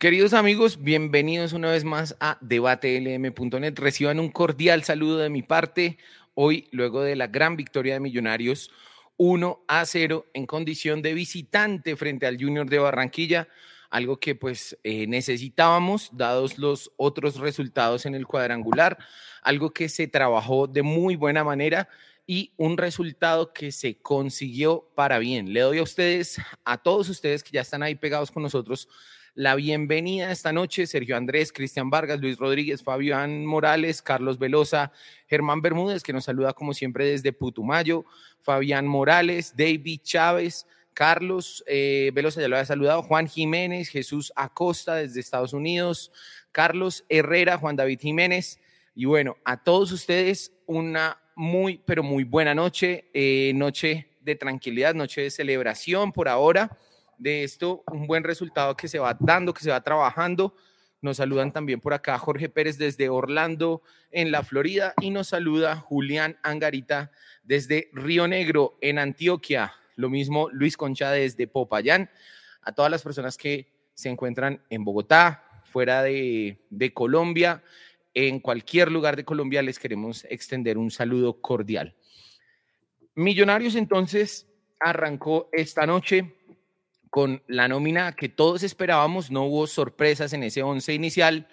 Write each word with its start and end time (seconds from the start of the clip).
Queridos 0.00 0.32
amigos, 0.32 0.82
bienvenidos 0.82 1.52
una 1.52 1.70
vez 1.70 1.84
más 1.84 2.16
a 2.20 2.38
debatelm.net. 2.40 3.74
Reciban 3.78 4.18
un 4.18 4.30
cordial 4.30 4.82
saludo 4.82 5.18
de 5.18 5.28
mi 5.28 5.42
parte. 5.42 5.98
Hoy, 6.32 6.68
luego 6.70 7.02
de 7.02 7.16
la 7.16 7.26
gran 7.26 7.54
victoria 7.54 7.92
de 7.92 8.00
Millonarios, 8.00 8.70
1 9.18 9.62
a 9.68 9.84
0 9.84 10.24
en 10.32 10.46
condición 10.46 11.02
de 11.02 11.12
visitante 11.12 11.96
frente 11.96 12.26
al 12.26 12.38
Junior 12.40 12.66
de 12.70 12.78
Barranquilla, 12.78 13.48
algo 13.90 14.18
que 14.18 14.34
pues 14.34 14.78
eh, 14.84 15.06
necesitábamos, 15.06 16.08
dados 16.14 16.56
los 16.56 16.90
otros 16.96 17.36
resultados 17.36 18.06
en 18.06 18.14
el 18.14 18.26
cuadrangular, 18.26 18.96
algo 19.42 19.74
que 19.74 19.90
se 19.90 20.08
trabajó 20.08 20.66
de 20.66 20.80
muy 20.80 21.14
buena 21.14 21.44
manera 21.44 21.90
y 22.26 22.54
un 22.56 22.78
resultado 22.78 23.52
que 23.52 23.70
se 23.70 23.98
consiguió 23.98 24.88
para 24.94 25.18
bien. 25.18 25.52
Le 25.52 25.60
doy 25.60 25.76
a 25.76 25.82
ustedes, 25.82 26.40
a 26.64 26.78
todos 26.78 27.10
ustedes 27.10 27.42
que 27.42 27.50
ya 27.50 27.60
están 27.60 27.82
ahí 27.82 27.96
pegados 27.96 28.30
con 28.30 28.42
nosotros, 28.42 28.88
la 29.34 29.54
bienvenida 29.54 30.30
esta 30.30 30.52
noche. 30.52 30.86
Sergio 30.86 31.16
Andrés, 31.16 31.52
Cristian 31.52 31.90
Vargas, 31.90 32.20
Luis 32.20 32.38
Rodríguez, 32.38 32.82
Fabián 32.82 33.44
Morales, 33.46 34.02
Carlos 34.02 34.38
Velosa, 34.38 34.92
Germán 35.28 35.62
Bermúdez, 35.62 36.02
que 36.02 36.12
nos 36.12 36.24
saluda 36.24 36.52
como 36.52 36.74
siempre 36.74 37.06
desde 37.06 37.32
Putumayo, 37.32 38.04
Fabián 38.40 38.86
Morales, 38.86 39.54
David 39.56 40.00
Chávez. 40.02 40.66
Carlos 40.92 41.64
eh, 41.66 42.10
Velosa 42.12 42.40
ya 42.40 42.48
lo 42.48 42.56
había 42.56 42.66
saludado, 42.66 43.02
Juan 43.02 43.26
Jiménez, 43.28 43.88
Jesús 43.88 44.32
Acosta 44.34 44.96
desde 44.96 45.20
Estados 45.20 45.52
Unidos, 45.52 46.12
Carlos 46.52 47.04
Herrera, 47.08 47.56
Juan 47.58 47.76
David 47.76 48.00
Jiménez. 48.00 48.58
Y 48.94 49.04
bueno, 49.04 49.36
a 49.44 49.62
todos 49.62 49.92
ustedes 49.92 50.52
una 50.66 51.18
muy, 51.36 51.80
pero 51.86 52.02
muy 52.02 52.24
buena 52.24 52.54
noche, 52.54 53.08
eh, 53.14 53.52
noche 53.54 54.08
de 54.20 54.34
tranquilidad, 54.34 54.94
noche 54.94 55.22
de 55.22 55.30
celebración 55.30 56.12
por 56.12 56.28
ahora 56.28 56.76
de 57.20 57.44
esto 57.44 57.84
un 57.92 58.06
buen 58.06 58.24
resultado 58.24 58.76
que 58.76 58.88
se 58.88 58.98
va 58.98 59.16
dando, 59.20 59.54
que 59.54 59.62
se 59.62 59.70
va 59.70 59.82
trabajando. 59.82 60.56
Nos 61.02 61.18
saludan 61.18 61.52
también 61.52 61.80
por 61.80 61.94
acá 61.94 62.18
Jorge 62.18 62.48
Pérez 62.48 62.78
desde 62.78 63.08
Orlando, 63.08 63.82
en 64.10 64.32
la 64.32 64.42
Florida, 64.42 64.94
y 65.00 65.10
nos 65.10 65.28
saluda 65.28 65.76
Julián 65.76 66.38
Angarita 66.42 67.10
desde 67.42 67.90
Río 67.92 68.26
Negro, 68.26 68.76
en 68.80 68.98
Antioquia. 68.98 69.72
Lo 69.96 70.10
mismo 70.10 70.48
Luis 70.50 70.76
Concha 70.76 71.10
desde 71.10 71.46
Popayán. 71.46 72.10
A 72.62 72.72
todas 72.72 72.90
las 72.90 73.02
personas 73.02 73.36
que 73.36 73.72
se 73.94 74.08
encuentran 74.08 74.62
en 74.70 74.84
Bogotá, 74.84 75.62
fuera 75.64 76.02
de, 76.02 76.66
de 76.70 76.92
Colombia, 76.92 77.62
en 78.12 78.40
cualquier 78.40 78.90
lugar 78.90 79.16
de 79.16 79.24
Colombia, 79.24 79.62
les 79.62 79.78
queremos 79.78 80.26
extender 80.28 80.78
un 80.78 80.90
saludo 80.90 81.40
cordial. 81.40 81.94
Millonarios 83.14 83.76
entonces 83.76 84.48
arrancó 84.80 85.48
esta 85.52 85.86
noche 85.86 86.34
con 87.10 87.42
la 87.48 87.68
nómina 87.68 88.12
que 88.12 88.28
todos 88.28 88.62
esperábamos, 88.62 89.30
no 89.30 89.44
hubo 89.44 89.66
sorpresas 89.66 90.32
en 90.32 90.44
ese 90.44 90.62
once 90.62 90.94
inicial. 90.94 91.48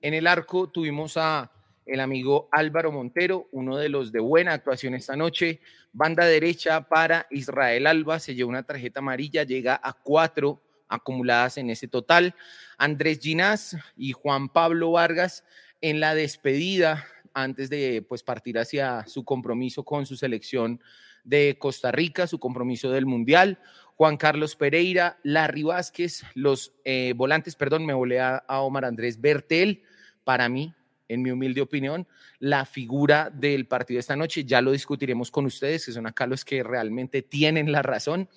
En 0.00 0.12
el 0.12 0.26
arco 0.26 0.68
tuvimos 0.68 1.16
a 1.16 1.52
el 1.86 2.00
amigo 2.00 2.48
Álvaro 2.52 2.92
Montero, 2.92 3.48
uno 3.52 3.76
de 3.76 3.88
los 3.88 4.12
de 4.12 4.20
buena 4.20 4.52
actuación 4.52 4.94
esta 4.94 5.16
noche. 5.16 5.60
Banda 5.92 6.26
derecha 6.26 6.88
para 6.88 7.26
Israel 7.30 7.86
Alba, 7.86 8.18
se 8.18 8.34
lleva 8.34 8.50
una 8.50 8.64
tarjeta 8.64 9.00
amarilla, 9.00 9.44
llega 9.44 9.80
a 9.82 9.94
cuatro 9.94 10.60
acumuladas 10.88 11.58
en 11.58 11.70
ese 11.70 11.88
total. 11.88 12.34
Andrés 12.76 13.20
Ginás 13.20 13.76
y 13.96 14.12
Juan 14.12 14.48
Pablo 14.48 14.92
Vargas 14.92 15.44
en 15.80 16.00
la 16.00 16.14
despedida 16.14 17.06
antes 17.32 17.70
de 17.70 18.04
pues, 18.06 18.22
partir 18.22 18.58
hacia 18.58 19.06
su 19.06 19.24
compromiso 19.24 19.84
con 19.84 20.06
su 20.06 20.16
selección 20.16 20.82
de 21.24 21.56
Costa 21.58 21.92
Rica, 21.92 22.26
su 22.26 22.38
compromiso 22.38 22.90
del 22.90 23.06
Mundial. 23.06 23.58
Juan 23.98 24.16
Carlos 24.16 24.54
Pereira, 24.54 25.18
Larry 25.24 25.64
Vázquez, 25.64 26.22
los 26.34 26.72
eh, 26.84 27.14
volantes, 27.16 27.56
perdón, 27.56 27.84
me 27.84 27.92
volé 27.92 28.20
a, 28.20 28.44
Omar 28.46 28.84
Andrés 28.84 29.20
Bertel. 29.20 29.82
Para 30.22 30.48
mí, 30.48 30.72
en 31.08 31.20
mi 31.20 31.32
humilde 31.32 31.62
opinión, 31.62 32.06
la 32.38 32.64
figura 32.64 33.28
del 33.28 33.66
partido 33.66 33.96
de 33.96 34.02
esta 34.02 34.14
noche. 34.14 34.44
Ya 34.44 34.62
lo 34.62 34.70
discutiremos 34.70 35.32
con 35.32 35.46
ustedes, 35.46 35.84
que 35.84 35.90
son 35.90 36.06
acá 36.06 36.28
los 36.28 36.44
que 36.44 36.62
realmente 36.62 37.22
tienen 37.22 37.72
la 37.72 37.82
razón. 37.82 38.28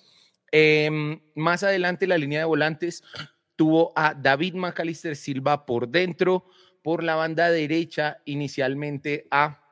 Em, 0.50 1.20
más 1.36 1.62
adelante, 1.62 2.08
la 2.08 2.18
línea 2.18 2.40
de 2.40 2.46
volantes 2.46 3.04
tuvo 3.54 3.92
a 3.94 4.14
David 4.14 4.54
Macalister 4.54 5.14
Silva 5.14 5.64
por 5.64 5.88
dentro, 5.88 6.44
por 6.82 7.04
la 7.04 7.14
banda 7.14 7.52
derecha, 7.52 8.18
inicialmente 8.24 9.28
a 9.30 9.62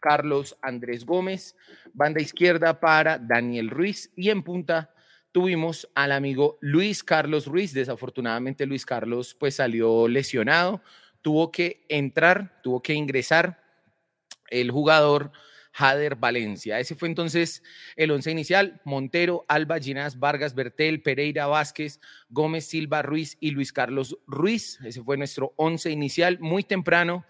Carlos 0.00 0.56
Andrés 0.62 1.04
Gómez, 1.04 1.54
banda 1.92 2.22
izquierda 2.22 2.80
para 2.80 3.18
Daniel 3.18 3.68
Ruiz 3.68 4.10
y 4.16 4.30
en 4.30 4.42
punta 4.42 4.94
tuvimos 5.32 5.88
al 5.94 6.12
amigo 6.12 6.58
Luis 6.60 7.02
Carlos 7.04 7.46
Ruiz. 7.46 7.72
Desafortunadamente 7.72 8.66
Luis 8.66 8.86
Carlos 8.86 9.34
pues 9.38 9.56
salió 9.56 10.08
lesionado, 10.08 10.82
tuvo 11.22 11.50
que 11.50 11.84
entrar, 11.88 12.60
tuvo 12.62 12.82
que 12.82 12.94
ingresar 12.94 13.62
el 14.50 14.70
jugador 14.70 15.30
Jader 15.72 16.16
Valencia. 16.16 16.80
Ese 16.80 16.96
fue 16.96 17.08
entonces 17.08 17.62
el 17.94 18.10
once 18.10 18.30
inicial. 18.30 18.80
Montero, 18.84 19.44
Alba, 19.48 19.78
Ginás, 19.78 20.18
Vargas, 20.18 20.54
Bertel, 20.54 21.02
Pereira, 21.02 21.46
Vázquez, 21.46 22.00
Gómez, 22.28 22.64
Silva, 22.66 23.02
Ruiz 23.02 23.36
y 23.38 23.52
Luis 23.52 23.72
Carlos 23.72 24.18
Ruiz. 24.26 24.80
Ese 24.84 25.02
fue 25.02 25.16
nuestro 25.16 25.52
once 25.56 25.90
inicial. 25.90 26.38
Muy 26.40 26.64
temprano 26.64 27.24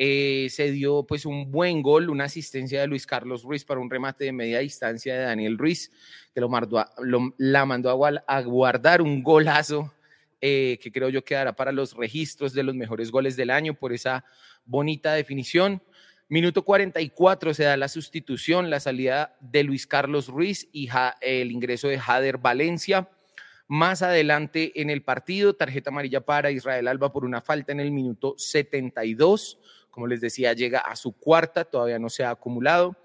eh, 0.00 0.46
se 0.50 0.70
dio 0.70 1.02
pues 1.02 1.26
un 1.26 1.50
buen 1.50 1.82
gol, 1.82 2.08
una 2.08 2.24
asistencia 2.24 2.80
de 2.80 2.86
Luis 2.86 3.04
Carlos 3.04 3.42
Ruiz 3.42 3.64
para 3.64 3.80
un 3.80 3.90
remate 3.90 4.24
de 4.26 4.32
media 4.32 4.60
distancia 4.60 5.18
de 5.18 5.24
Daniel 5.24 5.58
Ruiz, 5.58 5.90
que 6.32 6.40
lo, 6.40 6.48
la 7.36 7.66
mandó 7.66 7.90
a, 7.90 8.40
guardar 8.42 9.02
un 9.02 9.24
golazo 9.24 9.92
eh, 10.40 10.78
que 10.80 10.92
creo 10.92 11.08
yo 11.08 11.24
quedará 11.24 11.56
para 11.56 11.72
los 11.72 11.94
registros 11.94 12.52
de 12.52 12.62
los 12.62 12.76
mejores 12.76 13.10
goles 13.10 13.34
del 13.34 13.50
año 13.50 13.74
por 13.74 13.92
esa 13.92 14.24
bonita 14.64 15.14
definición. 15.14 15.82
Minuto 16.28 16.62
44 16.62 17.52
se 17.52 17.64
da 17.64 17.76
la 17.76 17.88
sustitución, 17.88 18.70
la 18.70 18.78
salida 18.78 19.36
de 19.40 19.64
Luis 19.64 19.88
Carlos 19.88 20.28
Ruiz 20.28 20.68
y 20.72 20.88
el 21.22 21.50
ingreso 21.50 21.88
de 21.88 21.98
Jader 21.98 22.38
Valencia. 22.38 23.08
Más 23.66 24.02
adelante 24.02 24.80
en 24.80 24.90
el 24.90 25.02
partido, 25.02 25.54
tarjeta 25.54 25.90
amarilla 25.90 26.20
para 26.20 26.50
Israel 26.50 26.86
Alba 26.86 27.12
por 27.12 27.24
una 27.24 27.40
falta 27.40 27.72
en 27.72 27.80
el 27.80 27.90
minuto 27.90 28.34
72. 28.38 29.58
Como 29.98 30.06
les 30.06 30.20
decía, 30.20 30.52
llega 30.52 30.78
a 30.78 30.94
su 30.94 31.10
cuarta, 31.10 31.64
todavía 31.64 31.98
no 31.98 32.08
se 32.08 32.22
ha 32.22 32.30
acumulado. 32.30 32.96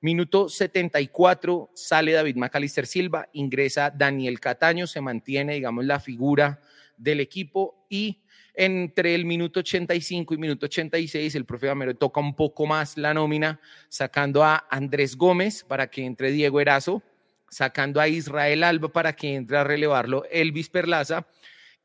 Minuto 0.00 0.48
74, 0.48 1.72
sale 1.74 2.12
David 2.12 2.36
Macalister 2.36 2.86
Silva, 2.86 3.28
ingresa 3.32 3.90
Daniel 3.90 4.38
Cataño, 4.38 4.86
se 4.86 5.00
mantiene, 5.00 5.54
digamos, 5.54 5.84
la 5.84 5.98
figura 5.98 6.60
del 6.96 7.18
equipo 7.18 7.84
y 7.88 8.22
entre 8.54 9.16
el 9.16 9.24
minuto 9.24 9.58
85 9.58 10.34
y 10.34 10.38
minuto 10.38 10.66
86, 10.66 11.34
el 11.34 11.44
profe 11.44 11.66
Gamero 11.66 11.96
toca 11.96 12.20
un 12.20 12.36
poco 12.36 12.64
más 12.64 12.96
la 12.96 13.12
nómina, 13.12 13.60
sacando 13.88 14.44
a 14.44 14.68
Andrés 14.70 15.16
Gómez 15.16 15.64
para 15.64 15.90
que 15.90 16.04
entre 16.04 16.30
Diego 16.30 16.60
Erazo, 16.60 17.02
sacando 17.50 18.00
a 18.00 18.06
Israel 18.06 18.62
Alba 18.62 18.92
para 18.92 19.16
que 19.16 19.34
entre 19.34 19.56
a 19.56 19.64
relevarlo 19.64 20.22
Elvis 20.30 20.68
Perlaza 20.68 21.26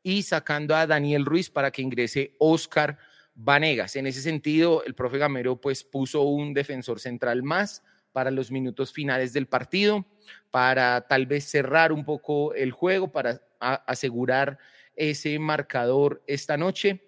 y 0.04 0.22
sacando 0.22 0.76
a 0.76 0.86
Daniel 0.86 1.24
Ruiz 1.24 1.50
para 1.50 1.72
que 1.72 1.82
ingrese 1.82 2.36
Oscar 2.38 2.96
Vanegas. 3.34 3.96
En 3.96 4.06
ese 4.06 4.20
sentido, 4.20 4.84
el 4.84 4.94
profe 4.94 5.18
Gamero 5.18 5.60
pues 5.60 5.84
puso 5.84 6.22
un 6.22 6.54
defensor 6.54 7.00
central 7.00 7.42
más 7.42 7.82
para 8.12 8.30
los 8.30 8.50
minutos 8.50 8.92
finales 8.92 9.32
del 9.32 9.46
partido, 9.46 10.06
para 10.50 11.06
tal 11.08 11.26
vez 11.26 11.44
cerrar 11.44 11.92
un 11.92 12.04
poco 12.04 12.54
el 12.54 12.72
juego, 12.72 13.10
para 13.10 13.40
asegurar 13.58 14.58
ese 14.94 15.38
marcador 15.38 16.22
esta 16.26 16.56
noche. 16.56 17.02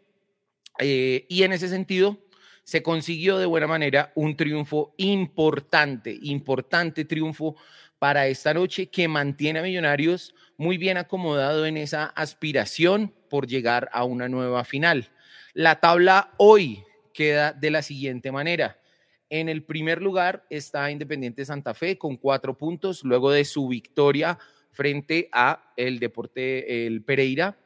Eh, 0.78 1.26
y 1.28 1.42
en 1.42 1.52
ese 1.52 1.68
sentido, 1.68 2.18
se 2.64 2.82
consiguió 2.82 3.38
de 3.38 3.46
buena 3.46 3.66
manera 3.66 4.12
un 4.14 4.36
triunfo 4.36 4.94
importante, 4.96 6.16
importante 6.22 7.04
triunfo 7.04 7.56
para 7.98 8.26
esta 8.26 8.54
noche 8.54 8.88
que 8.88 9.06
mantiene 9.06 9.58
a 9.58 9.62
Millonarios 9.62 10.34
muy 10.56 10.78
bien 10.78 10.96
acomodado 10.96 11.66
en 11.66 11.76
esa 11.76 12.06
aspiración 12.06 13.14
por 13.28 13.46
llegar 13.46 13.88
a 13.92 14.04
una 14.04 14.28
nueva 14.28 14.64
final. 14.64 15.10
La 15.54 15.78
tabla 15.78 16.34
hoy 16.36 16.82
queda 17.12 17.52
de 17.52 17.70
la 17.70 17.82
siguiente 17.82 18.32
manera. 18.32 18.76
En 19.30 19.48
el 19.48 19.62
primer 19.62 20.02
lugar 20.02 20.44
está 20.50 20.90
Independiente 20.90 21.44
Santa 21.44 21.74
Fe 21.74 21.96
con 21.96 22.16
cuatro 22.16 22.58
puntos, 22.58 23.04
luego 23.04 23.30
de 23.30 23.44
su 23.44 23.68
victoria 23.68 24.36
frente 24.72 25.28
a 25.30 25.72
el 25.76 26.00
Deporte 26.00 26.86
el 26.86 27.04
Pereira. 27.04 27.56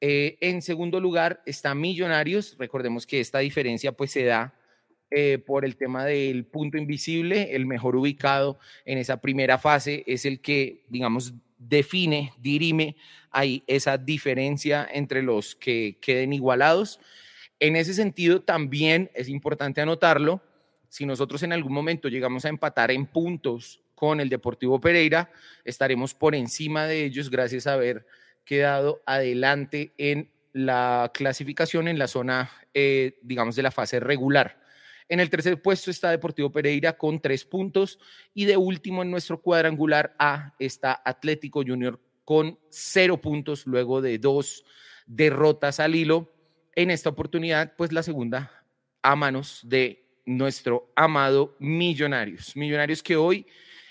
Eh, 0.00 0.36
en 0.40 0.62
segundo 0.62 0.98
lugar 0.98 1.40
está 1.46 1.76
Millonarios. 1.76 2.56
Recordemos 2.58 3.06
que 3.06 3.20
esta 3.20 3.38
diferencia 3.38 3.92
pues 3.92 4.10
se 4.10 4.24
da 4.24 4.52
eh, 5.12 5.38
por 5.38 5.64
el 5.64 5.76
tema 5.76 6.04
del 6.04 6.44
punto 6.44 6.76
invisible. 6.76 7.54
El 7.54 7.66
mejor 7.66 7.94
ubicado 7.94 8.58
en 8.84 8.98
esa 8.98 9.20
primera 9.20 9.58
fase 9.58 10.02
es 10.08 10.24
el 10.24 10.40
que, 10.40 10.82
digamos, 10.88 11.34
define, 11.56 12.32
dirime 12.40 12.96
ahí 13.30 13.62
esa 13.68 13.96
diferencia 13.96 14.88
entre 14.92 15.22
los 15.22 15.54
que 15.54 15.98
queden 16.00 16.32
igualados. 16.32 16.98
En 17.60 17.76
ese 17.76 17.94
sentido, 17.94 18.42
también 18.42 19.10
es 19.14 19.28
importante 19.28 19.80
anotarlo, 19.80 20.40
si 20.88 21.04
nosotros 21.04 21.42
en 21.42 21.52
algún 21.52 21.72
momento 21.72 22.08
llegamos 22.08 22.44
a 22.44 22.48
empatar 22.48 22.90
en 22.90 23.06
puntos 23.06 23.80
con 23.94 24.20
el 24.20 24.28
Deportivo 24.28 24.80
Pereira, 24.80 25.30
estaremos 25.64 26.14
por 26.14 26.34
encima 26.34 26.86
de 26.86 27.04
ellos 27.04 27.30
gracias 27.30 27.66
a 27.66 27.74
haber 27.74 28.06
quedado 28.44 29.02
adelante 29.04 29.92
en 29.98 30.30
la 30.52 31.10
clasificación 31.12 31.88
en 31.88 31.98
la 31.98 32.08
zona, 32.08 32.50
eh, 32.72 33.18
digamos, 33.22 33.56
de 33.56 33.62
la 33.62 33.70
fase 33.70 34.00
regular. 34.00 34.62
En 35.08 35.20
el 35.20 35.30
tercer 35.30 35.60
puesto 35.60 35.90
está 35.90 36.10
Deportivo 36.10 36.50
Pereira 36.50 36.96
con 36.96 37.20
tres 37.20 37.44
puntos 37.44 37.98
y 38.34 38.44
de 38.44 38.56
último 38.56 39.02
en 39.02 39.10
nuestro 39.10 39.40
cuadrangular 39.40 40.14
A 40.18 40.54
está 40.58 41.00
Atlético 41.04 41.62
Junior 41.66 41.98
con 42.24 42.58
cero 42.68 43.18
puntos 43.18 43.66
luego 43.66 44.02
de 44.02 44.18
dos 44.18 44.64
derrotas 45.06 45.80
al 45.80 45.94
hilo. 45.94 46.30
En 46.78 46.92
esta 46.92 47.10
oportunidad, 47.10 47.74
pues 47.76 47.90
la 47.90 48.04
segunda 48.04 48.52
a 49.02 49.16
manos 49.16 49.62
de 49.64 50.06
nuestro 50.24 50.92
amado 50.94 51.56
Millonarios. 51.58 52.54
Millonarios 52.54 53.02
que 53.02 53.16
hoy 53.16 53.48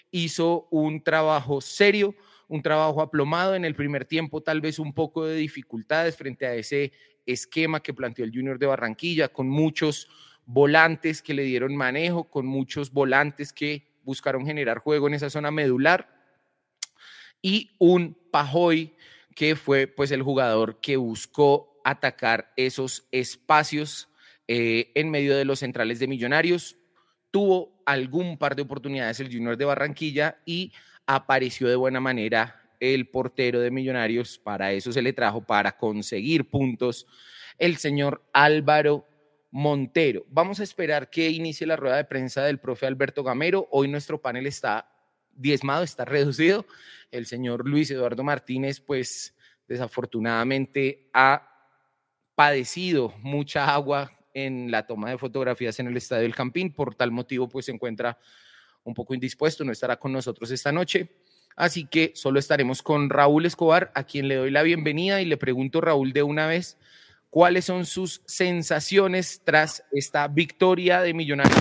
hizo 0.10 0.70
un 0.72 1.04
trabajo 1.04 1.60
serio, 1.60 2.16
un 2.48 2.62
trabajo 2.62 3.02
aplomado 3.02 3.56
en 3.56 3.66
el 3.66 3.76
primer 3.76 4.06
tiempo, 4.06 4.42
tal 4.42 4.62
vez 4.62 4.80
un 4.80 4.94
poco 4.94 5.26
de 5.26 5.36
dificultades 5.36 6.16
frente 6.16 6.46
a 6.46 6.56
ese 6.56 6.94
esquema 7.26 7.82
que 7.82 7.94
planteó 7.94 8.24
el 8.24 8.32
Junior 8.32 8.58
de 8.58 8.68
Barranquilla, 8.68 9.28
con 9.28 9.50
muchos 9.50 10.08
volantes 10.46 11.22
que 11.22 11.34
le 11.34 11.44
dieron 11.44 11.76
manejo, 11.76 12.30
con 12.30 12.46
muchos 12.46 12.94
volantes 12.94 13.52
que 13.52 13.86
buscaron 14.04 14.46
generar 14.46 14.78
juego 14.78 15.10
en 15.10 15.16
esa 15.16 15.30
zona 15.30 15.52
medular 15.52 16.08
y 17.42 17.76
un 17.80 18.18
Pajoy 18.32 18.96
que 19.36 19.58
fue 19.58 19.88
pues 19.88 20.12
el 20.12 20.24
jugador 20.24 20.80
que 20.80 20.96
buscó 20.96 21.77
atacar 21.88 22.52
esos 22.58 23.08
espacios 23.12 24.10
eh, 24.50 24.92
en 24.94 25.10
medio 25.10 25.38
de 25.38 25.46
los 25.46 25.60
centrales 25.60 26.00
de 26.00 26.08
Millonarios. 26.08 26.76
Tuvo 27.32 27.82
algún 27.86 28.38
par 28.38 28.58
de 28.58 28.64
oportunidades 28.64 29.22
el 29.22 29.32
Junior 29.32 29.56
de 29.56 29.64
Barranquilla 29.64 30.38
y 30.46 30.74
apareció 31.06 31.70
de 31.70 31.78
buena 31.78 32.02
manera 32.02 32.62
el 32.82 33.08
portero 33.08 33.62
de 33.62 33.72
Millonarios. 33.72 34.38
Para 34.38 34.74
eso 34.74 34.92
se 34.92 35.02
le 35.02 35.14
trajo, 35.14 35.46
para 35.46 35.78
conseguir 35.78 36.50
puntos, 36.50 37.08
el 37.58 37.78
señor 37.78 38.22
Álvaro 38.34 39.08
Montero. 39.52 40.26
Vamos 40.28 40.60
a 40.60 40.64
esperar 40.64 41.10
que 41.10 41.30
inicie 41.30 41.66
la 41.66 41.78
rueda 41.78 41.96
de 41.96 42.04
prensa 42.04 42.44
del 42.44 42.60
profe 42.60 42.86
Alberto 42.86 43.24
Gamero. 43.24 43.70
Hoy 43.72 43.88
nuestro 43.88 44.22
panel 44.22 44.46
está 44.46 44.92
diezmado, 45.32 45.86
está 45.86 46.04
reducido. 46.04 46.66
El 47.12 47.28
señor 47.28 47.66
Luis 47.66 47.90
Eduardo 47.92 48.26
Martínez, 48.26 48.82
pues 48.82 49.34
desafortunadamente 49.70 51.10
ha 51.14 51.54
padecido 52.38 53.16
mucha 53.24 53.74
agua 53.74 54.12
en 54.36 54.70
la 54.70 54.86
toma 54.86 55.10
de 55.10 55.18
fotografías 55.18 55.80
en 55.80 55.88
el 55.88 55.98
Estadio 55.98 56.22
del 56.22 56.36
Campín. 56.36 56.72
Por 56.72 56.94
tal 56.94 57.10
motivo, 57.10 57.50
pues 57.50 57.66
se 57.66 57.72
encuentra 57.72 58.20
un 58.84 58.94
poco 58.94 59.16
indispuesto, 59.16 59.64
no 59.64 59.72
estará 59.72 59.98
con 59.98 60.12
nosotros 60.12 60.52
esta 60.52 60.72
noche. 60.72 61.10
Así 61.56 61.88
que 61.88 62.12
solo 62.14 62.38
estaremos 62.38 62.84
con 62.84 63.10
Raúl 63.10 63.48
Escobar, 63.48 63.92
a 63.96 64.04
quien 64.04 64.28
le 64.28 64.36
doy 64.36 64.52
la 64.52 64.62
bienvenida 64.62 65.20
y 65.20 65.26
le 65.26 65.36
pregunto, 65.38 65.82
Raúl, 65.82 66.14
de 66.14 66.22
una 66.22 66.46
vez, 66.46 66.78
¿cuáles 67.32 67.66
son 67.66 67.88
sus 67.88 68.22
sensaciones 68.28 69.42
tras 69.44 69.84
esta 69.92 70.28
victoria 70.28 71.02
de 71.02 71.16
Millonarios? 71.16 71.58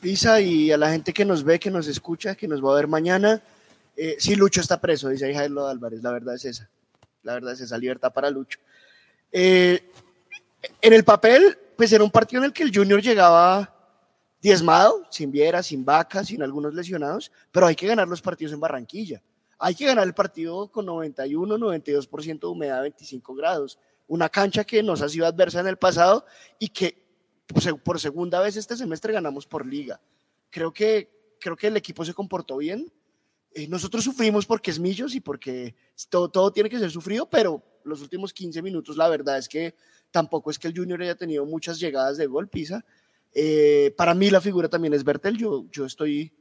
Pisa 0.00 0.40
y 0.40 0.72
a 0.72 0.76
la 0.76 0.90
gente 0.90 1.12
que 1.12 1.24
nos 1.24 1.44
ve, 1.44 1.60
que 1.60 1.70
nos 1.70 1.86
escucha, 1.86 2.34
que 2.34 2.48
nos 2.48 2.60
va 2.60 2.72
a 2.72 2.74
ver 2.74 2.88
mañana. 2.88 3.40
Eh, 3.96 4.16
sí, 4.18 4.34
Lucho 4.34 4.60
está 4.60 4.80
preso, 4.80 5.10
dice 5.10 5.32
Jairo 5.32 5.68
Álvarez, 5.68 6.02
la 6.02 6.10
verdad 6.10 6.34
es 6.34 6.46
esa. 6.46 6.68
La 7.24 7.34
verdad 7.34 7.52
es 7.52 7.60
esa, 7.60 7.76
libertad 7.76 8.12
para 8.12 8.30
Lucho. 8.30 8.60
Eh, 9.32 9.90
en 10.80 10.92
el 10.92 11.04
papel, 11.04 11.58
pues 11.76 11.92
era 11.92 12.04
un 12.04 12.10
partido 12.10 12.42
en 12.42 12.46
el 12.46 12.52
que 12.52 12.62
el 12.62 12.74
Junior 12.74 13.02
llegaba 13.02 13.74
diezmado, 14.40 15.06
sin 15.10 15.32
Viera, 15.32 15.62
sin 15.62 15.84
Vaca, 15.84 16.22
sin 16.22 16.42
algunos 16.42 16.74
lesionados, 16.74 17.32
pero 17.50 17.66
hay 17.66 17.74
que 17.74 17.86
ganar 17.86 18.06
los 18.06 18.20
partidos 18.20 18.52
en 18.52 18.60
Barranquilla. 18.60 19.22
Hay 19.58 19.74
que 19.74 19.86
ganar 19.86 20.06
el 20.06 20.12
partido 20.12 20.70
con 20.70 20.84
91, 20.84 21.56
92% 21.56 22.40
de 22.40 22.46
humedad, 22.46 22.82
25 22.82 23.34
grados. 23.34 23.78
Una 24.06 24.28
cancha 24.28 24.64
que 24.64 24.82
nos 24.82 25.00
ha 25.00 25.08
sido 25.08 25.26
adversa 25.26 25.60
en 25.60 25.68
el 25.68 25.78
pasado 25.78 26.26
y 26.58 26.68
que 26.68 27.02
por 27.82 27.98
segunda 27.98 28.40
vez 28.40 28.56
este 28.56 28.76
semestre 28.76 29.14
ganamos 29.14 29.46
por 29.46 29.64
liga. 29.64 30.00
Creo 30.50 30.72
que, 30.72 31.36
creo 31.40 31.56
que 31.56 31.68
el 31.68 31.76
equipo 31.78 32.04
se 32.04 32.12
comportó 32.12 32.58
bien. 32.58 32.92
Eh, 33.54 33.68
nosotros 33.68 34.02
sufrimos 34.02 34.46
porque 34.46 34.72
es 34.72 34.80
Millos 34.80 35.14
y 35.14 35.20
porque 35.20 35.76
todo, 36.08 36.28
todo 36.28 36.52
tiene 36.52 36.68
que 36.68 36.78
ser 36.78 36.90
sufrido, 36.90 37.30
pero 37.30 37.62
los 37.84 38.02
últimos 38.02 38.32
15 38.32 38.60
minutos, 38.62 38.96
la 38.96 39.08
verdad 39.08 39.38
es 39.38 39.48
que 39.48 39.76
tampoco 40.10 40.50
es 40.50 40.58
que 40.58 40.66
el 40.66 40.76
Junior 40.76 41.00
haya 41.02 41.14
tenido 41.14 41.46
muchas 41.46 41.78
llegadas 41.78 42.16
de 42.16 42.26
gol, 42.26 42.48
Pisa. 42.48 42.84
Eh, 43.32 43.94
para 43.96 44.14
mí 44.14 44.30
la 44.30 44.40
figura 44.40 44.68
también 44.68 44.94
es 44.94 45.04
Bertel, 45.04 45.36
yo, 45.36 45.66
yo 45.70 45.84
estoy, 45.84 46.32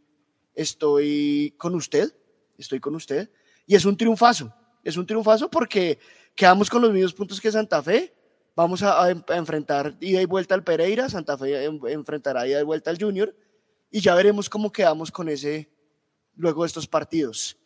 estoy 0.55 1.53
con 1.57 1.75
usted, 1.75 2.15
estoy 2.57 2.79
con 2.79 2.95
usted, 2.95 3.29
y 3.65 3.75
es 3.75 3.85
un 3.85 3.97
triunfazo, 3.97 4.53
es 4.83 4.97
un 4.97 5.05
triunfazo 5.05 5.49
porque 5.49 5.99
quedamos 6.35 6.69
con 6.69 6.81
los 6.81 6.91
mismos 6.93 7.13
puntos 7.13 7.41
que 7.41 7.51
Santa 7.51 7.81
Fe, 7.81 8.13
vamos 8.55 8.83
a, 8.83 9.09
enfrentar 9.09 9.97
ida 9.99 10.21
y 10.21 10.25
vuelta 10.25 10.53
al 10.53 10.63
Pereira, 10.63 11.09
Santa 11.09 11.35
Fe 11.37 11.65
enfrentará 11.65 12.47
ida 12.47 12.59
y 12.59 12.63
vuelta 12.63 12.91
al 12.91 12.99
Junior, 12.99 13.35
y 13.89 13.99
ya 13.99 14.13
veremos 14.13 14.47
cómo 14.47 14.71
quedamos 14.71 15.11
con 15.11 15.29
ese 15.29 15.72
luego 16.35 16.63
de 16.63 16.67
estos 16.67 16.87
partidos. 16.87 17.57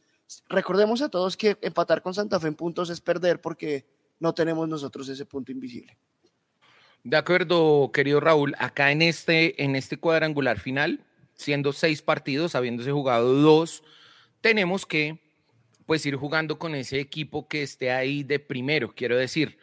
Recordemos 0.50 1.02
a 1.02 1.10
todos 1.10 1.38
que 1.38 1.58
empatar 1.62 2.02
con 2.02 2.14
Santa 2.14 2.40
Fe 2.40 2.48
en 2.48 2.56
puntos 2.56 2.90
es 2.90 3.02
perder 3.02 3.42
porque 3.42 3.86
no 4.20 4.34
tenemos 4.34 4.68
nosotros 4.68 5.08
ese 5.10 5.26
punto 5.26 5.52
invisible. 5.52 5.98
De 7.04 7.16
acuerdo, 7.16 7.92
querido 7.94 8.20
Raúl, 8.20 8.56
acá 8.60 8.92
en 8.92 9.02
este, 9.02 9.64
en 9.64 9.76
este 9.76 9.98
cuadrangular 9.98 10.60
final, 10.60 11.06
siendo 11.36 11.72
seis 11.72 12.02
partidos, 12.02 12.56
habiéndose 12.56 12.92
jugado 12.92 13.34
dos, 13.34 13.84
tenemos 14.42 14.86
que 14.86 15.22
pues 15.86 16.06
ir 16.06 16.16
jugando 16.16 16.60
con 16.60 16.76
ese 16.76 17.00
equipo 17.00 17.48
que 17.48 17.64
esté 17.64 17.92
ahí 17.92 18.24
de 18.24 18.40
primero. 18.40 18.94
Quiero 18.94 19.16
decir, 19.16 19.58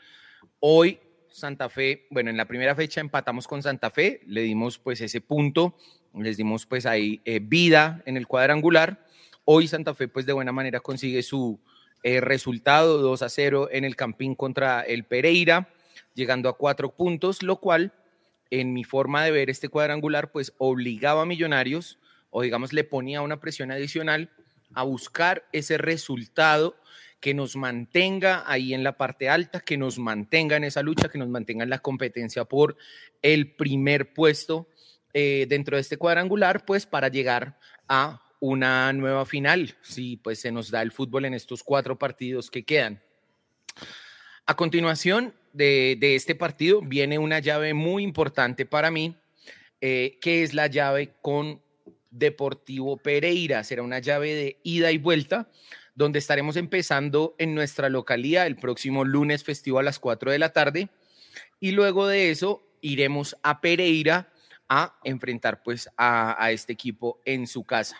hoy 0.58 0.98
Santa 1.28 1.68
Fe, 1.68 2.06
bueno, 2.10 2.30
en 2.30 2.38
la 2.38 2.46
primera 2.46 2.74
fecha 2.74 3.00
empatamos 3.00 3.46
con 3.46 3.62
Santa 3.62 3.90
Fe, 3.90 4.22
le 4.26 4.40
dimos 4.40 4.78
pues 4.78 5.00
ese 5.00 5.20
punto, 5.20 5.76
les 6.22 6.36
dimos 6.36 6.66
pues 6.66 6.86
ahí 6.86 7.20
eh, 7.24 7.40
vida 7.42 8.02
en 8.06 8.16
el 8.16 8.26
cuadrangular. 8.26 9.06
Hoy 9.44 9.66
Santa 9.66 9.94
Fe, 9.94 10.08
pues 10.08 10.26
de 10.26 10.32
buena 10.32 10.52
manera 10.52 10.80
consigue 10.80 11.22
su 11.22 11.60
eh, 12.02 12.20
resultado 12.20 12.98
2 12.98 13.22
a 13.22 13.28
0 13.28 13.68
en 13.72 13.84
el 13.84 13.96
Campín 13.96 14.34
contra 14.34 14.82
el 14.82 15.04
Pereira, 15.04 15.68
llegando 16.14 16.48
a 16.48 16.56
cuatro 16.56 16.94
puntos, 16.94 17.42
lo 17.42 17.56
cual, 17.56 17.92
en 18.50 18.72
mi 18.72 18.84
forma 18.84 19.24
de 19.24 19.30
ver 19.30 19.50
este 19.50 19.68
cuadrangular, 19.68 20.30
pues 20.30 20.52
obligaba 20.58 21.22
a 21.22 21.26
Millonarios, 21.26 21.98
o 22.30 22.42
digamos 22.42 22.72
le 22.72 22.84
ponía 22.84 23.22
una 23.22 23.40
presión 23.40 23.70
adicional 23.70 24.30
a 24.74 24.82
buscar 24.82 25.44
ese 25.52 25.78
resultado 25.78 26.76
que 27.20 27.32
nos 27.32 27.56
mantenga 27.56 28.44
ahí 28.46 28.74
en 28.74 28.84
la 28.84 28.98
parte 28.98 29.30
alta, 29.30 29.60
que 29.60 29.78
nos 29.78 29.98
mantenga 29.98 30.56
en 30.56 30.64
esa 30.64 30.82
lucha, 30.82 31.08
que 31.08 31.16
nos 31.16 31.28
mantenga 31.28 31.64
en 31.64 31.70
la 31.70 31.78
competencia 31.78 32.44
por 32.44 32.76
el 33.22 33.54
primer 33.54 34.12
puesto 34.12 34.68
eh, 35.16 35.46
dentro 35.48 35.76
de 35.76 35.80
este 35.80 35.96
cuadrangular, 35.96 36.64
pues 36.64 36.86
para 36.86 37.06
llegar 37.08 37.56
a 37.88 38.20
una 38.40 38.92
nueva 38.92 39.24
final, 39.24 39.76
si 39.80 40.16
pues 40.16 40.40
se 40.40 40.50
nos 40.50 40.70
da 40.70 40.82
el 40.82 40.90
fútbol 40.90 41.24
en 41.24 41.34
estos 41.34 41.62
cuatro 41.62 41.96
partidos 41.96 42.50
que 42.50 42.64
quedan. 42.64 43.00
A 44.44 44.56
continuación 44.56 45.34
de, 45.52 45.96
este 46.00 46.34
partido 46.34 46.82
viene 46.82 47.18
una 47.18 47.38
llave 47.38 47.74
muy 47.74 48.02
importante 48.02 48.66
para 48.66 48.90
mí, 48.90 49.16
eh, 49.80 50.18
que 50.20 50.42
es 50.42 50.52
la 50.52 50.66
llave 50.66 51.14
con 51.22 51.62
Deportivo 52.10 52.96
Pereira. 52.96 53.64
Será 53.64 53.82
una 53.82 54.00
llave 54.00 54.34
de 54.34 54.58
ida 54.64 54.90
y 54.92 54.98
vuelta, 54.98 55.48
donde 55.94 56.18
estaremos 56.18 56.56
empezando 56.56 57.36
en 57.38 57.54
nuestra 57.54 57.88
localidad 57.88 58.46
el 58.46 58.56
próximo 58.56 59.04
lunes 59.04 59.44
festivo 59.44 59.78
a 59.78 59.84
las 59.84 59.98
4 60.00 60.32
de 60.32 60.38
la 60.40 60.52
tarde. 60.52 60.88
Y 61.60 61.70
luego 61.70 62.08
de 62.08 62.30
eso 62.30 62.62
iremos 62.80 63.36
a 63.42 63.60
Pereira 63.60 64.33
a 64.68 64.98
enfrentar 65.04 65.62
pues 65.62 65.88
a 65.96 66.50
este 66.50 66.72
equipo 66.72 67.20
en 67.24 67.46
su 67.46 67.64
casa. 67.64 67.96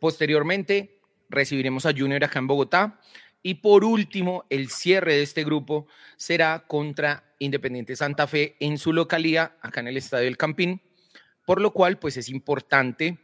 Posteriormente, 0.00 0.96
recibiremos 1.28 1.86
a 1.86 1.92
Junior 1.92 2.22
acá 2.24 2.38
en 2.38 2.46
Bogotá. 2.46 3.00
Y 3.42 3.54
por 3.54 3.84
último, 3.84 4.44
el 4.50 4.70
cierre 4.70 5.14
de 5.14 5.22
este 5.22 5.44
grupo 5.44 5.86
será 6.16 6.64
contra 6.66 7.24
Independiente 7.38 7.94
Santa 7.94 8.26
Fe 8.26 8.56
en 8.60 8.78
su 8.78 8.92
localidad, 8.92 9.52
acá 9.60 9.80
en 9.80 9.88
el 9.88 9.96
Estadio 9.96 10.24
del 10.24 10.36
Campín, 10.36 10.80
por 11.44 11.60
lo 11.60 11.72
cual 11.72 11.98
pues 11.98 12.16
es 12.16 12.28
importante 12.28 13.18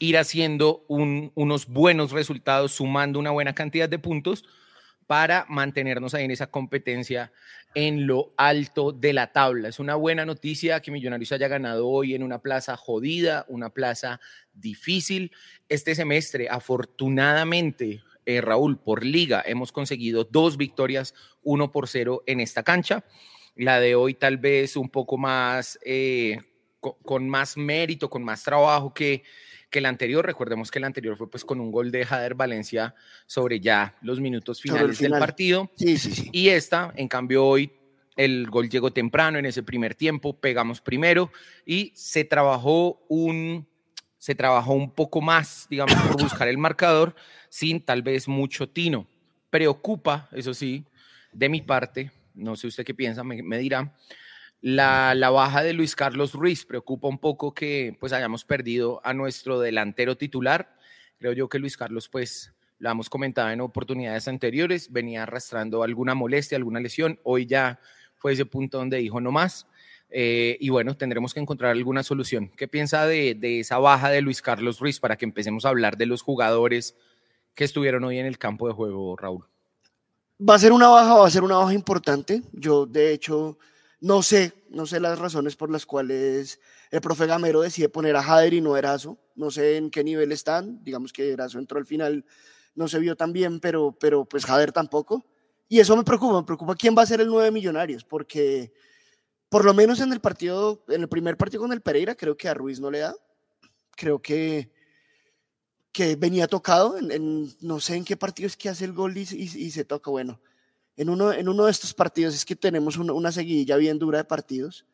ir 0.00 0.18
haciendo 0.18 0.84
unos 0.88 1.66
buenos 1.68 2.10
resultados, 2.10 2.72
sumando 2.72 3.18
una 3.18 3.30
buena 3.30 3.54
cantidad 3.54 3.88
de 3.88 3.98
puntos 3.98 4.44
para 5.08 5.46
mantenernos 5.48 6.12
ahí 6.12 6.26
en 6.26 6.30
esa 6.30 6.48
competencia 6.48 7.32
en 7.74 8.06
lo 8.06 8.34
alto 8.36 8.92
de 8.92 9.14
la 9.14 9.32
tabla. 9.32 9.68
Es 9.68 9.78
una 9.78 9.94
buena 9.94 10.26
noticia 10.26 10.80
que 10.80 10.90
Millonarios 10.90 11.32
haya 11.32 11.48
ganado 11.48 11.88
hoy 11.88 12.14
en 12.14 12.22
una 12.22 12.40
plaza 12.40 12.76
jodida, 12.76 13.46
una 13.48 13.70
plaza 13.70 14.20
difícil. 14.52 15.32
Este 15.66 15.94
semestre, 15.94 16.48
afortunadamente, 16.50 18.02
eh, 18.26 18.42
Raúl, 18.42 18.78
por 18.78 19.02
liga, 19.02 19.42
hemos 19.46 19.72
conseguido 19.72 20.24
dos 20.24 20.58
victorias, 20.58 21.14
uno 21.42 21.72
por 21.72 21.88
cero 21.88 22.22
en 22.26 22.40
esta 22.40 22.62
cancha. 22.62 23.02
La 23.56 23.80
de 23.80 23.94
hoy 23.94 24.12
tal 24.12 24.36
vez 24.36 24.76
un 24.76 24.90
poco 24.90 25.16
más, 25.16 25.78
eh, 25.86 26.38
con, 26.80 27.30
más 27.30 27.56
mérito, 27.56 28.10
con 28.10 28.22
más 28.22 28.44
trabajo 28.44 28.92
que 28.92 29.22
que 29.70 29.78
el 29.78 29.86
anterior. 29.86 30.24
Recordemos 30.24 30.70
que 30.70 30.78
el 30.78 30.84
anterior 30.84 31.16
fue 31.16 31.30
pues 31.30 31.44
con 31.44 31.60
un 31.60 31.70
gol 31.70 31.90
de 31.90 32.04
Jader 32.04 32.34
Valencia 32.34 32.94
sobre 33.26 33.60
ya 33.60 33.96
los 34.02 34.20
minutos 34.20 34.60
finales 34.60 34.98
del 34.98 35.12
partido. 35.12 35.70
Sí, 35.76 35.96
sí, 35.98 36.12
sí. 36.12 36.28
Y 36.32 36.48
esta, 36.48 36.92
en 36.96 37.08
cambio, 37.08 37.44
hoy 37.44 37.72
el 38.18 38.48
gol 38.50 38.68
llegó 38.68 38.92
temprano 38.92 39.38
en 39.38 39.46
ese 39.46 39.62
primer 39.62 39.94
tiempo, 39.94 40.38
pegamos 40.38 40.80
primero 40.80 41.30
y 41.64 41.92
se 41.94 42.24
trabajó 42.24 43.00
un, 43.08 43.66
se 44.18 44.34
trabajó 44.34 44.72
un 44.72 44.90
poco 44.90 45.20
más, 45.20 45.66
digamos, 45.70 45.94
por 46.02 46.20
buscar 46.22 46.48
el 46.48 46.58
marcador 46.58 47.14
sin 47.48 47.80
tal 47.80 48.02
vez 48.02 48.26
mucho 48.26 48.68
tino. 48.68 49.06
Preocupa, 49.50 50.28
eso 50.32 50.52
sí, 50.52 50.84
de 51.32 51.48
mi 51.48 51.62
parte, 51.62 52.10
no 52.34 52.56
sé 52.56 52.66
usted 52.66 52.84
qué 52.84 52.92
piensa, 52.92 53.22
me, 53.22 53.40
me 53.42 53.58
dirá, 53.58 53.94
la, 54.60 55.30
baja 55.30 55.62
de 55.62 55.72
Luis 55.72 55.94
Carlos 55.94 56.32
Ruiz 56.32 56.64
preocupa 56.64 57.08
un 57.08 57.18
poco 57.18 57.54
que 57.54 57.96
pues 58.00 58.12
hayamos 58.12 58.44
perdido 58.44 59.00
a 59.04 59.14
nuestro 59.14 59.60
delantero 59.60 60.16
titular. 60.16 60.76
Creo 61.18 61.32
yo 61.32 61.48
que 61.48 61.58
Luis 61.58 61.76
Carlos, 61.76 62.08
pues 62.08 62.52
lo 62.78 62.90
hemos 62.90 63.08
comentado 63.08 63.50
en 63.50 63.60
oportunidades 63.60 64.28
anteriores, 64.28 64.92
venía 64.92 65.24
arrastrando 65.24 65.82
alguna 65.82 66.14
molestia, 66.14 66.56
alguna 66.56 66.80
lesión. 66.80 67.18
Hoy 67.22 67.46
ya 67.46 67.80
fue 68.16 68.32
ese 68.32 68.46
punto 68.46 68.78
donde 68.78 68.98
dijo 68.98 69.20
no 69.20 69.32
más. 69.32 69.66
Eh, 70.10 70.56
y 70.60 70.70
bueno, 70.70 70.96
tendremos 70.96 71.34
que 71.34 71.40
encontrar 71.40 71.72
alguna 71.72 72.02
solución. 72.02 72.50
¿Qué 72.56 72.66
piensa 72.66 73.06
de, 73.06 73.34
de, 73.34 73.60
esa 73.60 73.78
baja 73.78 74.10
de 74.10 74.22
Luis 74.22 74.40
Carlos 74.40 74.80
Ruiz 74.80 75.00
para 75.00 75.16
que 75.16 75.26
empecemos 75.26 75.64
a 75.64 75.68
hablar 75.68 75.98
de 75.98 76.06
los 76.06 76.22
jugadores 76.22 76.96
que 77.54 77.64
estuvieron 77.64 78.04
hoy 78.04 78.18
en 78.18 78.26
el 78.26 78.38
campo 78.38 78.68
de 78.68 78.74
juego, 78.74 79.16
Raúl? 79.16 79.44
Va 80.48 80.54
a 80.54 80.58
ser 80.58 80.72
una 80.72 80.88
baja, 80.88 81.14
va 81.14 81.26
a 81.26 81.30
ser 81.30 81.42
una 81.42 81.56
baja 81.56 81.74
importante. 81.74 82.42
Yo, 82.52 82.86
de 82.86 83.12
hecho, 83.12 83.58
no 84.00 84.22
sé, 84.22 84.52
no 84.70 84.86
sé 84.86 85.00
las 85.00 85.18
razones 85.18 85.56
por 85.56 85.70
las 85.70 85.84
cuales 85.84 86.60
el 86.90 87.00
profe 87.00 87.26
Gamero 87.26 87.60
decide 87.60 87.88
poner 87.88 88.14
a 88.16 88.22
Jader 88.22 88.54
y 88.54 88.60
no 88.60 88.74
a 88.74 88.78
Erazo. 88.78 89.18
No 89.34 89.50
sé 89.50 89.76
en 89.76 89.90
qué 89.90 90.04
nivel 90.04 90.32
están. 90.32 90.82
Digamos 90.84 91.12
que 91.12 91.30
Erazo 91.30 91.58
entró 91.58 91.78
al 91.78 91.86
final, 91.86 92.24
no 92.74 92.86
se 92.88 92.98
vio 92.98 93.16
tan 93.16 93.32
bien, 93.32 93.60
pero, 93.60 93.96
pero 93.98 94.24
pues 94.24 94.46
Jader 94.46 94.72
tampoco. 94.72 95.26
Y 95.68 95.80
eso 95.80 95.96
me 95.96 96.04
preocupa, 96.04 96.38
me 96.40 96.46
preocupa 96.46 96.74
quién 96.76 96.96
va 96.96 97.02
a 97.02 97.06
ser 97.06 97.20
el 97.20 97.28
nueve 97.28 97.50
Millonarios, 97.50 98.04
porque 98.04 98.72
por 99.48 99.64
lo 99.64 99.74
menos 99.74 100.00
en 100.00 100.12
el 100.12 100.20
partido, 100.20 100.84
en 100.88 101.02
el 101.02 101.08
primer 101.08 101.36
partido 101.36 101.62
con 101.62 101.72
el 101.72 101.80
Pereira, 101.80 102.14
creo 102.14 102.36
que 102.36 102.48
a 102.48 102.54
Ruiz 102.54 102.80
no 102.80 102.90
le 102.90 103.00
da. 103.00 103.14
Creo 103.96 104.22
que, 104.22 104.70
que 105.90 106.14
venía 106.14 106.46
tocado, 106.46 106.96
en, 106.98 107.52
no 107.60 107.80
sé 107.80 107.96
en 107.96 108.04
qué 108.04 108.16
partido 108.16 108.46
es 108.46 108.56
que 108.56 108.68
hace 108.68 108.84
el 108.84 108.92
gol 108.92 109.16
y, 109.16 109.22
y 109.22 109.70
se 109.70 109.84
toca. 109.84 110.10
Bueno, 110.10 110.40
en 110.98 111.08
uno, 111.08 111.32
en 111.32 111.48
uno 111.48 111.64
de 111.64 111.70
estos 111.70 111.94
partidos 111.94 112.34
es 112.34 112.44
que 112.44 112.56
tenemos 112.56 112.96
una, 112.96 113.30
seguidilla 113.30 113.76
bien 113.76 114.00
dura 114.00 114.18
de 114.18 114.24
partidos 114.24 114.84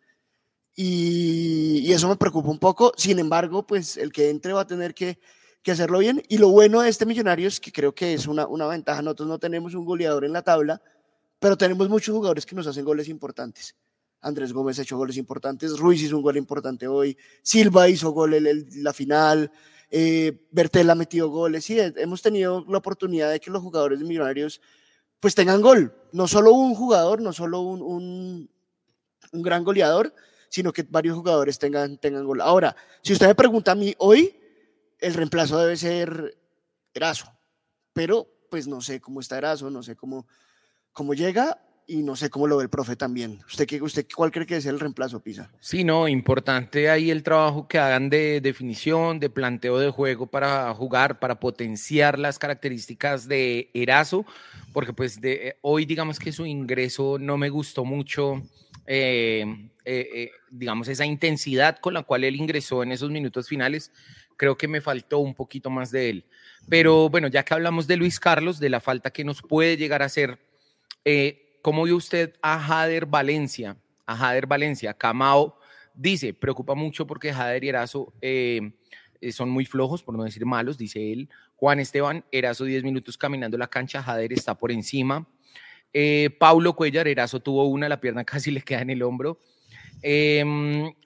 y, 0.77 1.91
eso 1.91 2.09
me 2.09 2.17
preocupa 2.17 2.51
un 2.51 2.59
poco. 2.59 2.93
Sin 2.97 3.19
embargo, 3.19 3.67
pues 3.67 3.97
el 3.97 4.13
que 4.13 4.29
entre 4.29 4.53
va 4.53 4.61
a 4.61 4.67
tener 4.67 4.95
que, 4.95 5.19
hacerlo 5.67 6.01
bien. 6.01 6.23
Y 6.29 6.37
lo 6.37 6.51
bueno 6.51 6.83
de 6.83 6.91
este 6.91 7.07
millonario 7.07 7.49
es 7.49 7.59
que 7.59 7.73
creo 7.73 7.95
que 7.95 8.13
es 8.13 8.27
una, 8.27 8.47
una 8.47 8.67
ventaja. 8.67 9.01
Nosotros 9.01 9.29
no 9.29 9.39
tenemos 9.39 9.75
un 9.75 9.87
goleador 9.87 10.27
en 10.27 10.35
la 10.35 10.43
tabla, 10.43 10.83
pero 11.39 11.57
tenemos 11.57 11.89
muchos 11.89 12.15
jugadores 12.15 12.45
que 12.45 12.55
nos 12.55 12.67
hacen 12.67 12.85
goles 12.85 13.09
importantes. 13.09 13.75
Andrés 14.21 14.53
Gómez 14.53 14.79
ha 14.79 14.83
hecho 14.83 14.99
goles 14.99 15.17
importantes, 15.17 15.79
Ruiz 15.79 16.03
hizo 16.03 16.17
un 16.17 16.23
gol 16.23 16.37
importante 16.39 16.89
hoy, 16.89 17.17
Silva 17.43 17.91
hizo 17.91 18.11
gol 18.11 18.33
en 18.35 18.67
la 18.83 18.95
final, 18.95 19.53
eh, 19.91 20.47
Bertel 20.51 20.89
ha 20.89 20.95
metido 20.95 21.29
goles. 21.29 21.65
Sí, 21.65 21.79
hemos 21.79 22.23
tenido 22.23 22.65
la 22.69 22.79
oportunidad 22.79 23.31
de 23.31 23.41
que 23.41 23.51
los 23.51 23.63
jugadores 23.63 23.99
de 23.99 24.07
Millonarios 24.07 24.61
pues 25.25 25.35
tengan 25.35 25.63
gol. 25.63 25.91
No 26.13 26.29
solo 26.29 26.53
un 26.53 26.75
jugador, 26.75 27.23
no 27.23 27.33
solo 27.33 27.61
un, 27.63 27.81
un, 27.81 28.51
un 29.33 29.43
gran 29.43 29.65
goleador, 29.65 30.15
sino 30.51 30.71
que 30.71 30.83
varios 30.83 31.17
jugadores 31.17 31.59
tengan, 31.59 31.97
tengan 31.97 32.27
gol. 32.27 32.43
Ahora, 32.43 32.77
si 33.01 33.15
usted 33.15 33.29
me 33.29 33.35
pregunta 33.35 33.73
a 33.73 33.75
mí 33.75 33.95
hoy, 33.97 34.39
el 34.99 35.15
reemplazo 35.15 35.59
debe 35.59 35.79
ser 35.79 36.37
Erazo, 36.93 37.33
pero 37.95 38.29
pues 38.51 38.69
no 38.69 38.83
sé 38.83 39.01
cómo 39.01 39.21
está 39.21 39.39
Erazo, 39.39 39.71
no 39.71 39.83
sé 39.83 39.97
cómo, 39.97 40.27
cómo 40.93 41.15
llega 41.15 41.59
y 41.87 42.03
no 42.03 42.17
sé 42.17 42.31
cómo 42.31 42.47
lo 42.47 42.57
ve 42.57 42.65
el 42.65 42.69
profe 42.71 42.97
también. 42.97 43.41
¿Usted, 43.47 43.67
qué, 43.67 43.83
usted 43.83 44.07
cuál 44.15 44.31
cree 44.31 44.47
que 44.47 44.57
es 44.57 44.67
el 44.67 44.81
reemplazo, 44.81 45.21
Pisa? 45.21 45.51
Sí, 45.61 45.85
no, 45.85 46.09
importante 46.09 46.89
ahí 46.91 47.11
el 47.11 47.23
trabajo 47.23 47.69
que 47.69 47.79
hagan 47.79 48.11
de 48.11 48.41
definición, 48.41 49.21
de 49.21 49.31
planteo 49.31 49.79
de 49.79 49.91
juego 49.91 50.27
para 50.27 50.73
jugar, 50.75 51.19
para 51.19 51.41
potenciar 51.41 52.19
las 52.19 52.39
características 52.39 53.29
de 53.29 53.71
Erazo, 53.75 54.25
porque 54.73 54.93
pues 54.93 55.21
de, 55.21 55.49
eh, 55.49 55.57
hoy 55.63 55.85
digamos 55.85 56.19
que 56.19 56.33
su 56.33 56.47
ingreso 56.47 57.19
no 57.19 57.37
me 57.37 57.51
gustó 57.51 57.85
mucho, 57.85 58.43
eh, 58.87 59.45
eh, 59.87 60.09
eh, 60.15 60.31
digamos, 60.51 60.89
esa 60.89 61.05
intensidad 61.05 61.79
con 61.79 61.93
la 61.93 62.05
cual 62.05 62.25
él 62.25 62.37
ingresó 62.37 62.83
en 62.83 62.93
esos 62.93 63.11
minutos 63.11 63.49
finales. 63.49 63.93
Creo 64.37 64.57
que 64.57 64.67
me 64.67 64.81
faltó 64.81 65.19
un 65.19 65.35
poquito 65.35 65.69
más 65.69 65.91
de 65.91 66.11
él. 66.11 66.25
Pero 66.69 67.11
bueno, 67.11 67.29
ya 67.29 67.45
que 67.45 67.53
hablamos 67.53 67.87
de 67.87 67.97
Luis 67.97 68.19
Carlos, 68.19 68.59
de 68.59 68.71
la 68.71 68.81
falta 68.81 69.11
que 69.11 69.25
nos 69.25 69.43
puede 69.43 69.77
llegar 69.77 70.03
a 70.03 70.07
hacer, 70.07 70.39
eh, 71.05 71.44
¿Cómo 71.65 71.85
vio 71.85 71.97
usted 71.97 72.35
a 72.43 72.61
Jader 72.61 73.07
Valencia? 73.07 73.79
A 74.05 74.15
Jader 74.15 74.47
Valencia, 74.47 74.93
Camao 74.93 75.59
dice, 75.95 76.35
preocupa 76.35 76.75
mucho 76.75 77.07
porque 77.07 77.33
Jader 77.33 77.65
y 77.65 77.71
Erazo 77.71 78.13
eh, 78.21 78.73
son 79.33 79.49
muy 79.49 79.65
flojos, 79.65 80.03
por 80.03 80.15
no 80.15 80.25
decir 80.25 80.45
malos, 80.45 80.77
dice 80.77 81.11
él. 81.11 81.31
Juan 81.57 81.81
Esteban, 81.81 82.23
Erazo 82.31 82.65
10 82.67 82.85
minutos 82.85 83.17
caminando 83.17 83.57
la 83.57 83.69
cancha, 83.69 84.03
Jader 84.03 84.35
está 84.35 84.59
por 84.59 84.73
encima. 84.73 85.27
Eh, 85.95 86.37
Paulo 86.39 86.77
Cuellar, 86.77 87.09
Erazo 87.09 87.41
tuvo 87.41 87.65
una, 87.65 87.89
la 87.89 87.99
pierna 87.99 88.25
casi 88.27 88.51
le 88.51 88.61
queda 88.61 88.83
en 88.83 88.91
el 88.91 89.03
hombro. 89.03 89.41
Eh, 90.03 90.45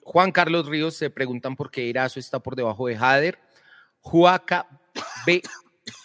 Juan 0.03 0.33
Carlos 0.33 0.67
Ríos 0.67 0.93
se 0.93 1.09
preguntan 1.09 1.55
por 1.55 1.71
qué 1.71 1.89
Erazo 1.89 2.19
está 2.19 2.41
por 2.41 2.57
debajo 2.57 2.85
de 2.87 2.97
Jader. 2.97 3.39
Juaca 4.01 4.67
B. 5.25 5.41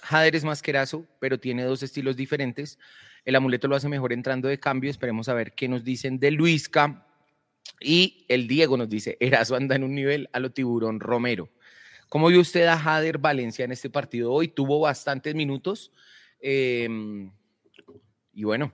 Jader 0.03 0.37
es 0.37 0.45
más 0.45 0.63
que 0.63 0.71
Erazo, 0.71 1.05
pero 1.19 1.41
tiene 1.41 1.65
dos 1.65 1.83
estilos 1.83 2.15
diferentes. 2.15 2.79
El 3.25 3.37
amuleto 3.37 3.69
lo 3.69 3.77
hace 3.77 3.89
mejor 3.89 4.13
entrando 4.13 4.49
de 4.49 4.59
cambio. 4.61 4.91
Esperemos 4.91 5.29
a 5.29 5.35
ver 5.35 5.53
qué 5.53 5.69
nos 5.69 5.85
dicen 5.85 6.19
de 6.19 6.31
Luisca. 6.31 7.07
Y 7.81 8.25
el 8.29 8.47
Diego 8.47 8.77
nos 8.77 8.89
dice, 8.89 9.17
Erazo 9.21 9.57
anda 9.57 9.77
en 9.77 9.85
un 9.85 9.95
nivel 9.95 10.29
a 10.33 10.41
lo 10.41 10.51
tiburón 10.53 11.01
Romero. 11.01 11.49
¿Cómo 12.09 12.29
vio 12.29 12.41
usted 12.41 12.67
a 12.67 12.79
Jader 12.79 13.19
Valencia 13.19 13.65
en 13.65 13.73
este 13.73 13.91
partido 13.91 14.33
hoy? 14.33 14.49
Tuvo 14.49 14.81
bastantes 14.81 15.35
minutos. 15.35 15.91
Eh, 16.41 16.89
y 18.33 18.45
bueno, 18.45 18.73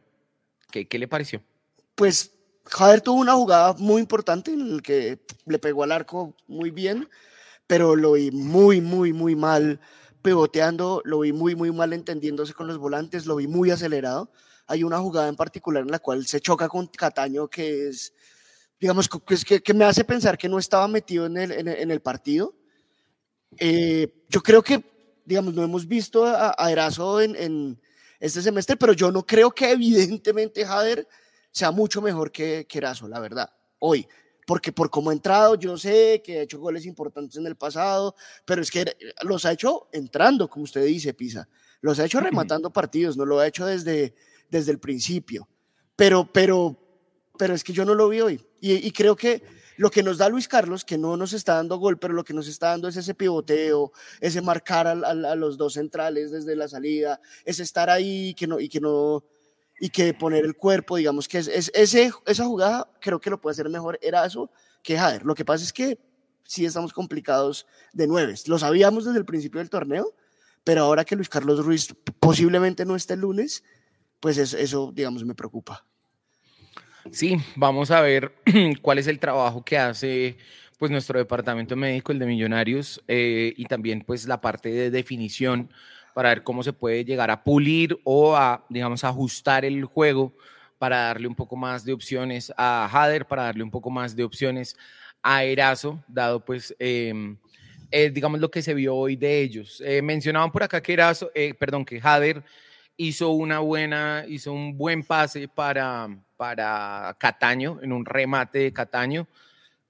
¿qué, 0.70 0.88
¿qué, 0.88 0.98
le 0.98 1.08
pareció? 1.08 1.42
Pues 1.94 2.32
Jader 2.66 3.00
tuvo 3.00 3.20
una 3.20 3.34
jugada 3.34 3.74
muy 3.74 4.00
importante 4.00 4.52
en 4.52 4.60
el 4.60 4.82
que 4.82 5.20
le 5.46 5.58
pegó 5.58 5.84
al 5.84 5.92
arco 5.92 6.36
muy 6.46 6.70
bien, 6.70 7.08
pero 7.66 7.96
lo 7.96 8.12
vi 8.12 8.30
muy, 8.30 8.80
muy, 8.80 9.12
muy 9.12 9.36
mal 9.36 9.80
pivoteando, 10.22 11.02
lo 11.04 11.20
vi 11.20 11.32
muy, 11.32 11.54
muy 11.54 11.72
mal 11.72 11.92
entendiéndose 11.92 12.54
con 12.54 12.66
los 12.66 12.78
volantes, 12.78 13.26
lo 13.26 13.36
vi 13.36 13.46
muy 13.46 13.70
acelerado. 13.70 14.30
Hay 14.66 14.84
una 14.84 14.98
jugada 14.98 15.28
en 15.28 15.36
particular 15.36 15.82
en 15.82 15.90
la 15.90 15.98
cual 15.98 16.26
se 16.26 16.40
choca 16.40 16.68
con 16.68 16.86
Cataño 16.86 17.48
que 17.48 17.88
es, 17.88 18.12
digamos, 18.78 19.08
que, 19.08 19.60
que 19.60 19.74
me 19.74 19.84
hace 19.84 20.04
pensar 20.04 20.38
que 20.38 20.48
no 20.48 20.58
estaba 20.58 20.86
metido 20.88 21.26
en 21.26 21.36
el, 21.36 21.68
en 21.68 22.00
partido. 22.00 22.54
Eh, 23.58 24.24
yo 24.28 24.42
creo 24.42 24.62
que, 24.62 24.82
digamos, 25.24 25.54
no 25.54 25.62
hemos 25.62 25.86
visto 25.86 26.24
a, 26.24 26.54
a 26.56 26.70
en, 27.22 27.80
este 28.20 28.42
semestre, 28.42 28.76
pero 28.76 28.92
yo 28.92 29.10
no 29.10 29.24
creo 29.24 29.50
que 29.50 29.70
evidentemente 29.70 30.66
Jader 30.66 31.08
sea 31.50 31.70
mucho 31.70 32.02
mejor 32.02 32.30
que, 32.30 32.66
que 32.68 32.80
la 33.08 33.18
verdad, 33.18 33.50
hoy 33.78 34.06
porque 34.50 34.72
por 34.72 34.90
cómo 34.90 35.10
ha 35.10 35.12
entrado, 35.12 35.54
yo 35.54 35.78
sé 35.78 36.22
que 36.24 36.40
ha 36.40 36.42
hecho 36.42 36.58
goles 36.58 36.84
importantes 36.84 37.36
en 37.36 37.46
el 37.46 37.54
pasado, 37.54 38.16
pero 38.44 38.60
es 38.60 38.68
que 38.68 38.84
los 39.22 39.44
ha 39.44 39.52
hecho 39.52 39.86
entrando, 39.92 40.50
como 40.50 40.64
usted 40.64 40.84
dice, 40.86 41.14
Pisa. 41.14 41.48
Los 41.80 42.00
ha 42.00 42.04
hecho 42.04 42.18
rematando 42.18 42.72
partidos, 42.72 43.16
no 43.16 43.24
lo 43.24 43.38
ha 43.38 43.46
hecho 43.46 43.64
desde, 43.64 44.12
desde 44.50 44.72
el 44.72 44.80
principio. 44.80 45.48
Pero, 45.94 46.28
pero, 46.32 46.76
pero 47.38 47.54
es 47.54 47.62
que 47.62 47.72
yo 47.72 47.84
no 47.84 47.94
lo 47.94 48.08
vi 48.08 48.22
hoy. 48.22 48.44
Y, 48.60 48.84
y 48.84 48.90
creo 48.90 49.14
que 49.14 49.40
lo 49.76 49.88
que 49.88 50.02
nos 50.02 50.18
da 50.18 50.28
Luis 50.28 50.48
Carlos, 50.48 50.84
que 50.84 50.98
no 50.98 51.16
nos 51.16 51.32
está 51.32 51.54
dando 51.54 51.78
gol, 51.78 52.00
pero 52.00 52.12
lo 52.12 52.24
que 52.24 52.34
nos 52.34 52.48
está 52.48 52.70
dando 52.70 52.88
es 52.88 52.96
ese 52.96 53.14
pivoteo, 53.14 53.92
ese 54.20 54.42
marcar 54.42 54.88
a, 54.88 54.90
a, 54.94 55.10
a 55.10 55.36
los 55.36 55.58
dos 55.58 55.74
centrales 55.74 56.32
desde 56.32 56.56
la 56.56 56.66
salida, 56.66 57.20
ese 57.44 57.62
estar 57.62 57.88
ahí 57.88 58.34
que 58.34 58.48
no, 58.48 58.58
y 58.58 58.68
que 58.68 58.80
no, 58.80 59.22
y 59.80 59.88
que 59.88 60.12
poner 60.12 60.44
el 60.44 60.54
cuerpo, 60.54 60.96
digamos 60.96 61.26
que 61.26 61.38
es, 61.38 61.48
es, 61.48 61.72
ese, 61.74 62.12
esa 62.26 62.44
jugada 62.44 62.88
creo 63.00 63.18
que 63.18 63.30
lo 63.30 63.40
puede 63.40 63.52
hacer 63.52 63.68
mejor 63.70 63.98
Erazo 64.02 64.50
que 64.82 64.96
Jader. 64.96 65.24
Lo 65.24 65.34
que 65.34 65.44
pasa 65.44 65.64
es 65.64 65.72
que 65.72 65.98
sí 66.44 66.66
estamos 66.66 66.92
complicados 66.92 67.66
de 67.94 68.06
nueve. 68.06 68.34
Lo 68.46 68.58
sabíamos 68.58 69.06
desde 69.06 69.18
el 69.18 69.24
principio 69.24 69.58
del 69.58 69.70
torneo, 69.70 70.14
pero 70.64 70.82
ahora 70.82 71.04
que 71.04 71.16
Luis 71.16 71.30
Carlos 71.30 71.64
Ruiz 71.64 71.94
posiblemente 72.20 72.84
no 72.84 72.94
esté 72.94 73.14
el 73.14 73.20
lunes, 73.20 73.64
pues 74.20 74.36
eso, 74.36 74.58
eso 74.58 74.92
digamos, 74.94 75.24
me 75.24 75.34
preocupa. 75.34 75.86
Sí, 77.10 77.38
vamos 77.56 77.90
a 77.90 78.02
ver 78.02 78.34
cuál 78.82 78.98
es 78.98 79.06
el 79.06 79.18
trabajo 79.18 79.64
que 79.64 79.78
hace 79.78 80.36
pues 80.78 80.90
nuestro 80.90 81.18
departamento 81.18 81.74
médico, 81.74 82.12
el 82.12 82.18
de 82.18 82.26
Millonarios, 82.26 83.02
eh, 83.08 83.52
y 83.56 83.64
también 83.64 84.02
pues 84.06 84.26
la 84.26 84.40
parte 84.40 84.70
de 84.70 84.90
definición 84.90 85.70
para 86.20 86.28
ver 86.28 86.42
cómo 86.42 86.62
se 86.62 86.74
puede 86.74 87.02
llegar 87.02 87.30
a 87.30 87.42
pulir 87.42 87.98
o 88.04 88.36
a, 88.36 88.66
digamos, 88.68 89.04
ajustar 89.04 89.64
el 89.64 89.86
juego 89.86 90.34
para 90.76 90.98
darle 90.98 91.26
un 91.26 91.34
poco 91.34 91.56
más 91.56 91.82
de 91.82 91.94
opciones 91.94 92.52
a 92.58 92.90
Hader, 92.92 93.24
para 93.24 93.44
darle 93.44 93.62
un 93.62 93.70
poco 93.70 93.88
más 93.88 94.14
de 94.14 94.22
opciones 94.22 94.76
a 95.22 95.44
Erazo, 95.44 96.04
dado 96.06 96.44
pues 96.44 96.76
eh, 96.78 97.14
eh, 97.90 98.10
digamos, 98.10 98.38
lo 98.38 98.50
que 98.50 98.60
se 98.60 98.74
vio 98.74 98.94
hoy 98.94 99.16
de 99.16 99.40
ellos. 99.40 99.82
Eh, 99.82 100.02
mencionaban 100.02 100.52
por 100.52 100.62
acá 100.62 100.82
que 100.82 100.92
era, 100.92 101.10
eh, 101.34 101.54
perdón, 101.54 101.86
que 101.86 101.98
Jader 101.98 102.44
hizo 102.98 103.30
una 103.30 103.60
buena, 103.60 104.26
hizo 104.28 104.52
un 104.52 104.76
buen 104.76 105.02
pase 105.02 105.48
para, 105.48 106.06
para 106.36 107.16
Cataño, 107.18 107.78
en 107.80 107.92
un 107.92 108.04
remate 108.04 108.58
de 108.58 108.72
Cataño. 108.74 109.26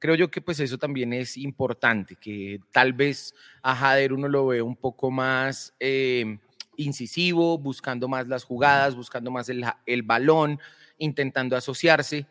Creo 0.00 0.16
yo 0.16 0.30
que 0.30 0.40
pues 0.40 0.58
eso 0.58 0.78
también 0.78 1.12
es 1.12 1.36
importante, 1.36 2.16
que 2.16 2.58
tal 2.72 2.92
vez 2.92 3.32
a 3.62 3.76
Jader 3.76 4.12
uno 4.12 4.26
lo 4.26 4.48
ve 4.48 4.62
un 4.62 4.74
poco 4.74 5.12
más 5.12 5.72
incisivo, 6.76 7.58
buscando 7.58 8.08
más 8.08 8.26
las 8.26 8.42
jugadas, 8.42 8.96
buscando 8.96 9.30
más 9.30 9.48
el, 9.48 9.64
el 9.86 10.02
balón, 10.02 10.58
intentando 10.98 11.56
asociarse, 11.56 12.26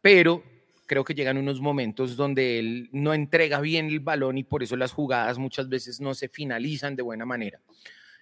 pero 0.00 0.42
creo 0.86 1.04
que 1.04 1.14
llegan 1.14 1.38
unos 1.38 1.60
momentos 1.60 2.16
donde 2.16 2.58
él 2.58 2.88
no 2.92 3.14
entrega 3.14 3.60
bien 3.60 3.86
el 3.86 4.00
balón 4.00 4.38
y 4.38 4.44
por 4.44 4.62
eso 4.62 4.76
las 4.76 4.92
jugadas 4.92 5.38
muchas 5.38 5.68
veces 5.68 6.00
no 6.00 6.14
se 6.14 6.28
finalizan 6.28 6.96
de 6.96 7.02
buena 7.02 7.24
manera. 7.24 7.60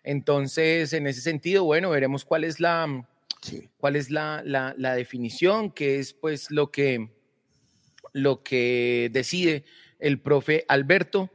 Entonces, 0.04 0.92
en 0.92 1.06
ese 1.06 1.21
sentido, 1.21 1.64
bueno, 1.64 1.90
veremos 1.90 2.25
cuál 2.25 2.44
es 2.44 2.61
la, 2.61 3.06
cuál 3.78 3.97
es 3.97 4.11
la, 4.11 4.42
la, 4.44 4.94
definición, 4.94 5.71
que 5.71 5.99
es 5.99 6.12
pues 6.12 6.50
lo 6.50 6.71
que, 6.71 7.09
lo 8.12 8.42
que 8.42 9.11
decide 9.12 9.64
el 9.99 10.21
profe 10.21 10.64
Alberto. 10.69 11.31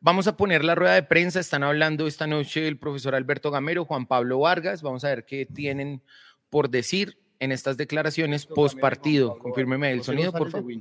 Vamos 0.00 0.26
a 0.26 0.36
poner 0.36 0.64
la 0.64 0.74
rueda 0.74 0.94
de 0.94 1.02
prensa, 1.02 1.38
están 1.38 1.62
hablando 1.62 2.06
esta 2.06 2.26
noche 2.26 2.66
el 2.66 2.78
profesor 2.78 3.14
Alberto 3.14 3.50
Gamero, 3.50 3.84
Juan 3.84 4.06
Pablo 4.06 4.40
Vargas, 4.40 4.82
vamos 4.82 5.04
a 5.04 5.08
ver 5.08 5.24
qué 5.24 5.46
tienen 5.46 6.02
por 6.50 6.70
decir 6.70 7.18
en 7.38 7.52
estas 7.52 7.76
declaraciones 7.76 8.46
post 8.46 8.78
partido. 8.78 9.38
Confírmeme 9.38 9.92
el 9.92 10.02
sonido, 10.02 10.32
por 10.32 10.50
favor. 10.50 10.72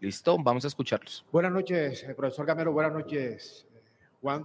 Listo, 0.00 0.36
vamos 0.36 0.64
a 0.64 0.68
escucharlos. 0.68 1.24
Buenas 1.30 1.52
noches, 1.52 2.02
eh, 2.02 2.14
profesor 2.14 2.44
Gamero. 2.44 2.72
Buenas 2.72 2.92
noches, 2.92 3.66
eh, 3.72 3.80
Juan. 4.20 4.44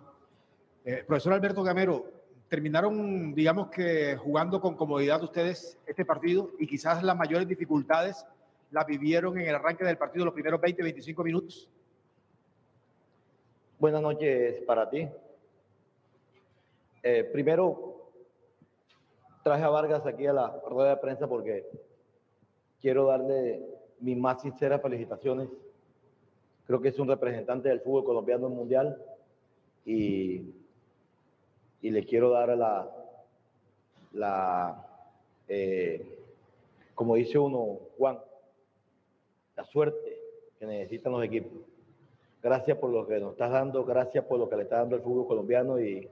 Eh, 0.85 1.03
profesor 1.07 1.33
Alberto 1.33 1.63
Gamero, 1.63 2.05
terminaron, 2.47 3.33
digamos 3.33 3.69
que 3.69 4.15
jugando 4.17 4.61
con 4.61 4.75
comodidad 4.75 5.23
ustedes 5.23 5.77
este 5.85 6.05
partido 6.05 6.51
y 6.59 6.67
quizás 6.67 7.01
las 7.01 7.17
mayores 7.17 7.47
dificultades 7.47 8.25
las 8.71 8.85
vivieron 8.85 9.37
en 9.37 9.47
el 9.47 9.55
arranque 9.55 9.83
del 9.83 9.97
partido 9.97 10.25
los 10.25 10.33
primeros 10.33 10.59
20, 10.59 10.83
25 10.83 11.23
minutos. 11.23 11.69
Buenas 13.79 14.01
noches 14.01 14.61
para 14.61 14.89
ti. 14.89 15.07
primero, 17.31 18.11
traje 19.43 19.63
a 19.63 19.69
Vargas 19.69 20.05
aquí 20.05 20.25
a 20.25 20.33
la 20.33 20.61
rueda 20.67 20.89
de 20.89 20.97
prensa 20.97 21.27
porque 21.27 21.65
quiero 22.81 23.05
darle 23.05 23.61
mis 23.99 24.17
más 24.17 24.41
sinceras 24.41 24.81
felicitaciones. 24.81 25.49
Creo 26.65 26.81
que 26.81 26.89
es 26.89 26.99
un 26.99 27.07
representante 27.07 27.69
del 27.69 27.79
fútbol 27.81 28.03
colombiano 28.03 28.49
mundial 28.49 29.01
y, 29.85 30.53
y 31.81 31.89
le 31.89 32.05
quiero 32.05 32.31
dar 32.31 32.49
la, 32.57 32.89
la 34.11 34.85
eh, 35.47 36.17
como 36.93 37.15
dice 37.15 37.37
uno, 37.37 37.79
Juan, 37.97 38.19
la 39.57 39.65
suerte 39.65 40.21
que 40.59 40.65
necesitan 40.65 41.11
los 41.11 41.23
equipos. 41.23 41.51
Gracias 42.41 42.77
por 42.77 42.91
lo 42.91 43.05
que 43.07 43.19
nos 43.19 43.31
estás 43.31 43.51
dando, 43.51 43.83
gracias 43.83 44.23
por 44.23 44.39
lo 44.39 44.47
que 44.47 44.55
le 44.55 44.63
está 44.63 44.77
dando 44.77 44.95
el 44.95 45.01
fútbol 45.01 45.27
colombiano 45.27 45.81
y 45.81 46.07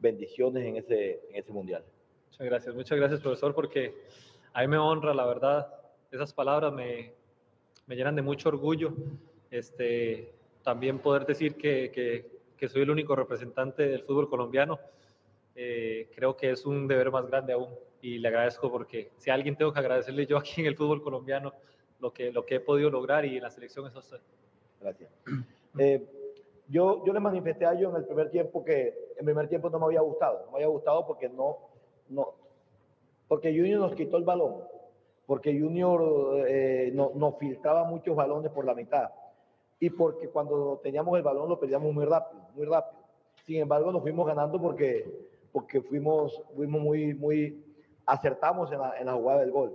bendiciones 0.00 0.66
en 0.66 0.76
ese, 0.76 1.20
en 1.30 1.36
ese 1.36 1.52
mundial. 1.52 1.84
Muchas 2.30 2.46
gracias, 2.46 2.74
muchas 2.74 2.98
gracias 2.98 3.20
profesor, 3.20 3.54
porque 3.54 3.94
a 4.52 4.60
mí 4.62 4.66
me 4.66 4.78
honra, 4.78 5.14
la 5.14 5.24
verdad, 5.24 5.72
esas 6.10 6.34
palabras 6.34 6.72
me, 6.72 7.12
me 7.86 7.94
llenan 7.94 8.16
de 8.16 8.22
mucho 8.22 8.48
orgullo. 8.48 8.92
Este, 9.50 10.32
también 10.62 10.98
poder 10.98 11.24
decir 11.24 11.54
que, 11.54 11.90
que, 11.92 12.30
que 12.56 12.68
soy 12.68 12.82
el 12.82 12.90
único 12.90 13.14
representante 13.14 13.86
del 13.86 14.02
fútbol 14.02 14.28
colombiano, 14.28 14.80
eh, 15.54 16.08
creo 16.14 16.36
que 16.36 16.50
es 16.50 16.66
un 16.66 16.88
deber 16.88 17.10
más 17.10 17.26
grande 17.26 17.52
aún 17.52 17.68
y 18.00 18.18
le 18.18 18.28
agradezco 18.28 18.70
porque 18.70 19.10
si 19.18 19.30
a 19.30 19.34
alguien 19.34 19.54
tengo 19.54 19.72
que 19.72 19.78
agradecerle 19.78 20.26
yo 20.26 20.38
aquí 20.38 20.60
en 20.62 20.66
el 20.66 20.76
fútbol 20.76 21.02
colombiano 21.02 21.52
lo 22.02 22.12
que, 22.12 22.32
lo 22.32 22.44
que 22.44 22.56
he 22.56 22.60
podido 22.60 22.90
lograr 22.90 23.24
y 23.24 23.36
en 23.36 23.42
la 23.42 23.50
selección 23.50 23.86
es. 23.86 24.20
Gracias. 24.80 25.10
Eh, 25.78 26.06
yo, 26.68 27.02
yo 27.06 27.14
le 27.14 27.20
manifesté 27.20 27.64
a 27.64 27.72
ellos 27.72 27.92
en 27.92 27.96
el 27.96 28.04
primer 28.04 28.30
tiempo 28.30 28.62
que 28.62 29.14
en 29.16 29.24
primer 29.24 29.48
tiempo 29.48 29.70
no 29.70 29.78
me 29.78 29.86
había 29.86 30.02
gustado, 30.02 30.42
no 30.44 30.50
me 30.50 30.56
había 30.56 30.66
gustado 30.66 31.06
porque 31.06 31.30
no, 31.30 31.56
no, 32.10 32.34
porque 33.26 33.56
Junior 33.56 33.80
nos 33.80 33.94
quitó 33.94 34.18
el 34.18 34.24
balón, 34.24 34.56
porque 35.24 35.58
Junior 35.58 36.44
eh, 36.46 36.90
no, 36.92 37.12
nos 37.14 37.38
filtraba 37.38 37.84
muchos 37.84 38.14
balones 38.14 38.52
por 38.52 38.66
la 38.66 38.74
mitad 38.74 39.12
y 39.80 39.88
porque 39.88 40.28
cuando 40.28 40.78
teníamos 40.82 41.16
el 41.16 41.22
balón 41.22 41.48
lo 41.48 41.58
perdíamos 41.58 41.90
muy 41.90 42.04
rápido, 42.04 42.42
muy 42.54 42.66
rápido. 42.66 43.00
Sin 43.46 43.56
embargo, 43.56 43.90
nos 43.90 44.02
fuimos 44.02 44.26
ganando 44.26 44.60
porque, 44.60 45.10
porque 45.52 45.80
fuimos, 45.80 46.38
fuimos 46.54 46.82
muy, 46.82 47.14
muy 47.14 47.64
acertamos 48.04 48.70
en 48.72 48.80
la, 48.80 48.98
en 48.98 49.06
la 49.06 49.14
jugada 49.14 49.40
del 49.40 49.52
gol. 49.52 49.74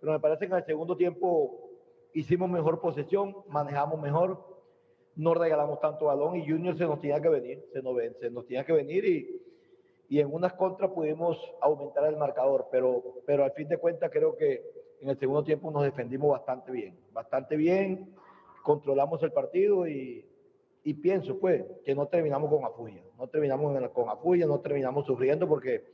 Pero 0.00 0.10
me 0.10 0.18
parece 0.18 0.46
que 0.46 0.52
en 0.52 0.58
el 0.58 0.66
segundo 0.66 0.96
tiempo 0.96 1.65
hicimos 2.16 2.48
mejor 2.48 2.80
posesión, 2.80 3.36
manejamos 3.48 4.00
mejor, 4.00 4.42
no 5.16 5.34
regalamos 5.34 5.80
tanto 5.80 6.06
balón 6.06 6.36
y 6.36 6.48
Junior 6.48 6.76
se 6.76 6.84
nos 6.84 6.98
tenía 6.98 7.20
que 7.20 7.28
venir, 7.28 7.62
se 7.74 7.82
nos, 7.82 7.94
se 8.18 8.30
nos 8.30 8.46
tenía 8.46 8.64
que 8.64 8.72
venir 8.72 9.04
y, 9.04 9.42
y 10.08 10.20
en 10.20 10.32
unas 10.32 10.54
contras 10.54 10.92
pudimos 10.92 11.38
aumentar 11.60 12.06
el 12.06 12.16
marcador, 12.16 12.68
pero, 12.72 13.02
pero 13.26 13.44
al 13.44 13.52
fin 13.52 13.68
de 13.68 13.76
cuentas 13.76 14.10
creo 14.10 14.34
que 14.34 14.64
en 15.02 15.10
el 15.10 15.18
segundo 15.18 15.44
tiempo 15.44 15.70
nos 15.70 15.82
defendimos 15.82 16.30
bastante 16.30 16.72
bien, 16.72 16.98
bastante 17.12 17.54
bien, 17.54 18.14
controlamos 18.62 19.22
el 19.22 19.32
partido 19.32 19.86
y, 19.86 20.26
y 20.84 20.94
pienso 20.94 21.38
pues 21.38 21.64
que 21.84 21.94
no 21.94 22.06
terminamos 22.06 22.48
con 22.48 22.64
afugia, 22.64 23.02
no 23.18 23.28
terminamos 23.28 23.90
con 23.90 24.08
afugia, 24.08 24.46
no 24.46 24.60
terminamos 24.60 25.04
sufriendo 25.04 25.46
porque 25.46 25.84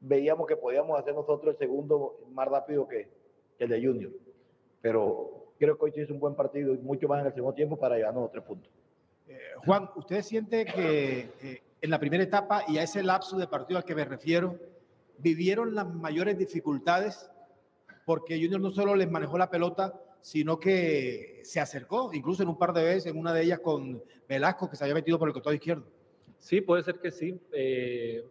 veíamos 0.00 0.46
que 0.46 0.56
podíamos 0.56 0.98
hacer 0.98 1.14
nosotros 1.14 1.54
el 1.54 1.58
segundo 1.58 2.20
más 2.30 2.46
rápido 2.46 2.86
que, 2.86 3.08
el 3.58 3.68
de 3.68 3.86
Junior, 3.86 4.12
pero 4.84 5.54
creo 5.58 5.78
que 5.78 5.84
hoy 5.86 5.92
se 5.92 6.02
hizo 6.02 6.12
un 6.12 6.20
buen 6.20 6.34
partido 6.34 6.74
y 6.74 6.76
mucho 6.76 7.08
más 7.08 7.18
en 7.22 7.28
el 7.28 7.32
segundo 7.32 7.54
tiempo 7.54 7.78
para 7.78 7.96
llevarnos 7.96 8.24
los 8.24 8.32
tres 8.32 8.44
puntos. 8.44 8.70
Eh, 9.26 9.38
Juan, 9.64 9.88
¿usted 9.96 10.20
siente 10.20 10.66
que 10.66 11.30
eh, 11.42 11.62
en 11.80 11.90
la 11.90 11.98
primera 11.98 12.22
etapa 12.22 12.64
y 12.68 12.76
a 12.76 12.82
ese 12.82 13.02
lapso 13.02 13.38
de 13.38 13.46
partido 13.46 13.78
al 13.78 13.84
que 13.86 13.94
me 13.94 14.04
refiero, 14.04 14.58
vivieron 15.16 15.74
las 15.74 15.86
mayores 15.86 16.36
dificultades 16.36 17.30
porque 18.04 18.34
Junior 18.36 18.60
no 18.60 18.72
solo 18.72 18.94
les 18.94 19.10
manejó 19.10 19.38
la 19.38 19.48
pelota, 19.48 19.98
sino 20.20 20.60
que 20.60 21.40
se 21.44 21.60
acercó, 21.60 22.10
incluso 22.12 22.42
en 22.42 22.50
un 22.50 22.58
par 22.58 22.74
de 22.74 22.84
veces, 22.84 23.06
en 23.06 23.16
una 23.16 23.32
de 23.32 23.42
ellas 23.42 23.60
con 23.60 24.02
Velasco, 24.28 24.68
que 24.68 24.76
se 24.76 24.84
había 24.84 24.96
metido 24.96 25.18
por 25.18 25.28
el 25.28 25.32
costado 25.32 25.54
izquierdo. 25.54 25.84
Sí, 26.36 26.60
puede 26.60 26.82
ser 26.82 26.98
que 26.98 27.10
sí. 27.10 27.40
Eh, 27.52 28.22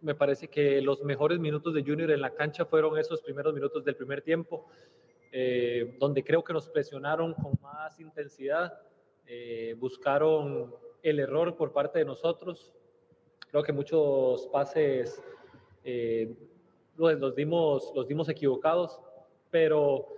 me 0.00 0.14
parece 0.14 0.46
que 0.46 0.80
los 0.80 1.02
mejores 1.02 1.40
minutos 1.40 1.74
de 1.74 1.82
Junior 1.82 2.12
en 2.12 2.20
la 2.20 2.30
cancha 2.30 2.64
fueron 2.64 2.96
esos 2.98 3.20
primeros 3.20 3.52
minutos 3.52 3.84
del 3.84 3.96
primer 3.96 4.22
tiempo, 4.22 4.68
eh, 5.32 5.96
donde 5.98 6.24
creo 6.24 6.42
que 6.42 6.52
nos 6.52 6.68
presionaron 6.68 7.34
con 7.34 7.52
más 7.62 7.98
intensidad, 8.00 8.80
eh, 9.26 9.74
buscaron 9.78 10.74
el 11.02 11.20
error 11.20 11.56
por 11.56 11.72
parte 11.72 11.98
de 11.98 12.04
nosotros, 12.04 12.72
Creo 13.50 13.62
que 13.62 13.72
muchos 13.72 14.46
pases 14.48 15.22
eh, 15.82 16.34
los, 16.96 17.34
dimos, 17.34 17.92
los 17.94 18.06
dimos 18.06 18.28
equivocados, 18.28 19.00
pero 19.50 20.08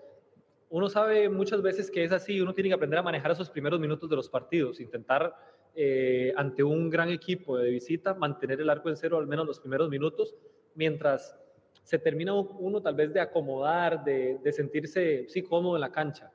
uno 0.69 0.89
sabe 0.89 1.29
muchas 1.29 1.63
veces 1.63 1.91
que 1.91 2.03
es 2.03 2.11
así, 2.11 2.41
uno 2.41 2.55
tiene 2.55 2.71
que 2.71 2.75
aprender 2.75 2.99
a 2.99 3.03
manejar 3.03 3.31
esos 3.31 3.49
primeros 3.49 3.79
minutos 3.79 4.11
de 4.11 4.17
los 4.17 4.29
partidos, 4.29 4.81
intentar 4.81 5.35
eh, 5.77 6.33
ante 6.37 6.65
un 6.65 6.91
gran 6.91 7.11
equipo 7.11 7.57
de 7.57 7.71
visita 7.71 8.15
mantener 8.15 8.61
el 8.61 8.69
arco 8.69 8.89
en 8.89 8.97
cero 8.97 9.19
al 9.19 9.29
menos 9.29 9.47
los 9.47 9.61
primeros 9.61 9.89
minutos, 9.89 10.35
mientras 10.75 11.39
se 11.83 11.99
termina 11.99 12.35
uno 12.35 12.81
tal 12.81 12.95
vez 12.95 13.13
de 13.13 13.21
acomodar, 13.21 14.05
de, 14.05 14.53
sentirse 14.53 15.27
sí 15.29 15.43
cómodo 15.43 15.77
en 15.77 15.81
la 15.81 15.93
cancha. 15.93 16.31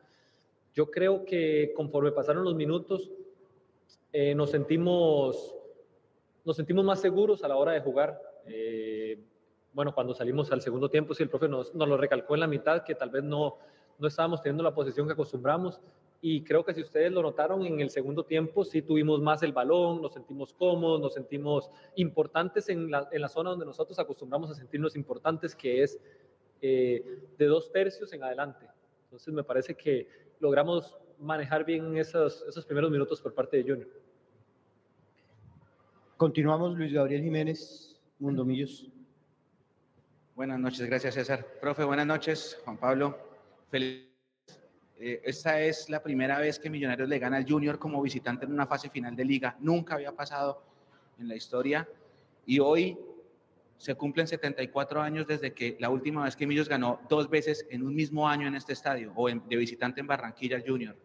Yo 0.74 0.92
creo 0.92 1.24
que 1.26 1.72
conforme 1.76 2.12
pasaron 2.12 2.44
los 2.44 2.56
minutos, 2.56 3.12
eh, 4.12 4.36
nos 4.36 4.52
sentimos 4.52 5.56
nos 6.44 6.56
sentimos 6.56 6.86
más 6.86 7.02
seguros 7.02 7.44
a 7.44 7.48
la 7.48 7.58
hora 7.58 7.72
de 7.72 7.82
jugar. 7.82 8.22
Eh, 8.46 9.20
bueno, 9.74 9.94
cuando 9.94 10.14
salimos 10.14 10.52
al 10.52 10.62
segundo 10.62 10.90
tiempo, 10.90 11.14
sí, 11.14 11.24
el 11.24 11.30
profe 11.30 11.50
nos, 11.50 11.74
nos, 11.74 11.90
lo 11.90 11.98
recalcó 11.98 12.36
en 12.36 12.42
la 12.42 12.48
mitad, 12.48 12.84
que 12.84 12.94
tal 12.94 13.10
vez 13.10 13.24
no, 13.24 13.58
no 13.98 14.08
estábamos 14.08 14.42
teniendo 14.42 14.64
la 14.64 14.74
posición 14.74 15.08
que 15.08 15.14
acostumbramos. 15.14 15.82
Y 16.22 16.44
creo 16.44 16.66
que 16.66 16.74
si 16.74 16.82
ustedes 16.82 17.12
lo 17.12 17.22
notaron 17.22 17.66
en 17.66 17.80
el 17.80 17.90
segundo 17.90 18.26
tiempo, 18.26 18.64
sí 18.64 18.82
tuvimos 18.82 19.22
más 19.22 19.44
el 19.44 19.54
balón, 19.54 20.02
nos 20.02 20.14
sentimos 20.14 20.54
cómodos, 20.54 21.00
nos 21.00 21.14
sentimos 21.14 21.70
importantes 21.96 22.70
en 22.70 22.90
la, 22.90 23.08
en 23.12 23.22
la 23.22 23.28
zona 23.28 23.52
donde 23.52 23.66
nosotros 23.66 24.00
acostumbramos 24.00 24.50
a 24.50 24.56
sentirnos 24.56 24.96
importantes, 24.96 25.56
que 25.56 25.84
es 25.84 26.00
eh, 26.62 27.22
de 27.38 27.46
dos 27.46 27.72
tercios 27.72 28.12
en 28.14 28.24
adelante. 28.24 28.66
Entonces 29.04 29.34
me 29.34 29.44
parece 29.44 29.76
que 29.76 30.08
logramos 30.40 30.98
manejar 31.20 31.64
bien 31.66 31.98
esos, 31.98 32.44
esos 32.48 32.66
primeros 32.66 32.92
minutos 32.92 33.22
por 33.22 33.34
parte 33.34 33.58
de 33.58 33.64
Junior. 33.64 33.88
Continuamos, 36.18 36.78
Luis 36.78 36.94
Gabriel 36.94 37.22
Jiménez, 37.22 38.02
Mundo 38.20 38.46
Millos. 38.46 38.90
Buenas 40.36 40.60
noches, 40.60 40.86
gracias 40.88 41.14
César. 41.14 41.46
Profe, 41.62 41.84
buenas 41.84 42.08
noches, 42.08 42.60
Juan 42.64 42.78
Pablo. 42.78 43.18
Feliz. 43.70 44.05
Eh, 45.00 45.22
esta 45.24 45.62
es 45.62 45.90
la 45.90 46.02
primera 46.02 46.40
vez 46.40 46.58
que 46.58 46.70
Millonarios 46.70 47.10
le 47.10 47.20
gana 47.20 47.38
al 47.38 47.50
Junior 47.50 47.78
como 47.78 48.02
visitante 48.02 48.46
en 48.46 48.54
una 48.54 48.66
fase 48.66 48.90
final 48.90 49.16
de 49.16 49.26
liga. 49.26 49.56
Nunca 49.60 49.96
había 49.96 50.12
pasado 50.14 50.64
en 51.20 51.28
la 51.28 51.36
historia. 51.36 51.88
Y 52.46 52.60
hoy 52.60 52.98
se 53.78 53.96
cumplen 53.96 54.28
74 54.28 55.02
años 55.02 55.28
desde 55.28 55.54
que 55.54 55.76
la 55.80 55.90
última 55.90 56.24
vez 56.24 56.36
que 56.36 56.48
Millos 56.48 56.70
ganó 56.70 57.02
dos 57.10 57.30
veces 57.30 57.66
en 57.70 57.84
un 57.84 57.94
mismo 57.94 58.28
año 58.28 58.48
en 58.48 58.56
este 58.56 58.74
estadio 58.74 59.12
o 59.16 59.28
de 59.28 59.56
visitante 59.58 60.00
en 60.00 60.08
Barranquilla 60.08 60.62
Junior. 60.66 60.96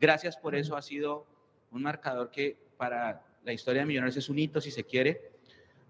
Gracias 0.00 0.36
por 0.36 0.54
eso, 0.54 0.76
ha 0.76 0.82
sido 0.82 1.26
un 1.70 1.82
marcador 1.82 2.30
que 2.30 2.56
para 2.76 3.24
la 3.44 3.52
historia 3.52 3.82
de 3.82 3.86
Millonarios 3.86 4.16
es 4.16 4.28
un 4.28 4.38
hito 4.38 4.60
si 4.60 4.70
se 4.70 4.84
quiere. 4.84 5.32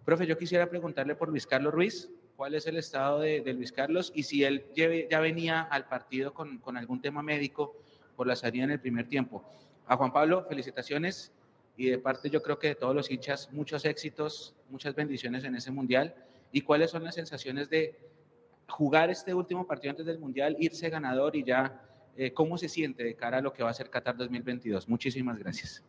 Profe, 0.04 0.26
yo 0.26 0.38
quisiera 0.38 0.70
preguntarle 0.70 1.14
por 1.16 1.28
Luis 1.28 1.46
Carlos 1.46 1.74
Ruiz, 1.74 2.08
cuál 2.38 2.54
es 2.54 2.68
el 2.68 2.76
estado 2.76 3.18
de, 3.18 3.42
Luis 3.52 3.72
Carlos 3.72 4.12
y 4.14 4.22
si 4.22 4.44
él 4.44 4.64
ya 4.76 5.18
venía 5.18 5.62
al 5.62 5.88
partido 5.88 6.32
con, 6.32 6.58
con 6.58 6.76
algún 6.76 7.02
tema 7.02 7.20
médico 7.20 7.74
por 8.14 8.28
la 8.28 8.36
salida 8.36 8.62
en 8.62 8.70
el 8.70 8.78
primer 8.78 9.08
tiempo. 9.08 9.42
A 9.88 9.96
Juan 9.96 10.12
Pablo, 10.12 10.46
felicitaciones 10.48 11.32
y 11.76 11.90
de 11.90 11.98
parte 11.98 12.30
yo 12.30 12.40
creo 12.40 12.56
que 12.56 12.68
de 12.68 12.74
todos 12.76 12.94
los 12.94 13.10
hinchas, 13.10 13.52
muchos 13.52 13.84
éxitos, 13.84 14.54
muchas 14.70 14.94
bendiciones 14.94 15.42
en 15.42 15.56
ese 15.56 15.72
mundial. 15.72 16.14
¿Y 16.52 16.60
cuáles 16.60 16.92
son 16.92 17.02
las 17.02 17.16
sensaciones 17.16 17.70
de 17.70 17.98
jugar 18.68 19.10
este 19.10 19.34
último 19.34 19.66
partido 19.66 19.90
antes 19.90 20.06
del 20.06 20.20
mundial, 20.20 20.56
irse 20.60 20.88
ganador 20.90 21.34
y 21.34 21.42
ya 21.42 21.82
eh, 22.16 22.32
cómo 22.32 22.56
se 22.56 22.68
siente 22.68 23.02
de 23.02 23.16
cara 23.16 23.38
a 23.38 23.40
lo 23.40 23.52
que 23.52 23.64
va 23.64 23.70
a 23.70 23.74
ser 23.74 23.90
Qatar 23.90 24.16
2022? 24.16 24.88
Muchísimas 24.88 25.40
gracias. 25.40 25.82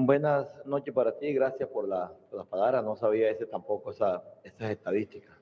Buenas 0.00 0.46
noches 0.64 0.94
para 0.94 1.18
ti, 1.18 1.32
gracias 1.32 1.68
por, 1.68 1.88
la, 1.88 2.12
las 2.30 2.46
palabras, 2.46 2.84
no 2.84 2.94
sabía 2.94 3.30
ese 3.30 3.46
tampoco 3.46 3.90
esa, 3.90 4.22
esas 4.44 4.70
estadísticas. 4.70 5.36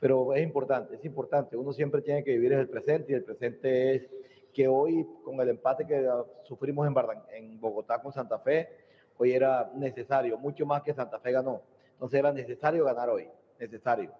Pero 0.00 0.32
es 0.32 0.42
importante, 0.42 0.94
es 0.94 1.04
importante, 1.04 1.58
uno 1.58 1.74
siempre 1.74 2.00
tiene 2.00 2.24
que 2.24 2.30
vivir 2.30 2.54
en 2.54 2.60
el 2.60 2.70
presente 2.70 3.12
y 3.12 3.16
el 3.16 3.22
presente 3.22 3.94
es 3.94 4.08
que 4.54 4.66
hoy 4.66 5.06
con 5.22 5.38
el 5.42 5.50
empate 5.50 5.86
que 5.86 6.08
sufrimos 6.44 6.88
en, 6.88 6.94
en 7.34 7.60
Bogotá 7.60 8.00
con 8.00 8.14
Santa 8.14 8.38
Fe, 8.38 8.70
hoy 9.18 9.34
era 9.34 9.70
necesario, 9.74 10.38
mucho 10.38 10.64
más 10.64 10.82
que 10.82 10.94
Santa 10.94 11.18
Fe 11.18 11.32
ganó. 11.32 11.60
Entonces 11.92 12.18
era 12.18 12.32
necesario 12.32 12.86
ganar 12.86 13.10
hoy, 13.10 13.28
necesario. 13.60 14.10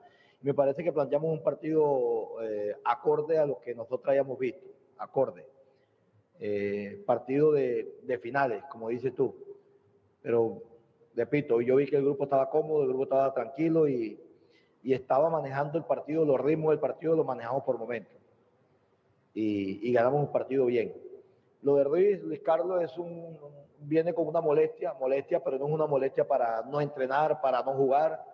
Me 0.42 0.52
parece 0.52 0.84
que 0.84 0.92
planteamos 0.92 1.32
un 1.32 1.42
partido 1.42 2.42
eh, 2.42 2.76
acorde 2.84 3.38
a 3.38 3.46
lo 3.46 3.58
que 3.58 3.74
nosotros 3.74 4.06
hayamos 4.12 4.38
visto, 4.38 4.66
acorde. 4.98 5.46
Eh, 6.38 7.02
partido 7.06 7.52
de, 7.52 8.00
de, 8.02 8.18
finales, 8.18 8.62
como 8.70 8.90
dices 8.90 9.14
tú. 9.14 9.34
Pero, 10.22 10.62
repito, 11.14 11.60
yo 11.60 11.76
vi 11.76 11.86
que 11.86 11.96
el 11.96 12.04
grupo 12.04 12.24
estaba 12.24 12.48
cómodo, 12.48 12.82
el 12.82 12.88
grupo 12.88 13.04
estaba 13.04 13.34
tranquilo 13.34 13.88
y, 13.88 14.20
y 14.82 14.92
estaba 14.92 15.28
manejando 15.30 15.78
el 15.78 15.84
partido, 15.84 16.24
los 16.24 16.40
ritmos 16.40 16.70
del 16.70 16.80
partido 16.80 17.14
los 17.16 17.26
manejamos 17.26 17.64
por 17.64 17.78
momentos 17.78 18.22
y, 19.34 19.92
ganamos 19.92 20.20
un 20.20 20.32
partido 20.32 20.66
bien. 20.66 20.94
Lo 21.62 21.76
de 21.76 21.84
Ruiz, 21.84 22.22
Luis 22.22 22.40
Carlos 22.40 22.82
es 22.82 22.98
un, 22.98 23.38
viene 23.80 24.12
con 24.12 24.26
una 24.26 24.40
molestia, 24.40 24.94
molestia, 24.94 25.42
pero 25.42 25.58
no 25.58 25.66
es 25.66 25.72
una 25.72 25.86
molestia 25.86 26.26
para 26.26 26.62
no 26.62 26.80
entrenar, 26.80 27.40
para 27.40 27.62
no 27.62 27.72
jugar. 27.74 28.24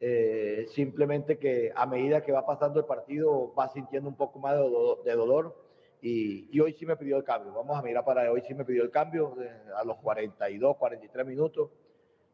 Eh, 0.00 0.66
simplemente 0.68 1.38
que 1.38 1.72
a 1.74 1.86
medida 1.86 2.22
que 2.22 2.32
va 2.32 2.44
pasando 2.44 2.80
el 2.80 2.86
partido 2.86 3.54
va 3.54 3.68
sintiendo 3.68 4.08
un 4.08 4.16
poco 4.16 4.38
más 4.38 4.56
de, 5.04 5.12
dolor, 5.14 5.56
y, 6.04 6.58
hoy 6.58 6.72
sí 6.72 6.84
me 6.84 6.96
pidió 6.96 7.16
el 7.16 7.22
cambio. 7.22 7.52
Vamos 7.52 7.78
a 7.78 7.82
mirar 7.82 8.04
para 8.04 8.30
hoy 8.30 8.42
sí 8.42 8.54
me 8.54 8.64
pidió 8.64 8.82
el 8.82 8.90
cambio 8.90 9.36
a 9.76 9.84
los 9.84 9.98
42, 9.98 10.76
43 10.76 11.26
minutos. 11.26 11.70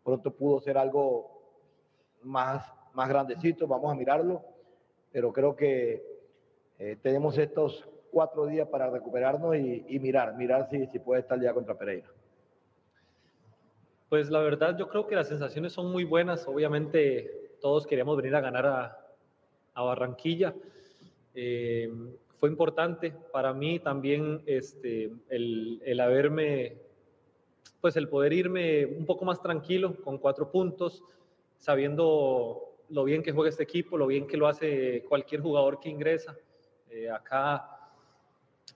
Pronto 0.03 0.35
pudo 0.35 0.59
ser 0.61 0.79
algo 0.79 1.39
más, 2.23 2.73
más 2.95 3.09
grandecito, 3.11 3.67
vamos 3.67 3.93
a 3.93 3.95
mirarlo, 3.95 4.43
pero 5.13 5.33
creo 5.35 5.55
que 5.55 6.03
eh, 6.79 6.97
tenemos 7.03 7.37
estos 7.37 7.87
cuatro 8.11 8.47
días 8.47 8.67
para 8.69 8.89
recuperarnos 8.89 9.55
y, 9.57 9.99
mirar, 10.01 10.35
mirar 10.35 10.69
si, 10.71 10.87
si 10.87 10.99
puede 10.99 11.21
estar 11.21 11.39
ya 11.39 11.53
contra 11.53 11.77
Pereira. 11.77 12.09
Pues 14.09 14.31
la 14.31 14.41
verdad 14.41 14.79
yo 14.79 14.89
creo 14.89 15.07
que 15.07 15.15
las 15.15 15.29
sensaciones 15.29 15.75
son 15.75 15.93
muy 15.93 16.05
buenas. 16.05 16.49
Obviamente 16.49 17.59
todos 17.61 17.87
queríamos 17.87 18.17
venir 18.17 18.35
a 18.35 18.41
ganar 18.41 18.67
a, 18.67 19.05
Barranquilla. 19.75 20.55
Eh, 21.35 21.89
fue 22.39 22.49
importante 22.49 23.13
para 23.33 23.53
mí 23.53 23.81
también 23.81 24.43
este, 24.47 25.11
el, 25.29 25.83
el, 25.85 26.01
haberme, 26.01 26.77
pues 27.81 27.97
el 27.97 28.09
poder 28.09 28.33
irme 28.33 28.87
un 28.87 29.05
poco 29.05 29.25
más 29.25 29.43
tranquilo 29.43 29.97
con 30.03 30.19
cuatro 30.19 30.51
puntos, 30.51 31.03
sabiendo 31.59 32.77
lo 32.91 33.05
bien 33.05 33.23
que 33.23 33.33
juega 33.33 33.51
este 33.51 33.65
equipo, 33.65 33.99
lo 33.99 34.07
bien 34.07 34.27
que 34.27 34.37
lo 34.37 34.47
hace 34.47 35.05
cualquier 35.09 35.41
jugador 35.41 35.81
que 35.81 35.89
ingresa. 35.89 36.37
Eh, 36.91 37.11
acá 37.11 37.91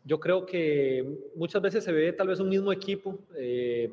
yo 0.05 0.19
creo 0.19 0.45
que 0.45 1.31
muchas 1.37 1.63
veces 1.63 1.85
se 1.85 1.93
ve 1.93 2.13
tal 2.13 2.29
vez 2.29 2.41
un 2.41 2.49
mismo 2.49 2.73
equipo, 2.73 3.19
eh, 3.37 3.91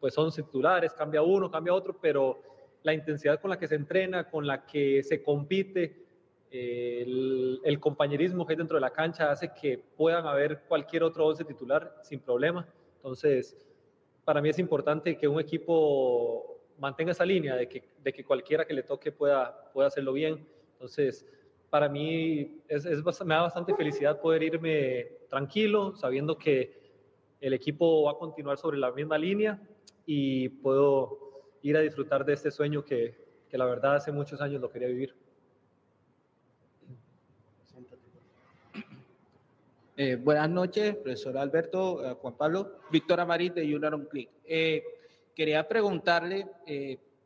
pues 0.00 0.12
son 0.12 0.30
titulares, 0.32 0.92
cambia 0.92 1.22
uno, 1.22 1.50
cambia 1.50 1.72
otro, 1.72 1.96
pero 2.00 2.42
la 2.82 2.92
intensidad 2.92 3.40
con 3.40 3.50
la 3.50 3.58
que 3.58 3.68
se 3.68 3.76
entrena, 3.76 4.28
con 4.28 4.46
la 4.46 4.66
que 4.66 5.02
se 5.02 5.22
compite, 5.22 6.03
el, 6.54 7.80
compañerismo 7.80 8.46
que 8.46 8.52
hay 8.52 8.56
dentro 8.56 8.76
de 8.76 8.80
la 8.80 8.90
cancha 8.90 9.30
hace 9.30 9.52
que 9.52 9.78
puedan 9.78 10.26
haber 10.26 10.62
cualquier 10.68 11.02
otro 11.02 11.26
once 11.26 11.44
titular 11.44 11.96
sin 12.02 12.20
problema. 12.20 12.66
Entonces, 12.96 13.56
para 14.24 14.40
mí 14.40 14.48
es 14.48 14.58
importante 14.58 15.16
que 15.16 15.26
un 15.26 15.40
equipo 15.40 16.60
mantenga 16.78 17.12
esa 17.12 17.24
línea 17.24 17.56
de 17.56 17.68
que, 17.68 17.82
de 18.02 18.12
que 18.12 18.24
cualquiera 18.24 18.64
que 18.64 18.74
le 18.74 18.84
toque 18.84 19.10
pueda, 19.10 19.70
pueda 19.72 19.88
hacerlo 19.88 20.12
bien. 20.12 20.46
Entonces, 20.72 21.26
para 21.70 21.88
mí 21.88 22.62
es, 22.68 22.84
me 23.24 23.34
da 23.34 23.42
bastante 23.42 23.74
felicidad 23.74 24.20
poder 24.20 24.44
irme 24.44 25.08
tranquilo, 25.28 25.96
sabiendo 25.96 26.38
que 26.38 26.84
el 27.40 27.52
equipo 27.52 28.04
va 28.04 28.12
a 28.12 28.18
continuar 28.18 28.58
sobre 28.58 28.78
la 28.78 28.92
misma 28.92 29.18
línea 29.18 29.60
y 30.06 30.48
puedo 30.48 31.18
ir 31.62 31.76
a 31.76 31.80
disfrutar 31.80 32.24
de 32.24 32.34
este 32.34 32.50
sueño 32.50 32.84
que, 32.84 33.16
que 33.48 33.58
la 33.58 33.64
verdad 33.64 33.96
hace 33.96 34.12
muchos 34.12 34.40
años 34.40 34.60
lo 34.60 34.70
quería 34.70 34.88
vivir. 34.88 35.23
Eh, 39.96 40.16
buenas 40.16 40.50
noches, 40.50 40.96
profesor 40.96 41.38
Alberto, 41.38 42.04
eh, 42.04 42.16
Juan 42.20 42.34
Pablo, 42.34 42.80
Víctor 42.90 43.20
Amarit 43.20 43.54
de 43.54 43.62
Junior 43.62 43.94
on 43.94 44.06
Click. 44.06 44.28
Eh, 44.44 44.82
quería 45.36 45.68
preguntarle, 45.68 46.48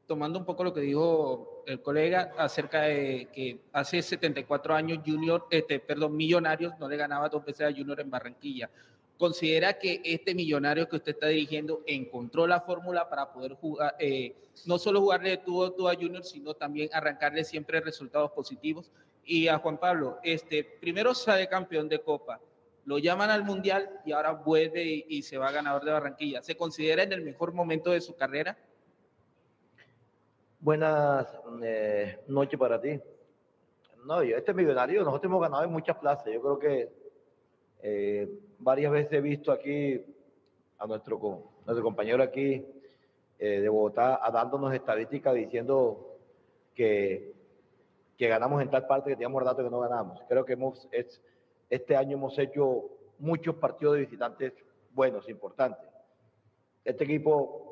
tomando 0.07 0.39
un 0.39 0.45
poco 0.45 0.65
lo 0.65 0.75
que 0.75 0.83
dijo 0.83 1.63
el 1.67 1.81
colega 1.81 2.35
acerca 2.37 2.83
de 2.83 3.29
que 3.33 3.61
hace 3.73 4.03
74 4.03 4.75
años 4.75 4.99
Junior, 5.05 5.47
este, 5.51 5.81
perdón, 5.81 6.15
Millonarios 6.15 6.75
no 6.79 6.91
le 6.91 6.99
ganaba 6.99 7.31
dos 7.31 7.43
veces 7.43 7.67
a 7.67 7.73
Junior 7.73 8.01
en 8.01 8.11
Barranquilla. 8.11 8.69
¿Considera 9.17 9.79
que 9.79 10.03
este 10.05 10.35
millonario 10.35 10.89
que 10.91 10.97
usted 10.97 11.13
está 11.13 11.29
dirigiendo 11.29 11.83
encontró 11.87 12.47
la 12.47 12.61
fórmula 12.61 13.09
para 13.09 13.33
poder 13.33 13.55
jugar, 13.55 13.97
eh, 13.99 14.35
no 14.67 14.79
solo 14.79 15.01
jugarle 15.01 15.31
de 15.31 15.39
tú 15.39 15.89
a 15.89 15.95
Junior, 15.95 16.23
sino 16.23 16.53
también 16.53 16.91
arrancarle 16.93 17.45
siempre 17.45 17.81
resultados 17.81 18.31
positivos? 18.33 18.91
Y 19.25 19.49
a 19.49 19.59
Juan 19.59 19.79
Pablo, 19.79 20.19
este, 20.23 20.65
primero 20.65 21.15
sale 21.15 21.49
campeón 21.49 21.89
de 21.89 21.99
Copa, 22.01 22.41
lo 22.89 22.97
llaman 22.97 23.29
al 23.29 23.45
Mundial 23.45 24.01
y 24.07 24.13
ahora 24.13 24.33
vuelve 24.33 25.05
y, 25.07 25.21
se 25.21 25.37
va 25.37 25.53
ganador 25.53 25.85
de 25.85 25.93
Barranquilla. 25.93 26.43
¿Se 26.43 26.57
considera 26.57 27.03
en 27.03 27.13
el 27.13 27.21
mejor 27.21 27.53
momento 27.53 27.91
de 27.91 28.01
su 28.01 28.17
carrera? 28.17 28.57
Buenas 30.59 31.27
eh, 31.63 32.19
noches 32.29 32.59
para 32.59 32.81
ti. 32.81 32.99
No, 34.07 34.23
yo 34.23 34.39
este 34.39 34.55
millonario, 34.55 35.05
nosotros 35.05 35.29
hemos 35.29 35.43
ganado 35.43 35.65
en 35.65 35.71
muchas 35.71 35.99
plazas. 35.99 36.33
Yo 36.33 36.41
creo 36.41 36.59
que 36.59 36.91
eh, 37.83 38.41
varias 38.59 38.91
veces 38.91 39.13
he 39.13 39.21
visto 39.21 39.53
aquí 39.53 40.03
a 40.79 40.87
nuestro, 40.87 41.19
nuestro 41.67 41.83
compañero 41.83 42.23
aquí 42.23 42.65
eh, 43.39 43.61
de 43.61 43.69
Bogotá 43.69 44.19
dándonos 44.33 44.73
estadísticas 44.73 45.35
diciendo 45.35 46.17
que, 46.75 47.35
que 48.17 48.29
ganamos 48.29 48.63
en 48.63 48.71
tal 48.71 48.87
parte 48.87 49.11
que 49.11 49.17
teníamos 49.17 49.45
datos 49.45 49.63
que 49.63 49.71
no 49.71 49.81
ganamos. 49.81 50.23
Creo 50.27 50.47
que 50.47 50.55
hemos, 50.55 50.89
es, 50.91 51.21
este 51.71 51.97
año 51.97 52.17
hemos 52.17 52.39
hecho 52.39 52.85
muchos 53.19 53.57
partidos 53.57 53.95
de 53.95 54.01
visitantes 54.01 54.53
buenos, 54.93 55.29
importantes. 55.29 55.89
Este 56.85 57.05
equipo 57.05 57.69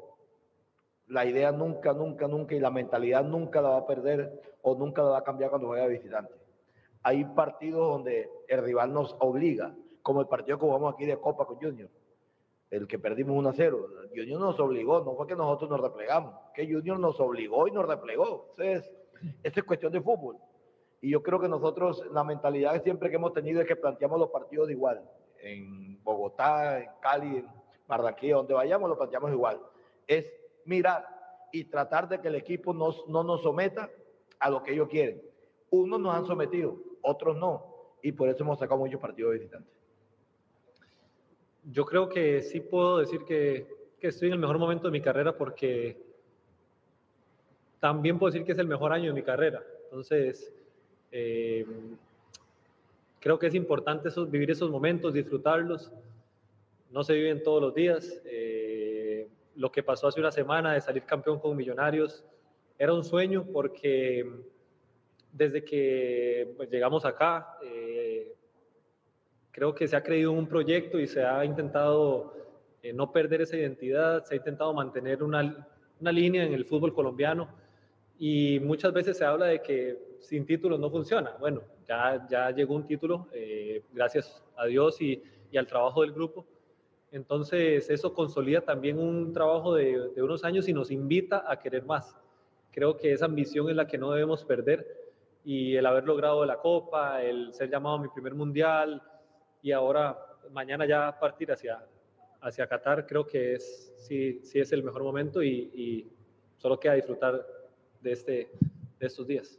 la 1.08 1.24
idea 1.24 1.52
nunca, 1.52 1.92
nunca, 1.92 2.26
nunca 2.26 2.54
y 2.54 2.60
la 2.60 2.70
mentalidad 2.70 3.24
nunca 3.24 3.60
la 3.60 3.70
va 3.70 3.76
a 3.78 3.86
perder 3.86 4.40
o 4.62 4.74
nunca 4.74 5.02
la 5.02 5.10
va 5.10 5.18
a 5.18 5.24
cambiar 5.24 5.50
cuando 5.50 5.68
juega 5.68 5.84
de 5.84 5.96
visitante. 5.96 6.32
Hay 7.02 7.24
partidos 7.24 7.88
donde 7.92 8.28
el 8.48 8.62
rival 8.62 8.92
nos 8.92 9.14
obliga, 9.20 9.74
como 10.02 10.20
el 10.20 10.26
partido 10.26 10.58
que 10.58 10.66
jugamos 10.66 10.94
aquí 10.94 11.06
de 11.06 11.18
Copa 11.18 11.46
con 11.46 11.56
Junior, 11.56 11.88
el 12.70 12.88
que 12.88 12.98
perdimos 12.98 13.36
1 13.36 13.48
a 13.48 13.52
0. 13.52 13.88
Junior 14.14 14.40
nos 14.40 14.58
obligó, 14.58 15.04
no 15.04 15.14
fue 15.14 15.26
que 15.26 15.36
nosotros 15.36 15.70
nos 15.70 15.80
replegamos, 15.80 16.34
que 16.52 16.66
Junior 16.66 16.98
nos 16.98 17.20
obligó 17.20 17.68
y 17.68 17.70
nos 17.70 17.86
replegó. 17.86 18.54
Entonces, 18.56 18.92
esto 19.44 19.60
es 19.60 19.66
cuestión 19.66 19.92
de 19.92 20.00
fútbol. 20.00 20.36
Y 21.00 21.10
yo 21.10 21.22
creo 21.22 21.40
que 21.40 21.48
nosotros, 21.48 22.02
la 22.12 22.24
mentalidad 22.24 22.82
siempre 22.82 23.10
que 23.10 23.16
hemos 23.16 23.32
tenido 23.32 23.60
es 23.60 23.68
que 23.68 23.76
planteamos 23.76 24.18
los 24.18 24.30
partidos 24.30 24.70
igual. 24.70 25.02
En 25.40 26.02
Bogotá, 26.02 26.80
en 26.80 26.90
Cali, 27.00 27.36
en 27.38 27.46
Barranquilla, 27.86 28.36
donde 28.36 28.54
vayamos, 28.54 28.88
lo 28.88 28.96
planteamos 28.96 29.30
igual. 29.30 29.60
Es 30.06 30.32
mirar 30.64 31.06
y 31.52 31.64
tratar 31.64 32.08
de 32.08 32.20
que 32.20 32.28
el 32.28 32.34
equipo 32.34 32.72
no 32.72 33.22
nos 33.22 33.42
someta 33.42 33.90
a 34.38 34.50
lo 34.50 34.62
que 34.62 34.72
ellos 34.72 34.88
quieren. 34.88 35.22
Unos 35.70 36.00
nos 36.00 36.14
han 36.14 36.26
sometido, 36.26 36.76
otros 37.02 37.36
no, 37.36 37.96
y 38.02 38.12
por 38.12 38.28
eso 38.28 38.42
hemos 38.42 38.58
sacado 38.58 38.78
muchos 38.78 39.00
partidos 39.00 39.32
visitantes. 39.32 39.72
yo 41.64 41.84
creo 41.84 42.08
que 42.08 42.42
sí 42.42 42.60
puedo 42.60 42.98
decir 42.98 43.24
que, 43.24 43.66
que 43.98 44.08
estoy 44.08 44.28
en 44.28 44.34
el 44.34 44.40
mejor 44.40 44.58
momento 44.58 44.86
de 44.86 44.92
mi 44.92 45.00
carrera 45.00 45.36
porque 45.36 46.00
también 47.80 48.18
puedo 48.18 48.30
decir 48.30 48.46
que 48.46 48.52
es 48.52 48.58
el 48.58 48.68
mejor 48.68 48.92
año 48.92 49.06
de 49.06 49.12
mi 49.12 49.22
carrera. 49.22 49.62
Entonces, 49.84 50.52
eh, 51.12 51.66
creo 53.20 53.38
que 53.38 53.46
es 53.46 53.54
importante 53.54 54.08
vivir 54.28 54.50
esos 54.50 54.70
momentos, 54.70 55.12
disfrutarlos. 55.12 55.92
No 56.90 57.04
se 57.04 57.14
viven 57.14 57.42
todos 57.42 57.62
los 57.62 57.74
días. 57.74 58.20
Eh, 58.24 59.28
lo 59.56 59.70
que 59.72 59.82
pasó 59.82 60.08
hace 60.08 60.20
una 60.20 60.32
semana 60.32 60.74
de 60.74 60.80
salir 60.80 61.04
campeón 61.04 61.38
con 61.38 61.56
Millonarios 61.56 62.24
era 62.78 62.92
un 62.92 63.04
sueño 63.04 63.46
porque 63.52 64.30
desde 65.32 65.64
que 65.64 66.54
pues, 66.56 66.70
llegamos 66.70 67.04
acá, 67.04 67.58
eh, 67.62 68.34
creo 69.50 69.74
que 69.74 69.88
se 69.88 69.96
ha 69.96 70.02
creído 70.02 70.32
un 70.32 70.46
proyecto 70.46 70.98
y 70.98 71.06
se 71.06 71.24
ha 71.24 71.44
intentado 71.44 72.34
no 72.94 73.10
perder 73.10 73.40
esa 73.40 73.56
identidad, 73.56 74.22
se 74.22 74.34
ha 74.34 74.36
intentado 74.36 74.72
mantener 74.72 75.20
una, 75.20 75.66
una 76.00 76.12
línea 76.12 76.44
en 76.44 76.52
el 76.52 76.64
fútbol 76.64 76.94
colombiano 76.94 77.48
y 78.18 78.60
muchas 78.60 78.92
veces 78.92 79.18
se 79.18 79.24
habla 79.24 79.46
de 79.46 79.60
que 79.60 79.98
sin 80.20 80.46
títulos 80.46 80.80
no 80.80 80.90
funciona. 80.90 81.36
Bueno, 81.38 81.62
ya, 81.86 82.26
ya 82.28 82.50
llegó 82.50 82.74
un 82.74 82.86
título, 82.86 83.28
eh, 83.32 83.82
gracias 83.92 84.42
a 84.56 84.66
Dios 84.66 85.00
y, 85.00 85.22
y, 85.50 85.56
al 85.56 85.66
trabajo 85.66 86.02
del 86.02 86.12
grupo. 86.12 86.46
Entonces, 87.12 87.88
eso 87.88 88.12
consolida 88.12 88.60
también 88.60 88.98
un 88.98 89.32
trabajo 89.32 89.74
de, 89.74 90.10
de, 90.14 90.22
unos 90.22 90.44
años 90.44 90.68
y 90.68 90.72
nos 90.72 90.90
invita 90.90 91.44
a 91.46 91.58
querer 91.58 91.84
más. 91.84 92.16
Creo 92.72 92.96
que 92.96 93.12
esa 93.12 93.26
ambición 93.26 93.70
es 93.70 93.76
la 93.76 93.86
que 93.86 93.98
no 93.98 94.10
debemos 94.10 94.44
perder 94.44 94.86
y 95.44 95.76
el 95.76 95.86
haber 95.86 96.04
logrado 96.04 96.44
la 96.44 96.58
Copa, 96.58 97.22
el 97.22 97.54
ser 97.54 97.70
llamado 97.70 97.96
a 97.96 98.02
mi 98.02 98.08
primer 98.08 98.34
mundial 98.34 99.00
y 99.62 99.72
ahora 99.72 100.18
mañana 100.50 100.86
ya 100.86 101.16
partir 101.18 101.52
hacia, 101.52 101.84
hacia 102.40 102.66
Qatar, 102.66 103.06
creo 103.06 103.26
que 103.26 103.54
es, 103.54 103.94
sí, 103.96 104.40
sí 104.42 104.58
es 104.58 104.72
el 104.72 104.82
mejor 104.82 105.04
momento 105.04 105.42
y, 105.42 105.70
y 105.74 106.12
solo 106.56 106.78
queda 106.78 106.94
disfrutar 106.94 107.46
de, 108.00 108.12
este, 108.12 108.50
de 108.98 109.06
estos 109.06 109.26
días. 109.26 109.58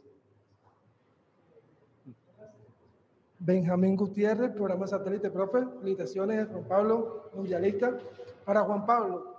Benjamín 3.40 3.96
Gutiérrez, 3.96 4.50
programa 4.50 4.86
satélite, 4.86 5.30
profe. 5.30 5.64
Felicitaciones, 5.80 6.48
Juan 6.48 6.64
Pablo, 6.64 7.30
mundialista. 7.34 7.96
Para 8.44 8.62
Juan 8.62 8.84
Pablo, 8.84 9.36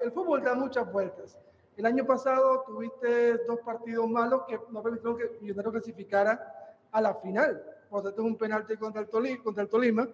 el 0.00 0.12
fútbol 0.12 0.42
da 0.42 0.54
muchas 0.54 0.90
vueltas. 0.92 1.38
El 1.76 1.86
año 1.86 2.06
pasado 2.06 2.64
tuviste 2.66 3.38
dos 3.46 3.60
partidos 3.60 4.08
malos 4.08 4.42
que 4.46 4.60
no 4.70 4.82
permitieron 4.82 5.16
que 5.16 5.38
Millonarios 5.40 5.72
clasificara 5.72 6.76
a 6.92 7.00
la 7.00 7.14
final. 7.14 7.64
Por 7.88 8.02
tanto, 8.02 8.22
un 8.22 8.36
penalti 8.36 8.76
contra 8.76 9.02
el, 9.02 9.42
contra 9.42 9.62
el 9.62 9.68
Tolima. 9.68 10.08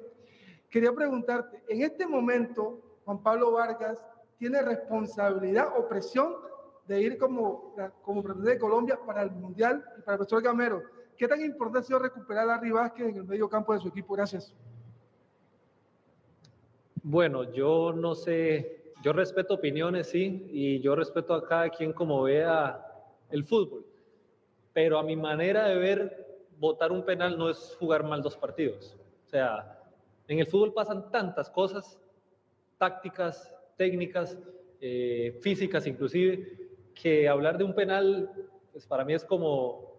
Quería 0.71 0.93
preguntarte, 0.93 1.63
en 1.69 1.83
este 1.83 2.07
momento, 2.07 2.81
Juan 3.05 3.23
Pablo 3.23 3.53
Vargas 3.53 3.99
tiene 4.39 4.63
responsabilidad 4.63 5.69
o 5.77 5.89
presión 5.89 6.37
de 6.89 7.03
ir 7.03 7.19
como, 7.19 7.75
como 8.03 8.23
presidente 8.23 8.53
de 8.53 8.59
Colombia 8.59 8.99
para 9.07 9.23
el 9.23 9.31
Mundial 9.31 9.85
y 9.99 10.01
para 10.01 10.15
el 10.15 10.19
profesor 10.19 10.43
Gamero. 10.43 10.83
¿Qué 11.19 11.29
tan 11.29 11.41
importante 11.45 11.81
ha 11.81 11.83
sido 11.83 11.99
recuperar 11.99 12.49
a 12.49 12.61
Vázquez 12.73 13.09
en 13.09 13.17
el 13.17 13.25
medio 13.25 13.49
campo 13.49 13.75
de 13.75 13.81
su 13.81 13.89
equipo? 13.89 14.15
Gracias. 14.15 14.55
Bueno, 17.03 17.53
yo 17.53 17.93
no 17.93 18.15
sé, 18.15 18.93
yo 19.03 19.13
respeto 19.13 19.55
opiniones, 19.55 20.09
sí, 20.09 20.49
y 20.51 20.81
yo 20.81 20.97
respeto 20.97 21.35
a 21.35 21.47
cada 21.47 21.69
quien 21.69 21.93
como 21.93 22.23
vea 22.23 22.85
el 23.31 23.45
fútbol, 23.45 23.85
pero 24.73 24.99
a 24.99 25.03
mi 25.03 25.17
manera 25.17 25.69
de 25.69 25.77
ver, 25.77 26.27
votar 26.59 26.91
un 26.91 27.05
penal 27.05 27.37
no 27.37 27.51
es 27.51 27.77
jugar 27.79 28.03
mal 28.03 28.23
dos 28.23 28.37
partidos. 28.37 28.97
O 29.27 29.29
sea, 29.29 29.79
en 30.27 30.39
el 30.39 30.47
fútbol 30.47 30.73
pasan 30.73 31.11
tantas 31.11 31.51
cosas, 31.51 31.99
tácticas, 32.79 33.55
técnicas, 33.77 34.39
eh, 34.81 35.39
físicas 35.43 35.87
inclusive, 35.87 36.68
que 37.01 37.29
hablar 37.29 37.59
de 37.59 37.65
un 37.65 37.75
penal, 37.75 38.31
pues 38.73 38.87
para 38.87 39.05
mí 39.05 39.15
es 39.15 39.25
como, 39.25 39.97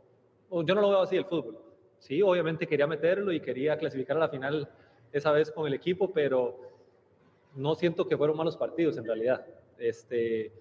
yo 0.52 0.76
no 0.76 0.82
lo 0.82 0.90
veo 0.90 1.02
así 1.02 1.16
el 1.16 1.26
fútbol. 1.26 1.58
Sí, 2.00 2.22
obviamente 2.22 2.68
quería 2.68 2.88
meterlo 2.88 3.32
y 3.32 3.40
quería 3.40 3.78
clasificar 3.78 4.18
a 4.18 4.22
la 4.22 4.30
final 4.30 4.70
esa 5.12 5.32
vez 5.32 5.52
con 5.52 5.68
el 5.68 5.74
equipo, 5.74 6.12
pero 6.12 6.60
no 7.56 7.76
siento 7.76 8.08
que 8.08 8.18
fueron 8.18 8.38
malos 8.38 8.56
partidos 8.56 8.98
en 8.98 9.06
realidad. 9.06 9.46
Este, 9.78 10.52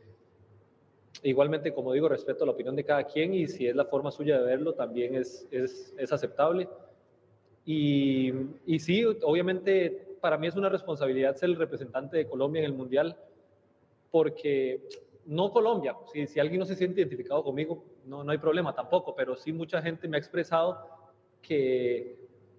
igualmente, 1.23 1.73
como 1.73 1.93
digo, 1.93 2.09
respeto 2.09 2.45
la 2.45 2.53
opinión 2.53 2.77
de 2.77 2.85
cada 2.85 3.05
quien 3.05 3.35
y 3.35 3.47
si 3.47 3.67
es 3.67 3.77
la 3.77 3.85
forma 3.85 4.11
suya 4.11 4.39
de 4.39 4.45
verlo, 4.45 4.75
también 4.75 5.15
es, 5.15 5.47
es, 5.51 5.95
es 5.97 6.13
aceptable. 6.13 6.69
Y, 7.65 8.33
y 8.67 8.79
sí, 8.79 9.05
obviamente 9.05 10.07
para 10.21 10.39
mí 10.39 10.47
es 10.47 10.57
una 10.57 10.69
responsabilidad 10.69 11.37
ser 11.37 11.51
el 11.51 11.57
representante 11.57 12.17
de 12.17 12.27
Colombia 12.27 12.61
en 12.61 12.67
el 12.67 12.73
Mundial, 12.73 13.17
porque 14.11 14.81
no 15.29 15.53
Colombia, 15.53 15.95
si, 16.11 16.27
si 16.27 16.41
alguien 16.41 16.59
no 16.59 16.65
se 16.65 16.75
siente 16.75 17.01
identificado 17.01 17.45
conmigo, 17.45 17.85
no, 18.07 18.25
no 18.25 18.33
hay 18.33 18.39
problema 18.39 18.75
tampoco, 18.75 19.15
pero 19.15 19.37
sí 19.37 19.53
mucha 19.53 19.83
gente 19.83 20.09
me 20.09 20.17
ha 20.17 20.21
expresado 20.21 20.89
que, 21.43 22.17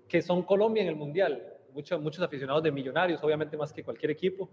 que 0.07 0.21
son 0.21 0.43
Colombia 0.43 0.83
en 0.83 0.89
el 0.89 0.95
Mundial, 0.95 1.57
muchos, 1.73 1.99
muchos 1.99 2.23
aficionados 2.23 2.61
de 2.61 2.71
millonarios, 2.71 3.23
obviamente 3.23 3.57
más 3.57 3.73
que 3.73 3.83
cualquier 3.83 4.11
equipo, 4.11 4.49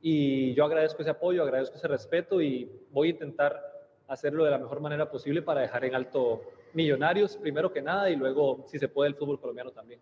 y 0.00 0.52
yo 0.54 0.64
agradezco 0.64 1.02
ese 1.02 1.12
apoyo, 1.12 1.44
agradezco 1.44 1.76
ese 1.76 1.86
respeto 1.86 2.42
y 2.42 2.68
voy 2.90 3.08
a 3.08 3.10
intentar 3.12 3.62
hacerlo 4.08 4.44
de 4.44 4.50
la 4.50 4.58
mejor 4.58 4.80
manera 4.80 5.08
posible 5.08 5.40
para 5.40 5.60
dejar 5.60 5.84
en 5.84 5.94
alto 5.94 6.42
millonarios, 6.72 7.36
primero 7.36 7.72
que 7.72 7.80
nada, 7.80 8.10
y 8.10 8.16
luego, 8.16 8.64
si 8.66 8.80
se 8.80 8.88
puede, 8.88 9.10
el 9.10 9.14
fútbol 9.14 9.38
colombiano 9.38 9.70
también. 9.70 10.00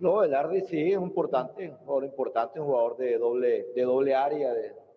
No, 0.00 0.24
el 0.24 0.34
Ardi 0.34 0.62
sí 0.62 0.80
es 0.80 0.94
importante, 0.94 1.68
un 1.68 1.76
jugador 1.76 2.04
importante, 2.04 2.58
un 2.58 2.66
jugador 2.66 2.96
de 2.96 3.18
doble, 3.18 3.66
de 3.74 3.82
doble 3.82 4.14
área, 4.16 4.52
de, 4.52 4.87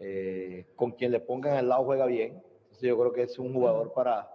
eh, 0.00 0.66
con 0.74 0.92
quien 0.92 1.12
le 1.12 1.20
pongan 1.20 1.56
al 1.56 1.68
lado 1.68 1.84
juega 1.84 2.06
bien. 2.06 2.42
Entonces 2.62 2.88
yo 2.88 2.98
creo 2.98 3.12
que 3.12 3.22
es 3.22 3.38
un 3.38 3.52
jugador 3.52 3.92
para, 3.92 4.28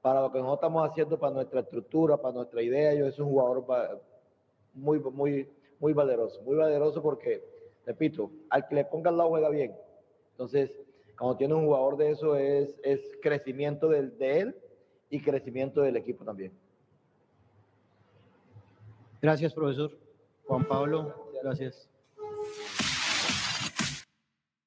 para 0.00 0.22
lo 0.22 0.32
que 0.32 0.38
nosotros 0.38 0.58
estamos 0.58 0.88
haciendo, 0.88 1.18
para 1.18 1.34
nuestra 1.34 1.60
estructura, 1.60 2.16
para 2.16 2.34
nuestra 2.34 2.62
idea. 2.62 2.94
Yo 2.94 3.06
es 3.06 3.18
un 3.18 3.28
jugador 3.28 3.64
muy, 4.72 5.00
muy, 5.00 5.48
muy 5.78 5.92
valeroso, 5.92 6.40
muy 6.42 6.56
valeroso 6.56 7.02
porque, 7.02 7.44
repito, 7.84 8.30
al 8.48 8.66
que 8.68 8.76
le 8.76 8.84
ponga 8.84 9.10
al 9.10 9.16
lado 9.16 9.30
juega 9.30 9.48
bien. 9.48 9.74
Entonces, 10.32 10.70
cuando 11.18 11.36
tiene 11.36 11.54
un 11.54 11.66
jugador 11.66 11.96
de 11.96 12.10
eso 12.12 12.36
es, 12.36 12.74
es 12.82 13.00
crecimiento 13.20 13.88
de 13.88 14.40
él 14.40 14.56
y 15.10 15.20
crecimiento 15.20 15.82
del 15.82 15.96
equipo 15.96 16.24
también. 16.24 16.52
Gracias, 19.20 19.52
profesor. 19.52 19.90
Juan 20.46 20.64
Pablo, 20.64 21.30
gracias. 21.42 21.89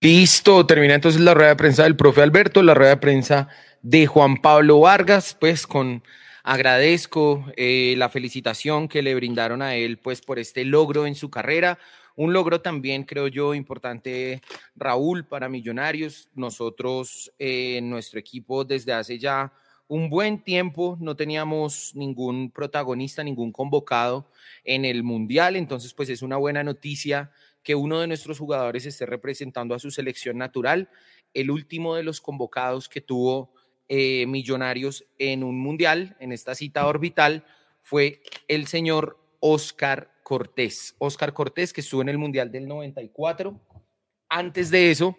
Listo, 0.03 0.65
termina 0.65 0.95
entonces 0.95 1.21
la 1.21 1.33
rueda 1.33 1.51
de 1.51 1.55
prensa 1.55 1.83
del 1.83 1.95
profe 1.95 2.21
Alberto, 2.21 2.61
la 2.61 2.73
rueda 2.73 2.89
de 2.89 2.97
prensa 2.97 3.47
de 3.83 4.05
Juan 4.05 4.35
Pablo 4.35 4.81
Vargas, 4.81 5.33
pues 5.39 5.65
con 5.65 6.03
agradezco 6.43 7.45
eh, 7.55 7.95
la 7.97 8.09
felicitación 8.09 8.89
que 8.89 9.01
le 9.01 9.15
brindaron 9.15 9.61
a 9.61 9.75
él 9.75 9.99
pues 9.99 10.19
por 10.19 10.39
este 10.39 10.65
logro 10.65 11.07
en 11.07 11.15
su 11.15 11.29
carrera, 11.29 11.79
un 12.17 12.33
logro 12.33 12.59
también 12.59 13.05
creo 13.05 13.29
yo 13.29 13.53
importante 13.53 14.41
Raúl 14.75 15.25
para 15.25 15.47
Millonarios, 15.47 16.27
nosotros 16.35 17.31
eh, 17.39 17.79
nuestro 17.81 18.19
equipo 18.19 18.65
desde 18.65 18.91
hace 18.91 19.17
ya 19.17 19.53
un 19.87 20.09
buen 20.09 20.43
tiempo 20.43 20.97
no 20.99 21.15
teníamos 21.15 21.95
ningún 21.95 22.51
protagonista, 22.51 23.23
ningún 23.23 23.53
convocado 23.53 24.29
en 24.65 24.83
el 24.83 25.01
Mundial, 25.03 25.55
entonces 25.55 25.93
pues 25.93 26.09
es 26.09 26.21
una 26.21 26.35
buena 26.35 26.61
noticia 26.61 27.31
que 27.63 27.75
uno 27.75 27.99
de 27.99 28.07
nuestros 28.07 28.39
jugadores 28.39 28.85
esté 28.85 29.05
representando 29.05 29.73
a 29.73 29.79
su 29.79 29.89
selección 29.89 30.37
natural. 30.37 30.89
El 31.33 31.49
último 31.49 31.95
de 31.95 32.03
los 32.03 32.21
convocados 32.21 32.89
que 32.89 33.01
tuvo 33.01 33.53
eh, 33.87 34.25
Millonarios 34.27 35.05
en 35.17 35.43
un 35.43 35.59
mundial, 35.59 36.15
en 36.19 36.31
esta 36.31 36.55
cita 36.55 36.85
orbital, 36.87 37.45
fue 37.81 38.21
el 38.47 38.67
señor 38.67 39.17
Oscar 39.39 40.11
Cortés. 40.23 40.95
Oscar 40.99 41.33
Cortés, 41.33 41.73
que 41.73 41.81
estuvo 41.81 42.01
en 42.01 42.09
el 42.09 42.17
mundial 42.17 42.51
del 42.51 42.67
94. 42.67 43.59
Antes 44.29 44.69
de 44.69 44.91
eso, 44.91 45.17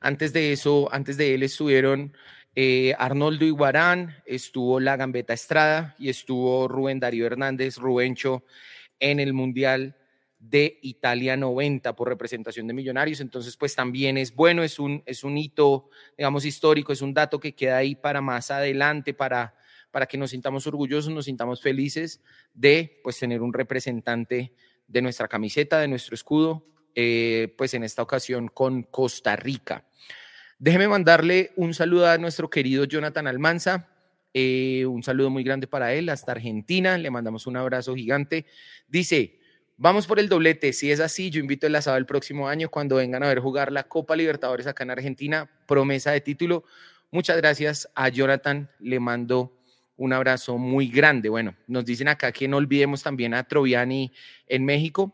antes 0.00 0.32
de 0.32 0.52
eso, 0.52 0.88
antes 0.92 1.16
de 1.16 1.34
él 1.34 1.42
estuvieron 1.42 2.16
eh, 2.54 2.94
Arnoldo 2.98 3.44
Iguarán, 3.44 4.16
estuvo 4.26 4.78
la 4.78 4.96
Gambeta 4.96 5.32
Estrada 5.32 5.96
y 5.98 6.08
estuvo 6.08 6.68
Rubén 6.68 7.00
Darío 7.00 7.26
Hernández, 7.26 7.78
Rubencho, 7.78 8.44
en 9.00 9.18
el 9.18 9.32
mundial 9.32 9.96
de 10.50 10.78
Italia 10.82 11.36
90 11.36 11.96
por 11.96 12.08
representación 12.08 12.66
de 12.66 12.74
Millonarios. 12.74 13.20
Entonces, 13.20 13.56
pues 13.56 13.74
también 13.74 14.18
es 14.18 14.34
bueno, 14.34 14.62
es 14.62 14.78
un, 14.78 15.02
es 15.06 15.24
un 15.24 15.38
hito, 15.38 15.88
digamos, 16.16 16.44
histórico, 16.44 16.92
es 16.92 17.02
un 17.02 17.14
dato 17.14 17.40
que 17.40 17.54
queda 17.54 17.78
ahí 17.78 17.94
para 17.94 18.20
más 18.20 18.50
adelante, 18.50 19.14
para, 19.14 19.54
para 19.90 20.06
que 20.06 20.18
nos 20.18 20.30
sintamos 20.30 20.66
orgullosos, 20.66 21.12
nos 21.12 21.24
sintamos 21.24 21.62
felices 21.62 22.20
de, 22.52 23.00
pues, 23.02 23.18
tener 23.18 23.40
un 23.40 23.52
representante 23.52 24.52
de 24.86 25.02
nuestra 25.02 25.28
camiseta, 25.28 25.80
de 25.80 25.88
nuestro 25.88 26.14
escudo, 26.14 26.66
eh, 26.94 27.54
pues 27.56 27.74
en 27.74 27.82
esta 27.82 28.02
ocasión 28.02 28.48
con 28.48 28.82
Costa 28.82 29.36
Rica. 29.36 29.86
Déjeme 30.58 30.88
mandarle 30.88 31.52
un 31.56 31.74
saludo 31.74 32.08
a 32.08 32.18
nuestro 32.18 32.50
querido 32.50 32.84
Jonathan 32.84 33.26
Almanza, 33.26 33.88
eh, 34.34 34.84
un 34.86 35.02
saludo 35.02 35.30
muy 35.30 35.42
grande 35.42 35.66
para 35.66 35.94
él, 35.94 36.08
hasta 36.10 36.32
Argentina, 36.32 36.98
le 36.98 37.10
mandamos 37.10 37.46
un 37.46 37.56
abrazo 37.56 37.94
gigante. 37.94 38.46
Dice, 38.88 39.38
Vamos 39.76 40.06
por 40.06 40.20
el 40.20 40.28
doblete. 40.28 40.72
Si 40.72 40.92
es 40.92 41.00
así, 41.00 41.30
yo 41.30 41.40
invito 41.40 41.66
el 41.66 41.74
asado 41.74 41.96
el 41.96 42.06
próximo 42.06 42.48
año 42.48 42.68
cuando 42.68 42.96
vengan 42.96 43.24
a 43.24 43.28
ver 43.28 43.40
jugar 43.40 43.72
la 43.72 43.82
Copa 43.82 44.14
Libertadores 44.14 44.68
acá 44.68 44.84
en 44.84 44.92
Argentina. 44.92 45.50
Promesa 45.66 46.12
de 46.12 46.20
título. 46.20 46.64
Muchas 47.10 47.36
gracias 47.36 47.88
a 47.96 48.08
Jonathan. 48.08 48.70
Le 48.78 49.00
mando 49.00 49.52
un 49.96 50.12
abrazo 50.12 50.58
muy 50.58 50.86
grande. 50.86 51.28
Bueno, 51.28 51.56
nos 51.66 51.84
dicen 51.84 52.06
acá 52.06 52.30
que 52.30 52.46
no 52.46 52.58
olvidemos 52.58 53.02
también 53.02 53.34
a 53.34 53.42
Troviani 53.42 54.12
en 54.46 54.64
México 54.64 55.12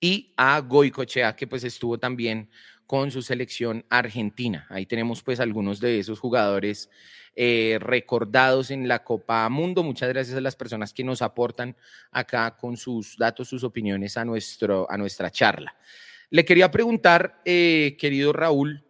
y 0.00 0.32
a 0.38 0.60
Goicochea, 0.60 1.36
que 1.36 1.46
pues 1.46 1.62
estuvo 1.62 1.98
también 1.98 2.48
con 2.88 3.10
su 3.10 3.20
selección 3.20 3.84
argentina. 3.90 4.66
Ahí 4.70 4.86
tenemos 4.86 5.22
pues 5.22 5.40
algunos 5.40 5.78
de 5.78 5.98
esos 5.98 6.18
jugadores 6.18 6.88
eh, 7.36 7.76
recordados 7.82 8.70
en 8.70 8.88
la 8.88 9.04
Copa 9.04 9.46
Mundo. 9.50 9.82
Muchas 9.82 10.08
gracias 10.08 10.38
a 10.38 10.40
las 10.40 10.56
personas 10.56 10.94
que 10.94 11.04
nos 11.04 11.20
aportan 11.20 11.76
acá 12.10 12.56
con 12.56 12.78
sus 12.78 13.18
datos, 13.18 13.46
sus 13.46 13.62
opiniones 13.62 14.16
a, 14.16 14.24
nuestro, 14.24 14.90
a 14.90 14.96
nuestra 14.96 15.30
charla. 15.30 15.76
Le 16.30 16.46
quería 16.46 16.70
preguntar, 16.70 17.42
eh, 17.44 17.94
querido 18.00 18.32
Raúl, 18.32 18.82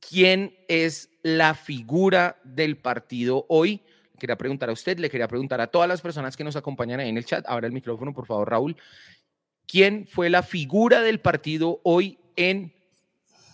¿quién 0.00 0.56
es 0.66 1.10
la 1.22 1.52
figura 1.52 2.40
del 2.42 2.78
partido 2.78 3.44
hoy? 3.50 3.82
Le 4.14 4.18
quería 4.18 4.38
preguntar 4.38 4.70
a 4.70 4.72
usted, 4.72 4.98
le 4.98 5.10
quería 5.10 5.28
preguntar 5.28 5.60
a 5.60 5.66
todas 5.66 5.90
las 5.90 6.00
personas 6.00 6.38
que 6.38 6.44
nos 6.44 6.56
acompañan 6.56 7.00
ahí 7.00 7.10
en 7.10 7.18
el 7.18 7.26
chat. 7.26 7.44
Ahora 7.46 7.66
el 7.66 7.74
micrófono, 7.74 8.14
por 8.14 8.24
favor, 8.24 8.48
Raúl. 8.48 8.76
¿Quién 9.66 10.06
fue 10.06 10.30
la 10.30 10.42
figura 10.42 11.02
del 11.02 11.20
partido 11.20 11.82
hoy 11.84 12.18
en 12.34 12.77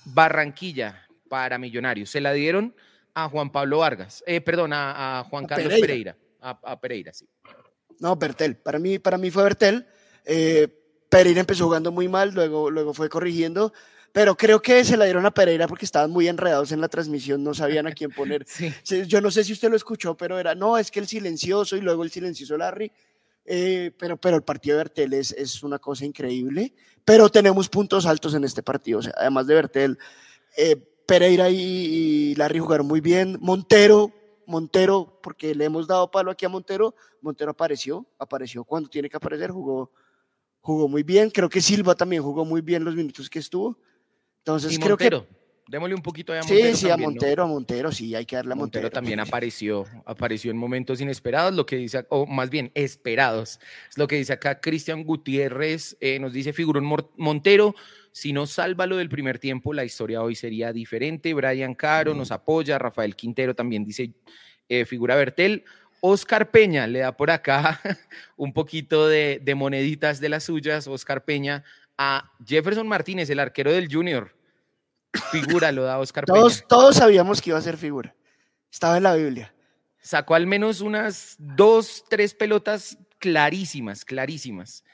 Barranquilla 0.04 1.06
para 1.28 1.58
Millonarios? 1.58 2.10
Se 2.10 2.20
la 2.20 2.32
dieron 2.32 2.74
a 3.14 3.28
Juan 3.28 3.50
Pablo 3.50 3.78
Vargas, 3.78 4.22
eh, 4.26 4.40
perdón, 4.40 4.72
a, 4.72 5.24
Juan 5.30 5.46
Carlos 5.46 5.72
Pereira, 5.80 6.16
a, 6.40 6.80
Pereira, 6.80 7.12
sí. 7.12 7.28
No, 8.00 8.16
Bertel, 8.16 8.56
para 8.56 8.78
mí, 8.78 8.98
para 8.98 9.18
mí 9.18 9.30
fue 9.30 9.44
Bertel. 9.44 9.86
Eh, 10.24 10.68
Pereira 11.08 11.40
empezó 11.40 11.64
jugando 11.64 11.92
muy 11.92 12.08
mal, 12.08 12.32
luego, 12.34 12.70
luego 12.70 12.92
fue 12.92 13.08
corrigiendo, 13.08 13.72
pero 14.10 14.36
creo 14.36 14.60
que 14.60 14.84
se 14.84 14.96
la 14.96 15.04
dieron 15.04 15.26
a 15.26 15.32
Pereira 15.32 15.68
porque 15.68 15.84
estaban 15.84 16.10
muy 16.10 16.28
enredados 16.28 16.72
en 16.72 16.80
la 16.80 16.88
transmisión, 16.88 17.42
no 17.42 17.54
sabían 17.54 17.86
a 17.86 17.92
quién 17.92 18.10
poner. 18.10 18.44
Yo 19.08 19.20
no 19.20 19.30
sé 19.30 19.44
si 19.44 19.52
usted 19.52 19.70
lo 19.70 19.76
escuchó, 19.76 20.16
pero 20.16 20.38
era, 20.38 20.54
no, 20.54 20.76
es 20.76 20.90
que 20.90 21.00
el 21.00 21.06
silencioso 21.06 21.76
y 21.76 21.80
luego 21.80 22.02
el 22.02 22.10
silencioso 22.10 22.56
Larry. 22.56 22.90
Eh, 23.46 23.92
pero, 23.98 24.16
pero 24.16 24.36
el 24.36 24.42
partido 24.42 24.76
de 24.76 24.84
Bertel 24.84 25.12
es, 25.12 25.32
es, 25.32 25.62
una 25.62 25.78
cosa 25.78 26.06
increíble, 26.06 26.72
pero 27.04 27.28
tenemos 27.28 27.68
puntos 27.68 28.06
altos 28.06 28.34
en 28.34 28.44
este 28.44 28.62
partido. 28.62 28.98
O 28.98 29.02
sea, 29.02 29.12
además 29.16 29.46
de 29.46 29.54
Bertel, 29.54 29.98
eh, 30.56 30.76
Pereira 31.06 31.50
y, 31.50 31.56
y, 31.56 32.34
Larry 32.36 32.58
jugaron 32.58 32.86
muy 32.86 33.00
bien. 33.00 33.36
Montero, 33.40 34.12
Montero, 34.46 35.18
porque 35.22 35.54
le 35.54 35.64
hemos 35.64 35.86
dado 35.86 36.10
palo 36.10 36.30
aquí 36.30 36.44
a 36.44 36.48
Montero, 36.48 36.94
Montero 37.20 37.50
apareció, 37.50 38.06
apareció 38.18 38.64
cuando 38.64 38.88
tiene 38.88 39.08
que 39.08 39.16
aparecer, 39.16 39.50
jugó, 39.50 39.90
jugó 40.60 40.88
muy 40.88 41.02
bien. 41.02 41.30
Creo 41.30 41.48
que 41.48 41.60
Silva 41.60 41.94
también 41.94 42.22
jugó 42.22 42.44
muy 42.44 42.60
bien 42.60 42.84
los 42.84 42.94
minutos 42.94 43.28
que 43.28 43.38
estuvo. 43.38 43.78
Entonces, 44.38 44.78
creo 44.78 44.96
que. 44.96 45.10
Démosle 45.66 45.94
un 45.94 46.02
poquito 46.02 46.32
a 46.32 46.36
Montero. 46.36 46.76
Sí, 46.76 46.76
sí, 46.76 46.90
a 46.90 46.96
Montero, 46.96 47.42
a 47.44 47.46
Montero, 47.46 47.90
sí, 47.90 48.14
hay 48.14 48.26
que 48.26 48.36
darle 48.36 48.52
a 48.52 48.56
Montero. 48.56 48.82
Montero 48.82 48.90
también 48.90 49.20
apareció, 49.20 49.86
apareció 50.04 50.50
en 50.50 50.58
momentos 50.58 51.00
inesperados, 51.00 51.54
lo 51.54 51.64
que 51.64 51.76
dice, 51.76 52.04
o 52.10 52.26
más 52.26 52.50
bien 52.50 52.70
esperados. 52.74 53.60
Es 53.88 53.96
lo 53.96 54.06
que 54.06 54.16
dice 54.16 54.34
acá 54.34 54.60
Cristian 54.60 55.04
Gutiérrez, 55.04 55.96
eh, 56.00 56.18
nos 56.18 56.34
dice 56.34 56.52
figurón 56.52 56.84
Montero, 57.16 57.74
si 58.12 58.32
no 58.32 58.46
salva 58.46 58.86
lo 58.86 58.96
del 58.96 59.08
primer 59.08 59.38
tiempo, 59.38 59.72
la 59.72 59.84
historia 59.84 60.22
hoy 60.22 60.34
sería 60.34 60.72
diferente. 60.72 61.32
Brian 61.32 61.74
Caro 61.74 62.14
nos 62.14 62.30
apoya, 62.30 62.78
Rafael 62.78 63.16
Quintero 63.16 63.54
también 63.54 63.84
dice 63.84 64.12
eh, 64.68 64.84
figura 64.84 65.16
Bertel. 65.16 65.64
Oscar 66.00 66.50
Peña 66.50 66.86
le 66.86 66.98
da 66.98 67.16
por 67.16 67.30
acá 67.30 67.80
un 68.36 68.52
poquito 68.52 69.08
de, 69.08 69.40
de 69.42 69.54
moneditas 69.54 70.20
de 70.20 70.28
las 70.28 70.44
suyas, 70.44 70.86
Oscar 70.86 71.24
Peña 71.24 71.64
a 71.96 72.30
Jefferson 72.46 72.86
Martínez, 72.86 73.30
el 73.30 73.40
arquero 73.40 73.72
del 73.72 73.92
Junior. 73.92 74.34
Figura 75.30 75.72
lo 75.72 75.84
da 75.84 75.98
Oscar 75.98 76.24
todos, 76.24 76.64
Todos 76.66 76.96
sabíamos 76.96 77.40
que 77.40 77.50
iba 77.50 77.58
a 77.58 77.62
ser 77.62 77.76
figura. 77.76 78.14
Estaba 78.70 78.96
en 78.96 79.02
la 79.04 79.14
Biblia. 79.14 79.54
Sacó 80.00 80.34
al 80.34 80.46
menos 80.46 80.80
unas 80.80 81.36
dos, 81.38 82.04
tres 82.08 82.34
pelotas 82.34 82.98
clarísimas, 83.18 84.04
clarísimas, 84.04 84.84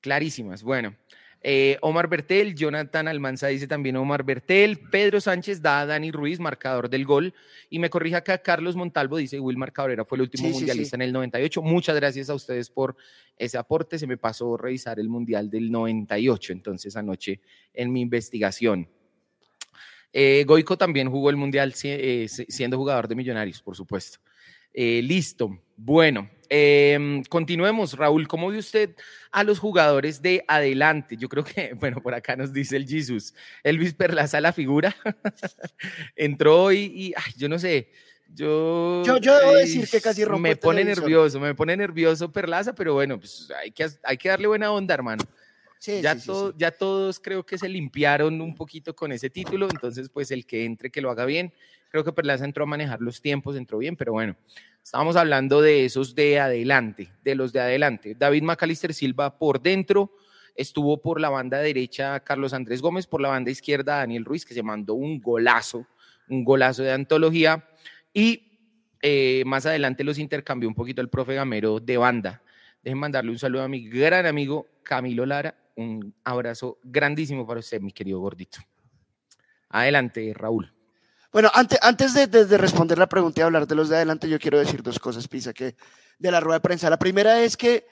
clarísimas. 0.00 0.62
Bueno, 0.62 0.94
eh, 1.42 1.78
Omar 1.80 2.08
Bertel, 2.08 2.54
Jonathan 2.54 3.08
Almanza 3.08 3.46
dice 3.46 3.66
también 3.66 3.96
Omar 3.96 4.24
Bertel, 4.24 4.78
Pedro 4.78 5.20
Sánchez 5.20 5.62
da 5.62 5.80
a 5.80 5.86
Dani 5.86 6.12
Ruiz, 6.12 6.38
marcador 6.38 6.90
del 6.90 7.06
gol, 7.06 7.32
y 7.70 7.78
me 7.78 7.88
corrige 7.88 8.16
acá 8.16 8.38
Carlos 8.38 8.76
Montalvo, 8.76 9.16
dice 9.16 9.40
Wilmar 9.40 9.72
Cabrera 9.72 10.04
fue 10.04 10.16
el 10.16 10.22
último 10.22 10.50
mundialista 10.50 10.96
en 10.96 11.02
el 11.02 11.12
98. 11.12 11.62
Muchas 11.62 11.96
gracias 11.96 12.28
a 12.28 12.34
ustedes 12.34 12.68
por 12.68 12.94
ese 13.38 13.56
aporte, 13.56 13.98
se 13.98 14.06
me 14.06 14.18
pasó 14.18 14.58
revisar 14.58 15.00
el 15.00 15.08
mundial 15.08 15.48
del 15.48 15.70
98, 15.72 16.52
entonces 16.52 16.94
anoche 16.94 17.40
en 17.72 17.90
mi 17.90 18.02
investigación. 18.02 18.86
Eh, 20.12 20.44
Goico 20.46 20.76
también 20.76 21.10
jugó 21.10 21.30
el 21.30 21.36
mundial 21.36 21.74
eh, 21.84 22.26
siendo 22.28 22.76
jugador 22.76 23.08
de 23.08 23.14
Millonarios, 23.14 23.62
por 23.62 23.76
supuesto. 23.76 24.18
listo, 24.74 25.58
bueno, 25.76 26.28
Em, 26.52 27.22
continuemos, 27.26 27.96
Raúl, 27.96 28.26
¿cómo 28.26 28.50
ve 28.50 28.58
usted 28.58 28.96
a 29.30 29.44
los 29.44 29.60
jugadores 29.60 30.20
de 30.20 30.44
adelante? 30.48 31.16
Yo 31.16 31.28
creo 31.28 31.44
que, 31.44 31.74
bueno, 31.78 32.02
por 32.02 32.12
acá 32.12 32.34
nos 32.34 32.52
dice 32.52 32.76
el 32.76 32.88
Jesus, 32.88 33.32
Elvis 33.62 33.94
Perlaza 33.94 34.40
la 34.40 34.52
figura, 34.52 34.94
entró 36.16 36.72
y, 36.72 36.78
y 36.92 37.14
ay, 37.16 37.32
yo 37.36 37.48
no 37.48 37.56
sé, 37.56 37.92
yo, 38.34 39.04
yo, 39.04 39.18
yo 39.18 39.38
debo 39.38 39.54
decir 39.54 39.88
que 39.88 40.00
casi 40.00 40.24
rompe 40.24 40.48
Me 40.50 40.56
pone 40.56 40.82
nervioso, 40.82 41.38
me 41.38 41.54
pone 41.54 41.76
nervioso 41.76 42.32
Perlaza, 42.32 42.74
pero 42.74 42.94
bueno, 42.94 43.20
pues 43.20 43.48
hay 43.56 43.70
que, 43.70 43.86
hay 44.02 44.16
que 44.16 44.28
darle 44.28 44.48
buena 44.48 44.72
onda, 44.72 44.92
hermano. 44.92 45.22
Ya, 45.80 46.16
ya 46.56 46.70
todos 46.70 47.20
creo 47.20 47.44
que 47.44 47.58
se 47.58 47.68
limpiaron 47.68 48.40
un 48.40 48.54
poquito 48.54 48.94
con 48.94 49.12
ese 49.12 49.30
título, 49.30 49.68
entonces 49.70 50.08
pues 50.08 50.30
el 50.30 50.46
que 50.46 50.64
entre 50.64 50.90
que 50.90 51.00
lo 51.00 51.10
haga 51.10 51.24
bien. 51.24 51.52
Creo 51.90 52.04
que 52.04 52.12
Perlaza 52.12 52.44
entró 52.44 52.64
a 52.64 52.66
manejar 52.66 53.00
los 53.00 53.20
tiempos, 53.20 53.56
entró 53.56 53.78
bien, 53.78 53.96
pero 53.96 54.12
bueno, 54.12 54.36
Estábamos 54.82 55.16
hablando 55.16 55.60
de 55.60 55.84
esos 55.84 56.14
de 56.14 56.40
adelante, 56.40 57.12
de 57.22 57.34
los 57.34 57.52
de 57.52 57.60
adelante. 57.60 58.14
David 58.18 58.42
Macalister 58.42 58.94
Silva 58.94 59.38
por 59.38 59.60
dentro, 59.60 60.16
estuvo 60.56 61.00
por 61.00 61.20
la 61.20 61.28
banda 61.28 61.58
derecha 61.58 62.18
Carlos 62.20 62.54
Andrés 62.54 62.80
Gómez, 62.82 63.06
por 63.06 63.20
la 63.20 63.28
banda 63.28 63.50
izquierda 63.50 63.98
Daniel 63.98 64.24
Ruiz, 64.24 64.44
que 64.44 64.54
se 64.54 64.62
mandó 64.62 64.94
un 64.94 65.20
golazo, 65.20 65.86
un 66.28 66.44
golazo 66.44 66.82
de 66.82 66.92
antología. 66.92 67.68
Y 68.12 68.58
eh, 69.02 69.44
más 69.46 69.66
adelante 69.66 70.02
los 70.02 70.18
intercambió 70.18 70.68
un 70.68 70.74
poquito 70.74 71.02
el 71.02 71.08
profe 71.08 71.34
Gamero 71.34 71.78
de 71.78 71.96
banda. 71.96 72.42
Dejen 72.82 72.98
mandarle 72.98 73.30
un 73.30 73.38
saludo 73.38 73.62
a 73.62 73.68
mi 73.68 73.88
gran 73.88 74.26
amigo 74.26 74.66
Camilo 74.82 75.26
Lara. 75.26 75.54
Un 75.76 76.14
abrazo 76.24 76.78
grandísimo 76.82 77.46
para 77.46 77.60
usted, 77.60 77.80
mi 77.80 77.92
querido 77.92 78.20
gordito. 78.20 78.58
Adelante, 79.68 80.32
Raúl. 80.34 80.72
Bueno, 81.32 81.48
antes, 81.54 81.78
antes 81.80 82.12
de, 82.12 82.58
responder 82.58 82.98
la 82.98 83.08
pregunta 83.08 83.40
y 83.40 83.44
hablar 83.44 83.66
de 83.66 83.76
los 83.76 83.88
de 83.88 83.96
adelante, 83.96 84.28
yo 84.28 84.40
quiero 84.40 84.58
decir 84.58 84.82
dos 84.82 84.98
cosas, 84.98 85.28
Pisa, 85.28 85.52
que 85.52 85.76
de 86.18 86.30
la 86.30 86.40
rueda 86.40 86.58
de 86.58 86.62
prensa. 86.62 86.90
La 86.90 86.98
primera 86.98 87.40
es 87.40 87.56
que 87.56 87.86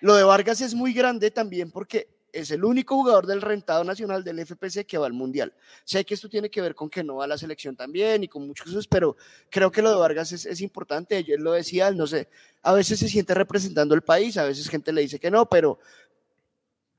lo 0.00 0.14
de 0.14 0.22
Vargas 0.22 0.62
es 0.62 0.74
muy 0.74 0.94
grande 0.94 1.30
también 1.30 1.70
porque 1.70 2.08
es 2.32 2.50
el 2.50 2.64
único 2.64 2.94
jugador 2.96 3.26
del 3.26 3.42
rentado 3.42 3.84
nacional 3.84 4.24
del 4.24 4.38
FPC 4.38 4.86
que 4.86 4.96
va 4.96 5.06
al 5.06 5.12
Mundial. 5.12 5.52
Sé 5.84 6.04
que 6.04 6.14
esto 6.14 6.28
tiene 6.30 6.50
que 6.50 6.62
ver 6.62 6.74
con 6.74 6.88
que 6.88 7.04
no 7.04 7.16
va 7.16 7.24
a 7.24 7.28
la 7.28 7.36
selección 7.36 7.76
también 7.76 8.24
y 8.24 8.28
con 8.28 8.46
muchas 8.46 8.66
cosas, 8.66 8.86
pero 8.86 9.16
creo 9.50 9.70
que 9.70 9.82
lo 9.82 9.90
de 9.90 9.96
Vargas 9.96 10.32
es, 10.32 10.46
es 10.46 10.60
importante. 10.62 11.18
Él 11.18 11.42
lo 11.42 11.52
decía, 11.52 11.90
no 11.90 12.06
sé, 12.06 12.28
a 12.62 12.72
veces 12.72 12.98
se 12.98 13.08
siente 13.08 13.34
representando 13.34 13.94
el 13.94 14.02
país, 14.02 14.36
a 14.36 14.44
veces 14.44 14.68
gente 14.68 14.92
le 14.92 15.02
dice 15.02 15.18
que 15.18 15.30
no, 15.30 15.46
pero 15.46 15.78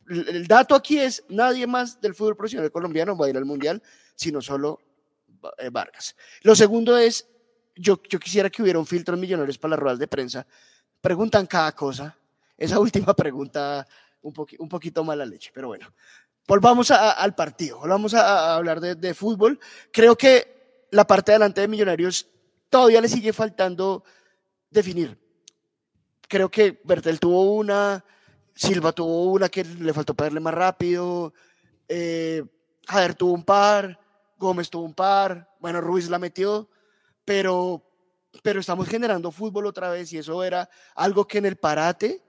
el 0.09 0.47
dato 0.47 0.75
aquí 0.75 0.99
es, 0.99 1.23
nadie 1.29 1.67
más 1.67 2.01
del 2.01 2.15
fútbol 2.15 2.35
profesional 2.35 2.71
colombiano 2.71 3.15
va 3.15 3.27
a 3.27 3.29
ir 3.29 3.37
al 3.37 3.45
Mundial, 3.45 3.81
sino 4.15 4.41
solo 4.41 4.79
eh, 5.57 5.69
Vargas. 5.69 6.15
Lo 6.41 6.55
segundo 6.55 6.97
es, 6.97 7.27
yo, 7.75 8.01
yo 8.09 8.19
quisiera 8.19 8.49
que 8.49 8.61
hubiera 8.61 8.79
un 8.79 8.85
filtro 8.85 9.15
millonarios 9.15 9.57
para 9.57 9.71
las 9.71 9.79
ruedas 9.79 9.99
de 9.99 10.07
prensa. 10.07 10.45
Preguntan 10.99 11.45
cada 11.45 11.71
cosa. 11.73 12.15
Esa 12.57 12.79
última 12.79 13.13
pregunta 13.13 13.87
un, 14.21 14.33
un 14.57 14.69
poquito 14.69 15.03
mala 15.03 15.25
leche, 15.25 15.51
pero 15.53 15.67
bueno. 15.67 15.93
Volvamos 16.47 16.89
al 16.89 17.35
partido, 17.35 17.77
volvamos 17.77 18.15
a, 18.15 18.55
hablar 18.55 18.79
de, 18.79 18.95
de, 18.95 19.13
fútbol. 19.13 19.59
Creo 19.91 20.17
que 20.17 20.87
la 20.89 21.05
parte 21.05 21.31
delante 21.31 21.61
de 21.61 21.67
Millonarios 21.67 22.27
todavía 22.71 23.01
le 23.01 23.07
sigue 23.07 23.33
faltando 23.33 24.03
definir. 24.71 25.15
Creo 26.27 26.49
que 26.49 26.81
Bertel 26.83 27.19
tuvo 27.19 27.53
una, 27.53 28.03
Silva 28.59 28.91
tuvo 28.91 29.31
una 29.31 29.47
que 29.47 29.63
le 29.63 29.93
faltó 29.93 30.13
pegarle 30.13 30.41
más 30.41 30.53
rápido, 30.53 31.33
eh, 31.87 32.43
Jader 32.85 33.15
tuvo 33.15 33.31
un 33.31 33.43
par, 33.43 33.97
Gómez 34.37 34.69
tuvo 34.69 34.83
un 34.83 34.93
par, 34.93 35.49
bueno, 35.61 35.79
Ruiz 35.79 36.09
la 36.09 36.19
metió, 36.19 36.69
pero, 37.23 37.81
pero 38.43 38.59
estamos 38.59 38.89
generando 38.89 39.31
fútbol 39.31 39.65
otra 39.65 39.89
vez 39.91 40.11
y 40.11 40.17
eso 40.17 40.43
era 40.43 40.69
algo 40.95 41.25
que 41.25 41.37
en 41.37 41.45
el 41.45 41.55
parate, 41.55 42.21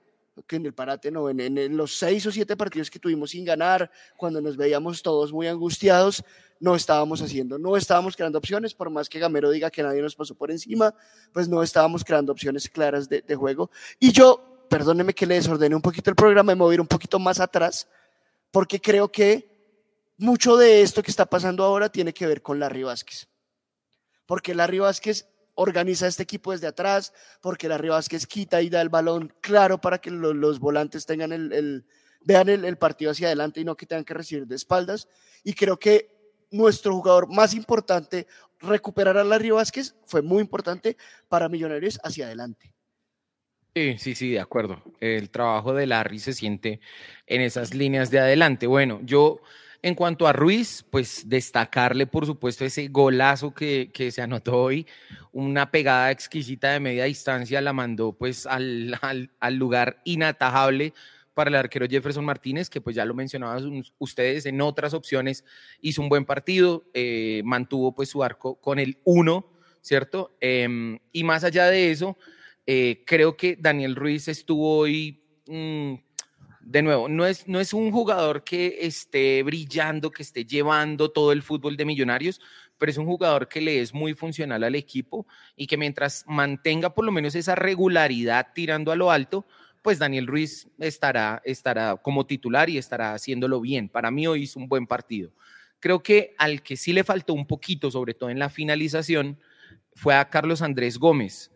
que 0.47 0.55
en 0.55 0.67
el 0.67 0.73
parate 0.73 1.11
no, 1.11 1.29
en, 1.29 1.77
los 1.77 1.99
seis 1.99 2.25
o 2.27 2.31
siete 2.31 2.57
partidos 2.57 2.93
que 2.93 3.01
tuvimos 3.01 3.31
sin 3.31 3.45
ganar, 3.45 3.91
cuando 4.17 4.41
nos 4.41 4.57
veíamos 4.57 5.03
todos 5.03 5.33
muy 5.33 5.49
angustiados, 5.49 6.23
no 6.61 6.77
estábamos 6.77 7.23
haciendo, 7.23 7.59
no 7.59 7.77
estábamos 7.77 8.15
creando 8.15 8.39
opciones, 8.39 8.73
por 8.73 8.89
más 8.89 9.09
que 9.09 9.19
Gamero 9.19 9.51
diga 9.51 9.69
que 9.69 9.83
nadie 9.83 10.01
nos 10.01 10.15
pasó 10.15 10.37
por 10.37 10.53
encima, 10.53 10.95
pues 11.33 11.49
no 11.49 11.61
estábamos 11.61 12.05
creando 12.05 12.31
opciones 12.31 12.69
claras 12.69 13.09
de 13.09 13.35
juego. 13.35 13.69
Y 13.99 14.13
yo 14.13 14.50
perdóneme 14.71 15.13
que 15.13 15.27
le 15.27 15.35
desordene 15.35 15.75
un 15.75 15.83
poquito 15.83 16.09
el 16.11 16.17
programa, 16.17 16.53
a 16.53 16.73
ir 16.75 16.81
un 16.81 16.87
poquito 16.87 17.19
más 17.19 17.41
atrás, 17.41 17.89
porque 18.51 18.81
creo 18.81 19.11
que 19.11 19.51
mucho 20.17 20.57
de 20.57 20.81
esto 20.83 21.03
que 21.03 21.11
está 21.11 21.27
pasando 21.27 21.65
ahora 21.65 21.91
tiene 21.91 22.15
que 22.15 22.27
ver 22.27 22.41
con 22.41 22.59
Larry 22.61 22.85
Vázquez. 22.85 23.29
Porque 24.27 24.55
Larry 24.55 24.79
Vázquez 24.79 25.27
organiza 25.55 26.07
este 26.07 26.23
equipo 26.23 26.53
desde 26.53 26.69
atrás, 26.69 27.13
porque 27.43 27.69
Larry 27.69 27.89
Vázquez 27.89 28.27
quita 28.27 28.63
y 28.63 28.71
da 28.71 28.81
el 28.81 28.89
balón 28.89 29.35
claro 29.41 29.81
para 29.81 29.99
que 29.99 30.11
lo- 30.11 30.33
los 30.33 30.61
volantes 30.61 31.05
tengan 31.05 31.33
el, 31.33 31.53
el- 31.53 31.85
vean 32.23 32.49
el, 32.49 32.65
el 32.65 32.79
partido 32.79 33.11
hacia 33.11 33.27
adelante 33.27 33.61
y 33.61 33.65
no 33.65 33.77
que 33.77 33.87
tengan 33.87 34.05
que 34.05 34.15
recibir 34.15 34.47
de 34.47 34.55
espaldas. 34.55 35.09
Y 35.43 35.55
creo 35.55 35.79
que 35.79 36.17
nuestro 36.53 36.95
jugador 36.95 37.29
más 37.29 37.55
importante, 37.55 38.27
recuperar 38.61 39.19
a 39.19 39.25
Larry 39.25 39.51
Vázquez, 39.51 39.95
fue 40.07 40.23
muy 40.23 40.41
importante 40.43 40.97
para 41.29 41.49
Millonarios 41.49 41.99
hacia 42.05 42.27
adelante. 42.27 42.73
Sí, 43.75 43.97
sí, 43.99 44.15
sí, 44.15 44.31
de 44.31 44.41
acuerdo. 44.41 44.83
El 45.01 45.31
trabajo 45.31 45.73
de 45.75 45.87
Larry 45.87 46.19
se 46.19 46.33
siente 46.33 46.81
en 47.27 47.41
esas 47.41 47.73
líneas 47.73 48.11
de 48.11 48.19
adelante. 48.19 48.67
Bueno, 48.67 49.01
yo 49.05 49.41
en 49.83 49.95
cuanto 49.95 50.27
a 50.27 50.33
Ruiz, 50.33 50.85
pues 50.91 51.29
destacarle, 51.29 52.07
por 52.07 52.27
supuesto, 52.27 52.65
ese 52.65 52.89
golazo 52.89 53.55
que, 53.55 53.91
que 53.93 54.11
se 54.11 54.23
anotó 54.23 54.61
hoy, 54.61 54.87
una 55.33 55.71
pegada 55.71 56.11
exquisita 56.11 56.73
de 56.73 56.81
media 56.81 57.05
distancia, 57.05 57.61
la 57.61 57.73
mandó 57.73 58.13
pues 58.13 58.45
al, 58.45 58.99
al, 59.39 59.55
lugar 59.55 60.01
inatajable 60.05 60.93
para 61.33 61.49
el 61.49 61.57
arquero 61.57 61.87
Jefferson 61.89 62.25
Martínez, 62.25 62.69
que 62.69 62.81
pues 62.81 62.97
ya 62.97 63.05
lo 63.05 63.15
mencionaban 63.15 63.85
ustedes 63.99 64.47
en 64.47 64.61
otras 64.61 64.95
opciones, 64.95 65.45
hizo 65.81 66.03
un 66.03 66.09
buen 66.09 66.25
partido, 66.25 66.85
eh, 66.93 67.41
mantuvo 67.45 67.95
pues 67.95 68.11
su 68.11 68.23
arco 68.25 68.57
con 68.57 68.81
el 68.81 68.99
1, 69.05 69.47
¿cierto? 69.81 70.37
Eh, 70.41 70.99
y 71.13 71.25
más 71.25 71.45
allá 71.45 71.67
de 71.67 71.93
eso, 71.93 72.19
eh, 72.73 73.03
creo 73.05 73.37
que 73.37 73.57
Daniel 73.57 73.97
Ruiz 73.97 74.29
estuvo 74.29 74.77
hoy, 74.79 75.25
mmm, 75.49 75.95
de 76.61 76.83
nuevo, 76.83 77.09
no 77.09 77.27
es, 77.27 77.49
no 77.49 77.59
es 77.59 77.75
un 77.75 77.91
jugador 77.91 78.45
que 78.45 78.79
esté 78.83 79.43
brillando, 79.43 80.13
que 80.13 80.23
esté 80.23 80.45
llevando 80.45 81.11
todo 81.11 81.33
el 81.33 81.43
fútbol 81.43 81.77
de 81.77 81.85
millonarios, 81.85 82.41
pero 82.79 82.93
es 82.93 82.97
un 82.97 83.07
jugador 83.07 83.49
que 83.49 83.61
le 83.61 83.81
es 83.81 83.93
muy 83.93 84.15
funcional 84.15 84.63
al 84.63 84.77
equipo 84.77 85.27
y 85.57 85.67
que 85.67 85.77
mientras 85.77 86.23
mantenga 86.29 86.95
por 86.95 87.05
lo 87.05 87.11
menos 87.11 87.35
esa 87.35 87.57
regularidad 87.57 88.53
tirando 88.55 88.93
a 88.93 88.97
lo 88.97 89.11
alto, 89.11 89.47
pues 89.83 89.99
Daniel 89.99 90.29
Ruiz 90.29 90.69
estará, 90.79 91.43
estará 91.45 91.97
como 91.97 92.25
titular 92.25 92.71
y 92.71 92.79
estará 92.79 93.15
haciéndolo 93.15 93.61
bien. 93.61 93.89
Para 93.89 94.13
mí 94.13 94.29
hoy 94.29 94.43
hizo 94.43 94.61
un 94.61 94.69
buen 94.69 94.87
partido. 94.87 95.33
Creo 95.81 96.05
que 96.05 96.37
al 96.39 96.63
que 96.63 96.77
sí 96.77 96.93
le 96.93 97.03
faltó 97.03 97.35
un 97.35 97.49
poquito, 97.49 97.91
sobre 97.91 98.15
todo 98.15 98.31
en 98.31 98.39
la 98.39 98.49
finalización, 98.49 99.41
fue 99.97 100.15
a 100.15 100.31
Carlos 100.31 100.63
Andrés 100.63 100.99
Gómez. 100.99 101.51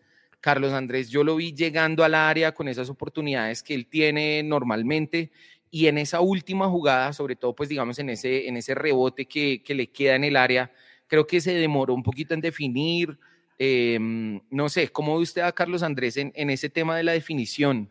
Carlos 0.45 0.75
Andrés, 0.75 1.09
yo 1.09 1.25
lo 1.25 1.37
vi 1.37 1.55
llegando 1.55 2.05
al 2.05 2.15
área 2.15 2.53
con 2.53 2.69
esas 2.69 2.91
oportunidades 2.91 3.63
que 3.63 3.73
él 3.73 3.87
tiene 3.87 4.43
normalmente 4.43 5.31
y 5.71 5.87
en 5.87 5.97
esa 5.97 6.21
última 6.21 6.69
jugada, 6.69 7.15
sobre 7.15 7.35
todo 7.35 7.55
pues 7.55 7.71
digamos 7.71 7.99
en 7.99 8.11
ese, 8.11 8.47
en 8.47 8.59
ese 8.59 8.75
rebote 8.75 9.25
que, 9.25 9.63
que 9.63 9.75
le 9.75 9.87
queda 9.87 10.17
en 10.17 10.25
el 10.25 10.37
área, 10.37 10.71
creo 11.07 11.27
que 11.27 11.41
se 11.41 11.55
demoró 11.55 11.95
un 11.95 12.03
poquito 12.03 12.35
en 12.35 12.43
definir. 12.43 13.19
Eh, 13.59 13.99
no 14.51 14.69
sé, 14.69 14.89
¿cómo 14.89 15.17
ve 15.17 15.23
usted 15.23 15.41
a 15.41 15.53
Carlos 15.53 15.83
Andrés 15.83 16.19
en, 16.19 16.31
en 16.35 16.51
ese 16.51 16.69
tema 16.69 16.95
de 16.99 17.05
la 17.05 17.13
definición? 17.13 17.89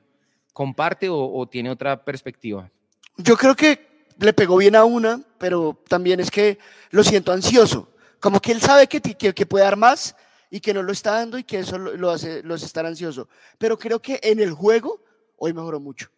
¿Comparte 0.53 1.09
o, 1.09 1.25
o, 1.33 1.47
tiene 1.47 1.71
otra 1.71 2.05
perspectiva? 2.05 2.69
Yo 3.17 3.35
creo 3.35 3.55
que 3.55 3.79
le 4.19 4.31
pegó 4.31 4.57
bien 4.57 4.75
a 4.75 4.83
una, 4.83 5.23
pero 5.39 5.81
también 5.87 6.19
es 6.19 6.29
que 6.29 6.59
lo 6.91 7.03
siento 7.03 7.31
ansioso. 7.31 7.89
Como 8.19 8.39
que 8.39 8.51
él 8.51 8.61
sabe 8.61 8.85
que, 8.85 9.01
que, 9.01 9.33
que 9.33 9.45
puede 9.47 9.65
dar 9.65 9.75
más 9.75 10.15
y 10.53 10.59
que 10.59 10.71
no 10.71 10.83
lo 10.83 10.91
está 10.91 11.13
dando 11.13 11.39
y 11.39 11.43
que 11.43 11.57
eso 11.57 11.79
lo, 11.79 12.11
hace 12.11 12.43
los 12.43 12.61
estar 12.61 12.85
ansioso. 12.85 13.27
Pero 13.57 13.75
creo 13.75 13.99
que 13.99 14.19
en 14.21 14.39
el 14.39 14.51
juego 14.51 15.03
hoy 15.35 15.51
mejoró 15.51 15.79
mucho. 15.79 16.11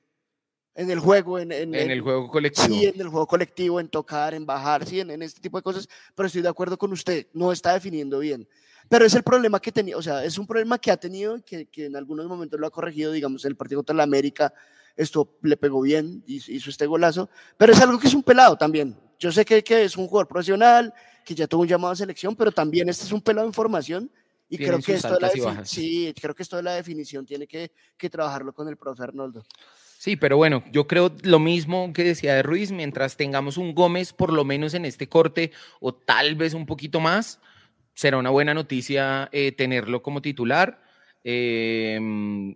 En 0.75 0.91
el 0.91 0.99
juego, 0.99 1.39
en, 1.39 1.53
en, 1.53 1.73
en 1.73 1.89
el 1.89 2.01
juego 2.01 2.27
colectivo. 2.27 2.67
Sí, 2.67 2.85
en 2.85 2.99
el 2.99 3.07
juego 3.07 3.25
colectivo, 3.27 3.79
en 3.79 3.87
tocar, 3.87 4.33
en 4.33 4.45
bajar, 4.45 4.85
sí, 4.85 4.99
en, 4.99 5.09
en 5.11 5.21
este 5.21 5.39
tipo 5.39 5.57
de 5.57 5.63
cosas. 5.63 5.87
Pero 6.13 6.27
estoy 6.27 6.41
de 6.41 6.49
acuerdo 6.49 6.77
con 6.77 6.91
usted, 6.91 7.27
no 7.31 7.53
está 7.53 7.71
definiendo 7.75 8.19
bien. 8.19 8.45
Pero 8.89 9.05
es 9.05 9.13
el 9.13 9.23
problema 9.23 9.61
que 9.61 9.71
tenía, 9.71 9.95
o 9.95 10.01
sea, 10.01 10.25
es 10.25 10.37
un 10.37 10.45
problema 10.45 10.79
que 10.79 10.91
ha 10.91 10.97
tenido 10.97 11.37
y 11.37 11.41
que, 11.41 11.67
que, 11.67 11.85
en 11.85 11.95
algunos 11.95 12.25
momentos 12.25 12.59
lo 12.59 12.67
ha 12.67 12.71
corregido, 12.71 13.13
digamos, 13.13 13.45
el 13.45 13.55
partido 13.55 13.79
contra 13.79 13.95
la 13.95 14.03
América, 14.03 14.53
esto 14.97 15.37
le 15.43 15.55
pegó 15.55 15.79
bien, 15.79 16.25
hizo 16.27 16.69
este 16.69 16.85
golazo, 16.87 17.29
pero 17.55 17.71
es 17.71 17.79
algo 17.79 17.97
que 17.97 18.07
es 18.07 18.13
un 18.13 18.23
pelado 18.23 18.57
también. 18.57 18.97
Yo 19.17 19.31
sé 19.31 19.45
que, 19.45 19.63
que 19.63 19.85
es 19.85 19.95
un 19.95 20.09
jugador 20.09 20.27
profesional, 20.27 20.93
que 21.23 21.33
ya 21.33 21.47
tuvo 21.47 21.61
un 21.61 21.69
llamado 21.69 21.93
a 21.93 21.95
selección, 21.95 22.35
pero 22.35 22.51
también 22.51 22.89
este 22.89 23.05
es 23.05 23.13
un 23.13 23.21
pelado 23.21 23.47
en 23.47 23.53
formación 23.53 24.11
y 24.49 24.57
creo 24.57 24.79
que, 24.79 24.93
esto 24.93 25.13
de 25.13 25.19
la 25.19 25.65
sí, 25.65 26.13
creo 26.19 26.35
que 26.35 26.43
esto 26.43 26.57
de 26.57 26.63
la 26.63 26.75
definición 26.75 27.25
tiene 27.25 27.47
que, 27.47 27.71
que 27.97 28.09
trabajarlo 28.09 28.53
con 28.53 28.67
el 28.67 28.77
profe 28.77 29.03
Arnoldo. 29.03 29.43
Sí, 29.97 30.15
pero 30.15 30.37
bueno, 30.37 30.63
yo 30.71 30.85
creo 30.85 31.15
lo 31.23 31.39
mismo 31.39 31.91
que 31.93 32.03
decía 32.03 32.35
de 32.35 32.43
Ruiz, 32.43 32.71
mientras 32.71 33.17
tengamos 33.17 33.57
un 33.57 33.73
Gómez, 33.73 34.13
por 34.13 34.31
lo 34.31 34.45
menos 34.45 34.73
en 34.73 34.85
este 34.85 35.09
corte, 35.09 35.51
o 35.79 35.95
tal 35.95 36.35
vez 36.35 36.53
un 36.53 36.65
poquito 36.65 36.99
más, 36.99 37.39
será 37.95 38.17
una 38.17 38.29
buena 38.29 38.53
noticia 38.53 39.29
eh, 39.31 39.51
tenerlo 39.51 40.03
como 40.03 40.21
titular. 40.21 40.83
Eh, 41.23 41.99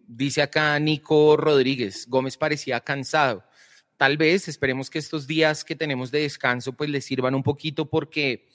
dice 0.05 0.43
acá 0.43 0.77
Nico 0.77 1.37
Rodríguez, 1.37 2.05
Gómez 2.07 2.37
parecía 2.37 2.81
cansado. 2.81 3.43
Tal 3.97 4.15
vez 4.15 4.47
esperemos 4.47 4.89
que 4.89 4.99
estos 4.99 5.25
días 5.25 5.63
que 5.65 5.75
tenemos 5.75 6.11
de 6.11 6.21
descanso 6.21 6.73
pues 6.73 6.89
le 6.89 7.01
sirvan 7.01 7.33
un 7.35 7.43
poquito 7.43 7.89
porque 7.89 8.47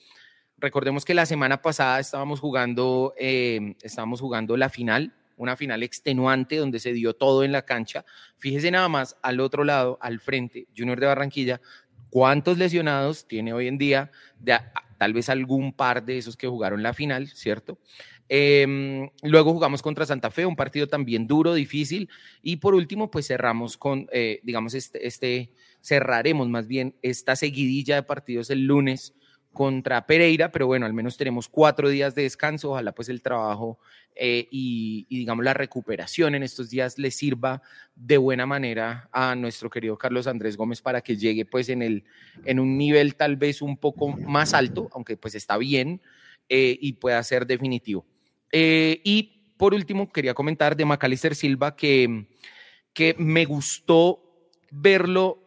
recordemos 0.59 1.05
que 1.05 1.15
la 1.15 1.27
semana 1.27 1.63
pasada 1.63 2.01
estábamos 2.01 2.41
jugando, 2.41 3.15
eh, 3.19 3.75
estábamos 3.83 4.21
jugando 4.21 4.57
la 4.57 4.69
final, 4.69 5.15
una 5.37 5.57
final 5.57 5.83
extenuante 5.83 6.57
donde 6.57 6.79
se 6.79 6.93
dio 6.93 7.15
todo 7.15 7.45
en 7.45 7.53
la 7.53 7.63
cancha. 7.63 8.05
Fíjese 8.37 8.71
nada 8.71 8.89
más 8.89 9.17
al 9.23 9.41
otro 9.41 9.65
lado, 9.65 9.99
al 10.01 10.21
frente, 10.21 10.67
Junior 10.77 11.01
de 11.01 11.07
Barranquilla, 11.07 11.61
cuántos 12.11 12.59
lesionados 12.59 13.27
tiene 13.27 13.53
hoy 13.53 13.67
en 13.67 13.79
día, 13.79 14.11
tal 14.99 15.13
vez 15.13 15.29
algún 15.29 15.73
par 15.73 16.05
de 16.05 16.19
esos 16.19 16.37
que 16.37 16.47
jugaron 16.47 16.83
la 16.83 16.95
final, 16.95 17.29
¿cierto? 17.29 17.79
Eh, 18.29 19.11
luego 19.23 19.53
jugamos 19.53 19.83
contra 19.83 20.07
Santa 20.07 20.31
Fe, 20.31 20.47
un 20.47 20.57
partido 20.57 20.87
también 20.87 21.27
duro, 21.27 21.55
difícil. 21.55 22.09
Y 22.43 22.57
por 22.57 22.75
último, 22.75 23.11
pues 23.11 23.27
cerramos 23.27 23.77
con, 23.77 24.07
eh, 24.13 24.41
digamos, 24.45 24.75
este, 24.75 25.07
este, 25.07 25.53
cerraremos 25.81 26.49
más 26.49 26.67
bien 26.67 26.97
esta 27.03 27.37
seguidilla 27.37 27.97
de 27.97 28.03
partidos 28.03 28.49
el 28.51 28.65
lunes 28.65 29.15
contra 29.55 30.07
Pereira, 30.07 30.51
pero 30.51 30.67
bueno, 30.67 30.85
al 30.85 30.93
menos 30.93 31.17
tenemos 31.17 31.49
cuatro 31.49 31.89
días 31.89 32.15
de 32.15 32.23
descanso, 32.23 32.73
ojalá 32.73 32.93
pues 32.93 33.09
el 33.09 33.23
trabajo 33.23 33.79
eh, 34.15 34.47
y, 34.51 35.07
y, 35.09 35.19
digamos 35.21 35.45
la 35.45 35.55
recuperación 35.55 36.35
en 36.35 36.43
estos 36.43 36.69
días 36.69 36.99
le 36.99 37.11
sirva 37.11 37.63
de 37.97 38.19
buena 38.19 38.45
manera 38.45 39.09
a 39.11 39.35
nuestro 39.35 39.71
querido 39.71 39.97
Carlos 39.97 40.27
Andrés 40.27 40.57
Gómez 40.57 40.83
para 40.83 41.01
que 41.01 41.17
llegue 41.17 41.47
pues 41.47 41.71
en, 41.71 41.81
el, 41.81 42.05
en 42.45 42.61
un 42.61 42.77
nivel 42.77 43.15
tal 43.17 43.37
vez 43.37 43.63
un 43.63 43.79
poco 43.79 44.09
más 44.09 44.53
alto, 44.53 44.91
aunque 44.93 45.17
pues 45.17 45.35
está 45.35 45.57
bien 45.57 46.03
eh, 46.49 46.77
y 46.79 46.93
pueda 46.95 47.23
ser 47.23 47.47
definitivo. 47.47 48.05
Eh, 48.53 49.01
y 49.03 49.35
por 49.57 49.73
último, 49.73 50.13
quería 50.13 50.35
comentar 50.35 50.77
de 50.77 50.85
Macalister 50.85 51.35
Silva 51.35 51.75
que, 51.75 52.27
que 52.93 53.15
me 53.19 53.45
gustó 53.45 54.51
verlo 54.71 55.39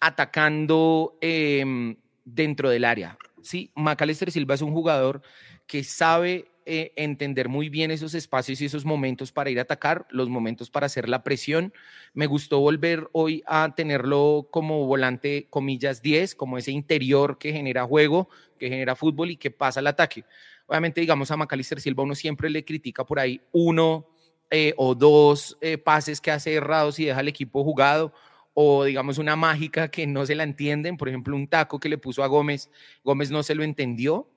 atacando 0.00 1.18
eh, 1.20 1.94
dentro 2.34 2.70
del 2.70 2.84
área. 2.84 3.18
Sí, 3.42 3.70
Macalister 3.74 4.30
Silva 4.30 4.54
es 4.54 4.62
un 4.62 4.72
jugador 4.72 5.22
que 5.66 5.84
sabe 5.84 6.50
eh, 6.66 6.92
entender 6.96 7.48
muy 7.48 7.68
bien 7.68 7.90
esos 7.90 8.14
espacios 8.14 8.60
y 8.60 8.66
esos 8.66 8.84
momentos 8.84 9.32
para 9.32 9.50
ir 9.50 9.58
a 9.58 9.62
atacar, 9.62 10.06
los 10.10 10.28
momentos 10.28 10.68
para 10.70 10.86
hacer 10.86 11.08
la 11.08 11.24
presión. 11.24 11.72
Me 12.12 12.26
gustó 12.26 12.60
volver 12.60 13.08
hoy 13.12 13.42
a 13.46 13.74
tenerlo 13.74 14.48
como 14.50 14.86
volante, 14.86 15.46
comillas, 15.48 16.02
10, 16.02 16.34
como 16.34 16.58
ese 16.58 16.70
interior 16.70 17.38
que 17.38 17.52
genera 17.52 17.86
juego, 17.86 18.28
que 18.58 18.68
genera 18.68 18.94
fútbol 18.94 19.30
y 19.30 19.36
que 19.36 19.50
pasa 19.50 19.80
al 19.80 19.86
ataque. 19.86 20.24
Obviamente, 20.66 21.00
digamos, 21.00 21.30
a 21.30 21.36
Macalister 21.36 21.80
Silva 21.80 22.04
uno 22.04 22.14
siempre 22.14 22.50
le 22.50 22.64
critica 22.64 23.04
por 23.04 23.18
ahí 23.18 23.40
uno 23.52 24.06
eh, 24.50 24.74
o 24.76 24.94
dos 24.94 25.56
eh, 25.60 25.78
pases 25.78 26.20
que 26.20 26.30
hace 26.30 26.54
errados 26.54 26.98
y 26.98 27.06
deja 27.06 27.20
al 27.20 27.28
equipo 27.28 27.64
jugado, 27.64 28.12
o 28.54 28.84
digamos 28.84 29.18
una 29.18 29.36
mágica 29.36 29.88
que 29.88 30.06
no 30.06 30.26
se 30.26 30.34
la 30.34 30.42
entienden, 30.42 30.96
por 30.96 31.08
ejemplo, 31.08 31.36
un 31.36 31.48
taco 31.48 31.78
que 31.78 31.88
le 31.88 31.98
puso 31.98 32.22
a 32.22 32.26
Gómez, 32.26 32.70
Gómez 33.04 33.30
no 33.30 33.42
se 33.42 33.54
lo 33.54 33.62
entendió, 33.62 34.28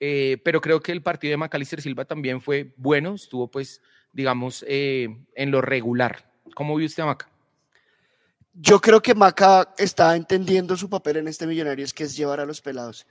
eh, 0.00 0.38
pero 0.44 0.60
creo 0.60 0.80
que 0.80 0.92
el 0.92 1.02
partido 1.02 1.30
de 1.30 1.36
Macalister 1.38 1.80
Silva 1.80 2.04
también 2.04 2.40
fue 2.40 2.74
bueno, 2.76 3.14
estuvo 3.14 3.50
pues, 3.50 3.80
digamos, 4.12 4.64
eh, 4.68 5.08
en 5.34 5.50
lo 5.50 5.60
regular. 5.60 6.32
¿Cómo 6.54 6.76
vio 6.76 6.86
usted 6.86 7.02
a 7.02 7.06
Maca? 7.06 7.30
Yo 8.52 8.80
creo 8.80 9.02
que 9.02 9.14
Maca 9.14 9.74
está 9.76 10.16
entendiendo 10.16 10.76
su 10.76 10.88
papel 10.88 11.18
en 11.18 11.28
este 11.28 11.46
Millonarios, 11.46 11.92
que 11.92 12.04
es 12.04 12.16
llevar 12.16 12.40
a 12.40 12.46
los 12.46 12.62
pelados. 12.62 13.06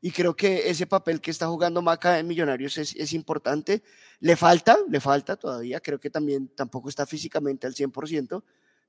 Y 0.00 0.10
creo 0.10 0.34
que 0.34 0.70
ese 0.70 0.86
papel 0.86 1.20
que 1.20 1.30
está 1.30 1.48
jugando 1.48 1.82
Maca 1.82 2.18
en 2.18 2.26
Millonarios 2.26 2.78
es, 2.78 2.94
es 2.96 3.12
importante. 3.12 3.82
Le 4.20 4.36
falta, 4.36 4.78
le 4.88 5.00
falta 5.00 5.36
todavía. 5.36 5.80
Creo 5.80 5.98
que 5.98 6.10
también 6.10 6.48
tampoco 6.48 6.88
está 6.88 7.06
físicamente 7.06 7.66
al 7.66 7.74
100%, 7.74 8.42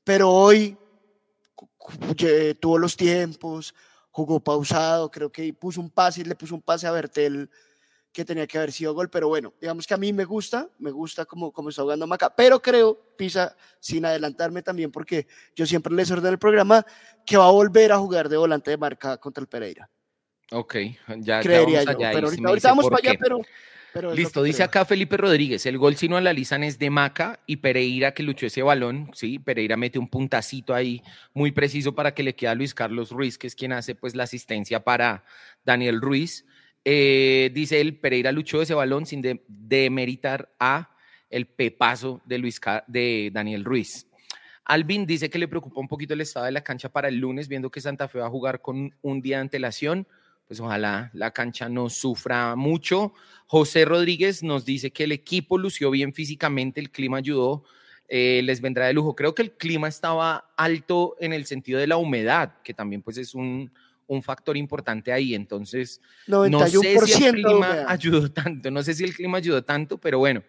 pero 0.03 0.29
hoy 0.31 0.77
tuvo 2.59 2.77
los 2.77 2.95
tiempos, 2.97 3.73
jugó 4.11 4.39
pausado, 4.39 5.11
creo 5.11 5.31
que 5.31 5.53
puso 5.53 5.79
un 5.79 5.89
pase, 5.89 6.25
le 6.25 6.35
puso 6.35 6.55
un 6.55 6.61
pase 6.61 6.87
a 6.87 6.91
Bertel 6.91 7.49
que 8.11 8.25
tenía 8.25 8.47
que 8.47 8.57
haber 8.57 8.71
sido 8.71 8.95
gol, 8.95 9.11
pero 9.11 9.27
bueno, 9.27 9.53
digamos 9.61 9.85
que 9.85 9.93
a 9.93 9.97
mí 9.97 10.11
me 10.11 10.25
gusta, 10.25 10.67
me 10.79 10.89
gusta 10.89 11.25
como, 11.25 11.51
como 11.51 11.69
está 11.69 11.83
jugando 11.83 12.07
Maca, 12.07 12.35
pero 12.35 12.59
creo, 12.59 12.99
Pisa, 13.15 13.55
sin 13.79 14.05
adelantarme 14.05 14.63
también, 14.63 14.91
porque 14.91 15.27
yo 15.55 15.67
siempre 15.67 15.93
les 15.93 16.09
ordeno 16.09 16.29
el 16.29 16.39
programa, 16.39 16.83
que 17.25 17.37
va 17.37 17.45
a 17.45 17.51
volver 17.51 17.91
a 17.91 17.99
jugar 17.99 18.27
de 18.27 18.37
volante 18.37 18.71
de 18.71 18.77
marca 18.77 19.17
contra 19.17 19.41
el 19.41 19.47
Pereira. 19.47 19.87
Ok, 20.51 20.75
ya, 21.19 21.41
Creería 21.41 21.83
ya 21.83 21.91
vamos 21.93 22.03
allá. 22.03 22.11
pero 22.13 22.27
ahorita, 22.49 22.69
vamos 22.69 22.89
para 22.89 23.09
allá, 23.09 23.19
pero... 23.21 23.39
pero 23.97 24.13
Listo, 24.15 24.43
dice 24.43 24.57
creo. 24.57 24.65
acá 24.67 24.85
Felipe 24.85 25.17
Rodríguez, 25.17 25.65
el 25.65 25.77
gol 25.77 25.95
si 25.95 26.07
no 26.07 26.17
analizan 26.17 26.63
es 26.63 26.79
de 26.79 26.89
Maca 26.89 27.39
y 27.45 27.57
Pereira 27.57 28.13
que 28.13 28.23
luchó 28.23 28.45
ese 28.45 28.61
balón, 28.63 29.09
sí, 29.13 29.39
Pereira 29.39 29.75
mete 29.75 29.99
un 29.99 30.07
puntacito 30.07 30.73
ahí 30.73 31.01
muy 31.33 31.51
preciso 31.51 31.93
para 31.95 32.13
que 32.13 32.23
le 32.23 32.35
quede 32.35 32.49
a 32.49 32.55
Luis 32.55 32.73
Carlos 32.73 33.11
Ruiz, 33.11 33.37
que 33.37 33.47
es 33.47 33.55
quien 33.55 33.73
hace 33.73 33.95
pues 33.95 34.15
la 34.15 34.23
asistencia 34.23 34.83
para 34.83 35.23
Daniel 35.65 35.99
Ruiz. 36.01 36.45
Eh, 36.85 37.51
dice 37.53 37.81
él, 37.81 37.97
Pereira 37.97 38.31
luchó 38.31 38.61
ese 38.61 38.73
balón 38.73 39.05
sin 39.05 39.21
de- 39.21 39.43
demeritar 39.47 40.53
a 40.59 40.91
el 41.29 41.45
pepazo 41.47 42.21
de, 42.25 42.37
Luis 42.37 42.61
de 42.87 43.29
Daniel 43.33 43.65
Ruiz. 43.65 44.07
Alvin 44.63 45.05
dice 45.05 45.29
que 45.29 45.39
le 45.39 45.47
preocupa 45.47 45.79
un 45.79 45.87
poquito 45.87 46.13
el 46.13 46.21
estado 46.21 46.45
de 46.45 46.51
la 46.51 46.61
cancha 46.63 46.89
para 46.89 47.07
el 47.07 47.17
lunes, 47.17 47.47
viendo 47.47 47.69
que 47.69 47.81
Santa 47.81 48.07
Fe 48.07 48.19
va 48.19 48.27
a 48.27 48.29
jugar 48.29 48.61
con 48.61 48.93
un 49.01 49.21
día 49.21 49.37
de 49.37 49.41
antelación. 49.41 50.07
Pues 50.47 50.59
ojalá 50.59 51.11
la 51.13 51.31
cancha 51.31 51.67
no 51.69 51.89
sufra 51.89 52.55
mucho. 52.55 53.13
José 53.47 53.85
Rodríguez 53.85 54.43
nos 54.43 54.65
dice 54.65 54.91
que 54.91 55.03
el 55.03 55.11
equipo 55.11 55.57
lució 55.57 55.91
bien 55.91 56.13
físicamente, 56.13 56.79
el 56.79 56.89
clima 56.89 57.17
ayudó, 57.17 57.63
eh, 58.07 58.41
les 58.43 58.61
vendrá 58.61 58.87
de 58.87 58.93
lujo. 58.93 59.15
Creo 59.15 59.35
que 59.35 59.41
el 59.41 59.51
clima 59.51 59.87
estaba 59.87 60.53
alto 60.55 61.15
en 61.19 61.33
el 61.33 61.45
sentido 61.45 61.79
de 61.79 61.87
la 61.87 61.97
humedad, 61.97 62.61
que 62.63 62.73
también 62.73 63.01
pues 63.01 63.17
es 63.17 63.35
un, 63.35 63.71
un 64.07 64.23
factor 64.23 64.57
importante 64.57 65.11
ahí. 65.11 65.35
Entonces, 65.35 66.01
no 66.27 66.43
sé 66.65 66.69
si 66.69 66.77
91% 66.77 67.25
el 67.25 67.43
clima 67.43 67.85
ayudó 67.87 68.31
tanto, 68.31 68.71
no 68.71 68.81
sé 68.83 68.93
si 68.93 69.03
el 69.03 69.13
clima 69.13 69.37
ayudó 69.37 69.63
tanto, 69.63 69.97
pero 69.97 70.19
bueno. 70.19 70.43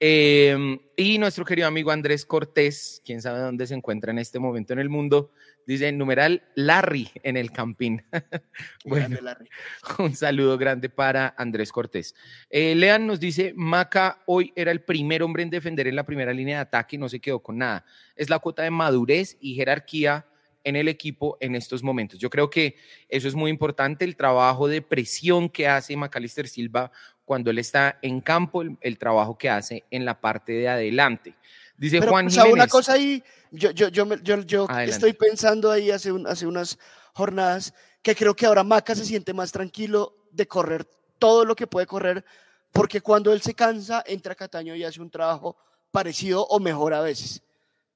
Eh, 0.00 0.78
y 0.96 1.18
nuestro 1.18 1.44
querido 1.44 1.66
amigo 1.66 1.90
Andrés 1.90 2.24
Cortés, 2.24 3.02
quién 3.04 3.20
sabe 3.20 3.40
dónde 3.40 3.66
se 3.66 3.74
encuentra 3.74 4.12
en 4.12 4.18
este 4.18 4.38
momento 4.38 4.72
en 4.72 4.78
el 4.78 4.88
mundo, 4.88 5.32
dice 5.66 5.90
numeral 5.90 6.42
Larry 6.54 7.10
en 7.22 7.36
el 7.36 7.50
campín. 7.50 8.04
bueno, 8.84 9.06
Grande, 9.06 9.22
Larry. 9.22 9.48
un 9.98 10.14
saludo 10.14 10.56
grande 10.56 10.88
para 10.88 11.34
Andrés 11.36 11.72
Cortés. 11.72 12.14
Eh, 12.48 12.74
Lean 12.74 13.06
nos 13.06 13.18
dice, 13.18 13.52
Maca 13.56 14.22
hoy 14.26 14.52
era 14.54 14.70
el 14.70 14.82
primer 14.82 15.22
hombre 15.22 15.42
en 15.42 15.50
defender 15.50 15.88
en 15.88 15.96
la 15.96 16.06
primera 16.06 16.32
línea 16.32 16.56
de 16.56 16.62
ataque 16.62 16.96
y 16.96 16.98
no 16.98 17.08
se 17.08 17.20
quedó 17.20 17.40
con 17.40 17.58
nada. 17.58 17.84
Es 18.14 18.30
la 18.30 18.38
cuota 18.38 18.62
de 18.62 18.70
madurez 18.70 19.36
y 19.40 19.54
jerarquía 19.54 20.26
en 20.64 20.76
el 20.76 20.88
equipo 20.88 21.36
en 21.40 21.54
estos 21.54 21.82
momentos. 21.82 22.18
Yo 22.18 22.30
creo 22.30 22.50
que 22.50 22.76
eso 23.08 23.26
es 23.26 23.34
muy 23.34 23.50
importante, 23.50 24.04
el 24.04 24.16
trabajo 24.16 24.68
de 24.68 24.82
presión 24.82 25.48
que 25.48 25.66
hace 25.66 25.96
Macalister 25.96 26.46
Silva 26.46 26.92
cuando 27.28 27.50
él 27.50 27.58
está 27.58 27.98
en 28.00 28.22
campo, 28.22 28.62
el, 28.62 28.78
el 28.80 28.96
trabajo 28.96 29.36
que 29.36 29.50
hace 29.50 29.84
en 29.90 30.06
la 30.06 30.18
parte 30.18 30.52
de 30.52 30.66
adelante. 30.66 31.34
Dice 31.76 32.00
Pero, 32.00 32.10
Juan 32.12 32.26
o 32.26 32.30
sea, 32.30 32.44
Jiménez. 32.44 32.64
una 32.64 32.66
cosa 32.70 32.94
ahí, 32.94 33.22
yo, 33.50 33.70
yo, 33.72 33.88
yo, 33.88 34.14
yo, 34.16 34.40
yo 34.40 34.66
estoy 34.80 35.12
pensando 35.12 35.70
ahí 35.70 35.90
hace, 35.90 36.10
un- 36.10 36.26
hace 36.26 36.46
unas 36.46 36.78
jornadas 37.12 37.74
que 38.02 38.16
creo 38.16 38.34
que 38.34 38.46
ahora 38.46 38.64
Maca 38.64 38.94
se 38.94 39.04
siente 39.04 39.34
más 39.34 39.52
tranquilo 39.52 40.14
de 40.32 40.48
correr 40.48 40.86
todo 41.18 41.44
lo 41.44 41.54
que 41.54 41.66
puede 41.66 41.86
correr, 41.86 42.24
porque 42.72 43.02
cuando 43.02 43.30
él 43.30 43.42
se 43.42 43.52
cansa, 43.52 44.02
entra 44.06 44.34
Cataño 44.34 44.74
y 44.74 44.84
hace 44.84 45.00
un 45.02 45.10
trabajo 45.10 45.54
parecido 45.90 46.46
o 46.46 46.58
mejor 46.58 46.94
a 46.94 47.02
veces. 47.02 47.42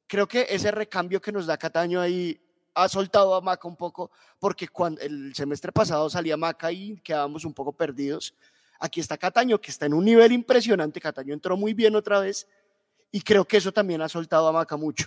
Creo 0.06 0.28
que 0.28 0.46
ese 0.50 0.70
recambio 0.70 1.22
que 1.22 1.32
nos 1.32 1.46
da 1.46 1.56
Cataño 1.56 2.02
ahí 2.02 2.38
ha 2.74 2.86
soltado 2.88 3.34
a 3.34 3.40
Maca 3.40 3.66
un 3.66 3.76
poco, 3.76 4.10
porque 4.38 4.68
cuando 4.68 5.00
el 5.00 5.34
semestre 5.34 5.72
pasado 5.72 6.08
salía 6.10 6.36
Maca 6.36 6.70
y 6.70 6.96
quedábamos 7.00 7.44
un 7.46 7.54
poco 7.54 7.72
perdidos. 7.72 8.34
Aquí 8.84 8.98
está 8.98 9.16
Cataño, 9.16 9.60
que 9.60 9.70
está 9.70 9.86
en 9.86 9.94
un 9.94 10.04
nivel 10.04 10.32
impresionante. 10.32 11.00
Cataño 11.00 11.32
entró 11.32 11.56
muy 11.56 11.72
bien 11.72 11.94
otra 11.94 12.18
vez 12.18 12.48
y 13.12 13.20
creo 13.20 13.44
que 13.44 13.58
eso 13.58 13.70
también 13.70 14.02
ha 14.02 14.08
soltado 14.08 14.48
a 14.48 14.52
Maca 14.52 14.76
mucho. 14.76 15.06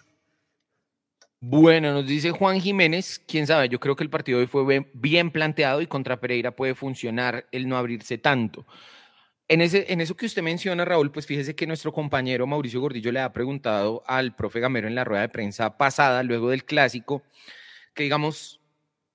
Bueno, 1.42 1.92
nos 1.92 2.08
dice 2.08 2.32
Juan 2.32 2.62
Jiménez, 2.62 3.22
quién 3.28 3.46
sabe, 3.46 3.68
yo 3.68 3.78
creo 3.82 3.98
que 3.98 4.06
el 4.06 4.10
partido 4.10 4.40
hoy 4.40 4.48
fue 4.48 4.64
bien- 4.94 5.30
planteado 5.30 5.82
y 5.82 5.88
contra 5.88 6.22
Pereira 6.22 6.56
puede 6.56 6.74
funcionar 6.74 7.48
el 7.52 7.68
no 7.68 7.76
abrirse 7.76 8.18
tanto. 8.18 8.66
En, 9.50 9.60
ese, 9.60 9.92
en 9.92 10.00
eso 10.00 10.16
que 10.16 10.26
usted 10.26 10.42
menciona, 10.42 10.86
Raúl, 10.86 11.12
pues 11.12 11.26
fíjese 11.28 11.54
que 11.54 11.68
nuestro 11.68 11.92
compañero 11.92 12.48
Mauricio 12.48 12.80
Gordillo 12.80 13.12
le 13.12 13.20
ha 13.20 13.34
preguntado 13.34 14.04
al 14.08 14.34
profe 14.38 14.62
Gamero 14.62 14.88
en 14.88 14.96
la 14.96 15.04
rueda 15.04 15.22
de 15.22 15.30
prensa 15.30 15.78
pasada, 15.78 16.24
luego 16.24 16.50
del 16.50 16.64
clásico, 16.64 17.24
que 17.94 18.04
digamos, 18.04 18.62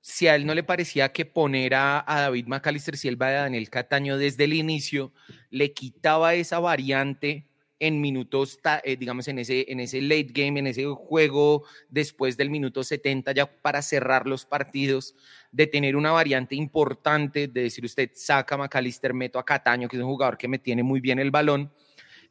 si 0.00 0.28
a 0.28 0.34
él 0.34 0.46
no 0.46 0.54
le 0.54 0.62
parecía 0.62 1.12
que 1.12 1.24
poner 1.24 1.74
a, 1.74 2.04
David 2.06 2.46
McAllister 2.46 2.96
Silva 2.96 3.30
y 3.30 3.34
a 3.34 3.40
Daniel 3.42 3.70
Cataño 3.70 4.16
desde 4.16 4.44
el 4.44 4.54
inicio 4.54 5.12
le 5.50 5.72
quitaba 5.72 6.34
esa 6.34 6.58
variante 6.58 7.46
en 7.80 8.00
minutos, 8.00 8.58
eh, 8.84 8.96
digamos, 8.96 9.26
en 9.28 9.38
ese, 9.38 9.64
en 9.68 9.80
ese 9.80 10.02
late 10.02 10.28
game, 10.34 10.60
en 10.60 10.66
ese 10.66 10.84
juego 10.84 11.64
después 11.88 12.36
del 12.36 12.50
minuto 12.50 12.84
70, 12.84 13.32
ya 13.32 13.46
para 13.46 13.80
cerrar 13.80 14.26
los 14.26 14.44
partidos, 14.44 15.14
de 15.50 15.66
tener 15.66 15.96
una 15.96 16.12
variante 16.12 16.54
importante, 16.54 17.48
de 17.48 17.62
decir 17.62 17.84
usted, 17.86 18.10
saca 18.14 18.54
a 18.54 18.58
McAllister, 18.58 19.14
meto 19.14 19.38
a 19.38 19.46
Cataño, 19.46 19.88
que 19.88 19.96
es 19.96 20.02
un 20.02 20.10
jugador 20.10 20.36
que 20.36 20.46
me 20.46 20.58
tiene 20.58 20.82
muy 20.82 21.00
bien 21.00 21.18
el 21.18 21.30
balón, 21.30 21.72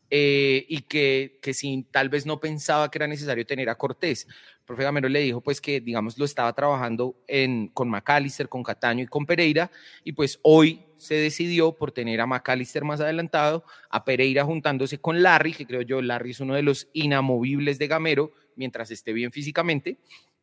eh, 0.09 0.65
y 0.67 0.81
que, 0.81 1.39
que 1.41 1.53
si 1.53 1.85
tal 1.91 2.09
vez 2.09 2.25
no 2.25 2.39
pensaba 2.39 2.89
que 2.89 2.97
era 2.97 3.07
necesario 3.07 3.45
tener 3.45 3.69
a 3.69 3.75
Cortés. 3.75 4.27
El 4.59 4.65
profe 4.65 4.83
Gamero 4.83 5.09
le 5.09 5.19
dijo 5.19 5.41
pues 5.41 5.61
que, 5.61 5.81
digamos, 5.81 6.17
lo 6.17 6.25
estaba 6.25 6.53
trabajando 6.53 7.15
en, 7.27 7.69
con 7.69 7.89
McAllister, 7.89 8.49
con 8.49 8.63
Cataño 8.63 9.03
y 9.03 9.07
con 9.07 9.25
Pereira, 9.25 9.71
y 10.03 10.13
pues 10.13 10.39
hoy 10.43 10.85
se 10.97 11.15
decidió 11.15 11.71
por 11.71 11.91
tener 11.91 12.21
a 12.21 12.27
McAllister 12.27 12.83
más 12.83 12.99
adelantado, 12.99 13.63
a 13.89 14.03
Pereira 14.03 14.43
juntándose 14.43 14.99
con 14.99 15.23
Larry, 15.23 15.53
que 15.53 15.65
creo 15.65 15.81
yo, 15.81 16.01
Larry 16.01 16.31
es 16.31 16.39
uno 16.39 16.55
de 16.55 16.63
los 16.63 16.89
inamovibles 16.93 17.79
de 17.79 17.87
Gamero, 17.87 18.33
mientras 18.55 18.91
esté 18.91 19.13
bien 19.13 19.31
físicamente, 19.31 19.97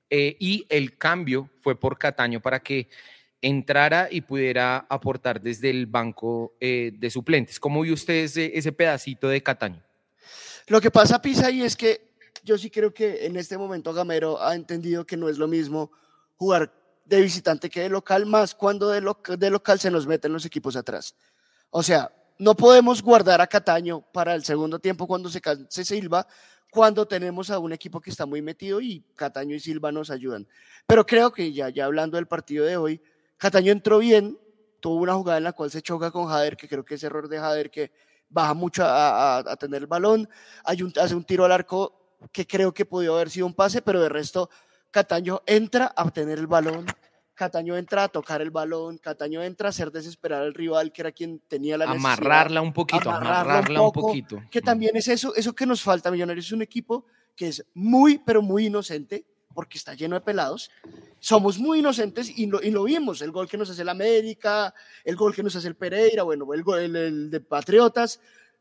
eh, 0.09 0.37
y 0.39 0.67
el 0.69 0.97
cambio 0.97 1.51
fue 1.61 1.79
por 1.79 1.99
Cataño 1.99 2.41
para 2.41 2.61
que 2.61 2.89
entrara 3.43 4.09
y 4.11 4.22
pudiera 4.22 4.87
aportar 4.89 5.41
desde 5.41 5.70
el 5.70 5.87
banco 5.87 6.57
eh, 6.61 6.93
de 6.95 7.11
suplentes. 7.11 7.61
¿Cómo 7.61 7.82
vio 7.82 7.95
usted 7.95 8.14
ese, 8.24 8.57
ese 8.57 8.72
pedacito 8.72 9.28
de 9.28 9.43
Cataño? 9.43 9.82
Lo 10.68 10.80
que 10.80 10.91
pasa, 10.91 11.20
Pisa, 11.20 11.51
y 11.51 11.62
es 11.62 11.76
que 11.76 12.16
yo 12.43 12.57
sí 12.59 12.70
creo 12.70 12.93
que 12.93 13.26
en 13.26 13.37
este 13.37 13.57
momento 13.59 13.93
Gamero 13.93 14.41
ha 14.43 14.55
entendido 14.55 15.07
que 15.07 15.16
no 15.16 15.28
es 15.28 15.39
lo 15.39 15.47
mismo 15.49 15.91
jugar 16.37 16.72
de 17.05 17.20
visitante 17.20 17.70
que 17.70 17.82
de 17.82 17.89
local, 17.89 18.26
más 18.26 18.55
cuando 18.55 18.89
de, 18.89 19.01
loca- 19.01 19.37
de 19.37 19.51
local 19.51 19.78
se 19.78 19.91
nos 19.91 20.07
meten 20.07 20.32
los 20.32 20.45
equipos 20.45 20.74
atrás. 20.74 21.14
O 21.70 21.82
sea, 21.82 22.11
no 22.39 22.55
podemos 22.57 23.01
guardar 23.01 23.41
a 23.41 23.47
Cataño 23.47 24.05
para 24.12 24.34
el 24.34 24.45
segundo 24.45 24.78
tiempo 24.78 25.07
cuando 25.07 25.28
se 25.28 25.41
canse 25.41 25.84
Silva, 25.84 26.26
cuando 26.70 27.07
tenemos 27.07 27.51
a 27.51 27.59
un 27.59 27.72
equipo 27.72 28.01
que 28.01 28.11
está 28.11 28.26
muy 28.26 28.43
metido 28.43 28.80
y 28.80 29.05
Cataño 29.14 29.55
y 29.55 29.61
Silva 29.61 29.93
nos 29.93 30.11
ayudan. 30.11 30.47
Pero 30.87 31.07
creo 31.07 31.32
que 31.32 31.53
ya, 31.53 31.68
ya 31.68 31.84
hablando 31.84 32.16
del 32.16 32.26
partido 32.26 32.66
de 32.66 32.76
hoy, 32.76 33.01
Cataño 33.37 33.72
entró 33.72 33.99
bien, 33.99 34.39
tuvo 34.80 34.97
una 35.03 35.14
jugada 35.14 35.39
en 35.39 35.45
la 35.45 35.53
cual 35.53 35.70
se 35.70 35.82
choca 35.82 36.11
con 36.11 36.26
Jader, 36.28 36.57
que 36.57 36.68
creo 36.68 36.84
que 36.84 36.95
es 36.95 37.03
error 37.03 37.28
de 37.28 37.39
Jader, 37.39 37.70
que 37.70 37.93
baja 38.28 38.55
mucho 38.55 38.84
a, 38.84 39.39
a- 39.39 39.53
a 39.53 39.57
tener 39.57 39.82
el 39.82 39.87
balón, 39.87 40.28
hay 40.64 40.82
un- 40.82 40.93
hace 41.01 41.14
un 41.14 41.24
tiro 41.24 41.45
al 41.45 41.53
arco 41.53 42.18
que 42.32 42.47
creo 42.47 42.72
que 42.72 42.84
podía 42.87 43.11
haber 43.11 43.30
sido 43.30 43.47
un 43.47 43.55
pase, 43.55 43.82
pero 43.82 44.01
de 44.01 44.09
resto 44.09 44.49
Cataño 44.91 45.43
entra 45.47 45.87
a 45.95 46.03
obtener 46.05 46.39
el 46.39 46.47
balón, 46.47 46.87
Cataño 47.34 47.76
entra 47.76 48.05
a 48.05 48.09
tocar 48.09 48.41
el 48.41 48.51
balón, 48.51 48.97
Cataño 48.97 49.43
entra 49.43 49.68
a 49.68 49.70
hacer 49.70 49.93
desesperar 49.93 50.43
al 50.43 50.55
rival, 50.55 50.91
que 50.91 51.03
era 51.03 51.12
quien 51.12 51.39
tenía 51.47 51.76
la 51.76 51.84
necesidad. 51.87 52.12
Amarrarla 52.14 52.61
un 52.62 52.72
poquito, 52.72 53.11
amarrarla 53.11 53.30
un 53.30 53.41
amarrarla 53.51 53.80
un 53.82 53.93
poco, 53.93 54.07
poquito. 54.09 54.43
Que 54.51 54.62
también 54.62 54.97
es 54.97 55.07
eso, 55.09 55.34
eso 55.34 55.55
que 55.55 55.66
nos 55.66 55.82
falta, 55.82 56.11
Millonarios 56.11 56.47
es 56.47 56.53
un 56.53 56.62
equipo 56.62 57.05
que 57.37 57.49
es 57.49 57.62
muy, 57.74 58.16
pero 58.16 58.41
muy 58.41 58.66
inocente, 58.66 59.26
porque 59.57 59.79
está 59.79 59.95
lleno 59.95 60.15
de 60.15 60.21
pelados. 60.21 60.71
Somos 61.19 61.59
muy 61.59 61.81
inocentes 61.81 62.31
y 62.39 62.47
lo, 62.47 62.63
y 62.63 62.71
lo 62.71 62.85
vimos, 62.85 63.23
el 63.23 63.33
gol 63.33 63.49
que 63.49 63.57
nos 63.57 63.69
hace 63.71 63.83
el 63.83 63.89
América, 63.89 64.73
el 65.03 65.17
gol 65.17 65.35
que 65.35 65.43
nos 65.43 65.57
hace 65.57 65.67
el 65.67 65.75
Pereira, 65.75 66.23
bueno, 66.23 66.47
el, 66.55 66.63
gol- 66.63 66.79
el- 66.81 66.95
el 66.95 67.31
de 67.31 67.41
Patriotas, 67.41 68.21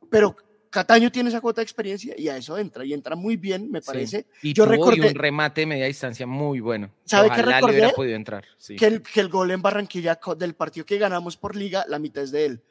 pero 0.10 0.36
Cataño 0.70 1.12
tiene 1.12 1.30
esa 1.30 1.40
cuota 1.42 1.62
de 1.62 1.64
experiencia 1.64 2.16
y 2.18 2.28
a 2.30 2.36
eso 2.38 2.58
entra, 2.58 2.84
y 2.84 2.94
entra 2.94 3.16
muy 3.16 3.38
bien, 3.38 3.70
me 3.72 3.82
Sí. 3.82 3.86
parece. 3.88 4.26
Y 4.42 4.54
Yo 4.54 4.66
recordé- 4.66 5.08
un 5.10 5.16
remate 5.16 5.62
de 5.62 5.68
media 5.68 5.86
distancia 5.86 6.26
muy 6.26 6.60
bueno. 6.60 6.90
¿Sabe 7.06 7.30
qué 7.30 7.38
le 7.38 7.52
recordé? 7.54 7.74
hubiera 7.78 7.92
podido 7.94 8.16
entrar. 8.16 8.46
Sí, 8.58 8.76
Que 8.76 8.88
el, 8.88 9.02
que 9.02 9.20
el 9.22 9.30
gol 9.30 9.52
en 9.52 9.62
Barranquilla 9.62 10.20
del 10.38 10.54
partido 10.56 10.86
que 10.86 10.98
ganamos 10.98 11.38
por 11.38 11.56
liga, 11.56 11.86
la 11.88 12.00
mitad 12.00 12.24
es 12.24 12.32
de 12.32 12.46
él. 12.46 12.62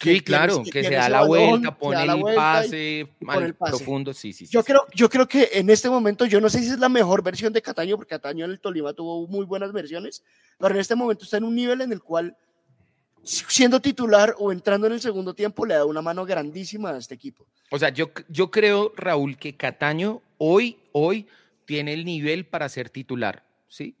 Sí, 0.00 0.18
que 0.18 0.24
claro, 0.24 0.62
que 0.62 0.70
tiene 0.70 0.88
se 0.88 0.94
da 0.94 1.08
la 1.08 1.20
balón, 1.22 1.48
vuelta, 1.50 1.76
pone 1.76 2.06
la 2.06 2.12
el 2.12 2.20
vuelta 2.20 2.40
pase 2.40 2.98
y 3.00 3.04
pone 3.04 3.38
al 3.38 3.42
el 3.44 3.54
pase. 3.54 3.70
profundo. 3.72 4.14
Sí, 4.14 4.32
sí, 4.32 4.46
sí. 4.46 4.52
Yo 4.52 4.60
sí. 4.60 4.66
creo, 4.66 4.86
yo 4.94 5.08
creo 5.08 5.26
que 5.26 5.50
en 5.54 5.70
este 5.70 5.90
momento, 5.90 6.24
yo 6.24 6.40
no 6.40 6.48
sé 6.48 6.60
si 6.60 6.66
es 6.66 6.78
la 6.78 6.88
mejor 6.88 7.20
versión 7.22 7.52
de 7.52 7.60
Cataño, 7.60 7.96
porque 7.96 8.10
Cataño 8.10 8.44
en 8.44 8.52
el 8.52 8.60
Tolima 8.60 8.92
tuvo 8.92 9.26
muy 9.26 9.44
buenas 9.44 9.72
versiones, 9.72 10.22
pero 10.56 10.72
en 10.72 10.80
este 10.80 10.94
momento 10.94 11.24
está 11.24 11.38
en 11.38 11.44
un 11.44 11.56
nivel 11.56 11.80
en 11.80 11.90
el 11.90 12.00
cual, 12.00 12.36
siendo 13.24 13.80
titular 13.80 14.36
o 14.38 14.52
entrando 14.52 14.86
en 14.86 14.92
el 14.92 15.00
segundo 15.00 15.34
tiempo, 15.34 15.66
le 15.66 15.74
da 15.74 15.84
una 15.84 16.00
mano 16.00 16.24
grandísima 16.24 16.90
a 16.90 16.98
este 16.98 17.14
equipo. 17.14 17.48
O 17.72 17.78
sea, 17.78 17.88
yo, 17.88 18.12
yo 18.28 18.52
creo, 18.52 18.92
Raúl, 18.96 19.36
que 19.36 19.56
Cataño 19.56 20.22
hoy, 20.38 20.78
hoy 20.92 21.26
tiene 21.64 21.92
el 21.92 22.04
nivel 22.04 22.46
para 22.46 22.68
ser 22.68 22.88
titular, 22.88 23.44
¿sí? 23.66 23.96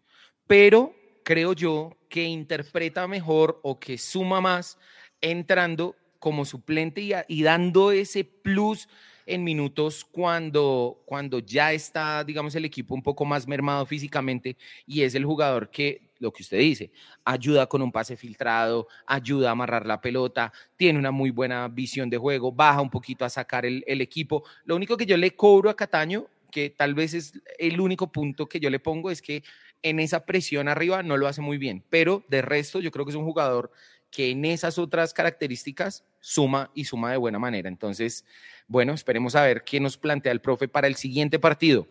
Pero 0.46 0.94
creo 1.24 1.54
yo 1.54 1.96
que 2.08 2.22
interpreta 2.22 3.08
mejor 3.08 3.58
o 3.64 3.80
que 3.80 3.98
suma 3.98 4.40
más 4.40 4.78
entrando 5.20 5.96
como 6.18 6.44
suplente 6.44 7.24
y, 7.28 7.42
dando 7.42 7.92
ese 7.92 8.24
plus 8.24 8.88
en 9.26 9.44
minutos 9.44 10.04
cuando, 10.04 11.02
cuando 11.04 11.38
ya 11.38 11.72
está, 11.72 12.24
digamos, 12.24 12.54
el 12.54 12.64
equipo 12.64 12.94
un 12.94 13.02
poco 13.02 13.24
más 13.24 13.46
mermado 13.46 13.84
físicamente 13.86 14.56
y 14.86 15.02
es 15.02 15.14
el 15.14 15.24
jugador 15.24 15.70
que, 15.70 16.08
lo 16.18 16.32
que 16.32 16.42
usted 16.42 16.58
dice, 16.58 16.90
ayuda 17.24 17.66
con 17.66 17.82
un 17.82 17.92
pase 17.92 18.16
filtrado, 18.16 18.88
ayuda 19.06 19.50
a 19.50 19.52
amarrar 19.52 19.86
la 19.86 20.00
pelota, 20.00 20.52
tiene 20.76 20.98
una 20.98 21.10
muy 21.10 21.30
buena 21.30 21.68
visión 21.68 22.10
de 22.10 22.16
juego, 22.16 22.50
baja 22.50 22.80
un 22.80 22.90
poquito 22.90 23.24
a 23.24 23.30
sacar 23.30 23.64
el 23.66 24.00
equipo. 24.00 24.44
Lo 24.64 24.74
único 24.74 24.96
que 24.96 25.06
yo 25.06 25.16
le 25.16 25.36
cobro 25.36 25.70
a 25.70 25.76
Cataño, 25.76 26.26
que 26.50 26.70
tal 26.70 26.94
vez 26.94 27.14
es 27.14 27.32
el 27.58 27.80
único 27.80 28.10
punto 28.10 28.46
que 28.46 28.60
yo 28.60 28.70
le 28.70 28.80
pongo, 28.80 29.10
es 29.10 29.22
que 29.22 29.42
en 29.82 30.00
esa 30.00 30.24
presión 30.24 30.68
arriba 30.68 31.02
no 31.02 31.16
lo 31.16 31.28
hace 31.28 31.40
muy 31.40 31.58
bien, 31.58 31.84
pero 31.88 32.24
de 32.28 32.42
resto 32.42 32.80
yo 32.80 32.90
creo 32.90 33.04
que 33.04 33.10
es 33.10 33.16
un 33.16 33.24
jugador 33.24 33.70
que 34.10 34.30
en 34.30 34.44
esas 34.44 34.78
otras 34.78 35.12
características 35.12 36.04
suma 36.20 36.70
y 36.74 36.84
suma 36.84 37.10
de 37.10 37.16
buena 37.16 37.38
manera. 37.38 37.68
Entonces, 37.68 38.24
bueno, 38.66 38.92
esperemos 38.92 39.34
a 39.34 39.42
ver 39.42 39.64
qué 39.64 39.80
nos 39.80 39.96
plantea 39.96 40.32
el 40.32 40.40
profe 40.40 40.68
para 40.68 40.86
el 40.86 40.96
siguiente 40.96 41.38
partido. 41.38 41.86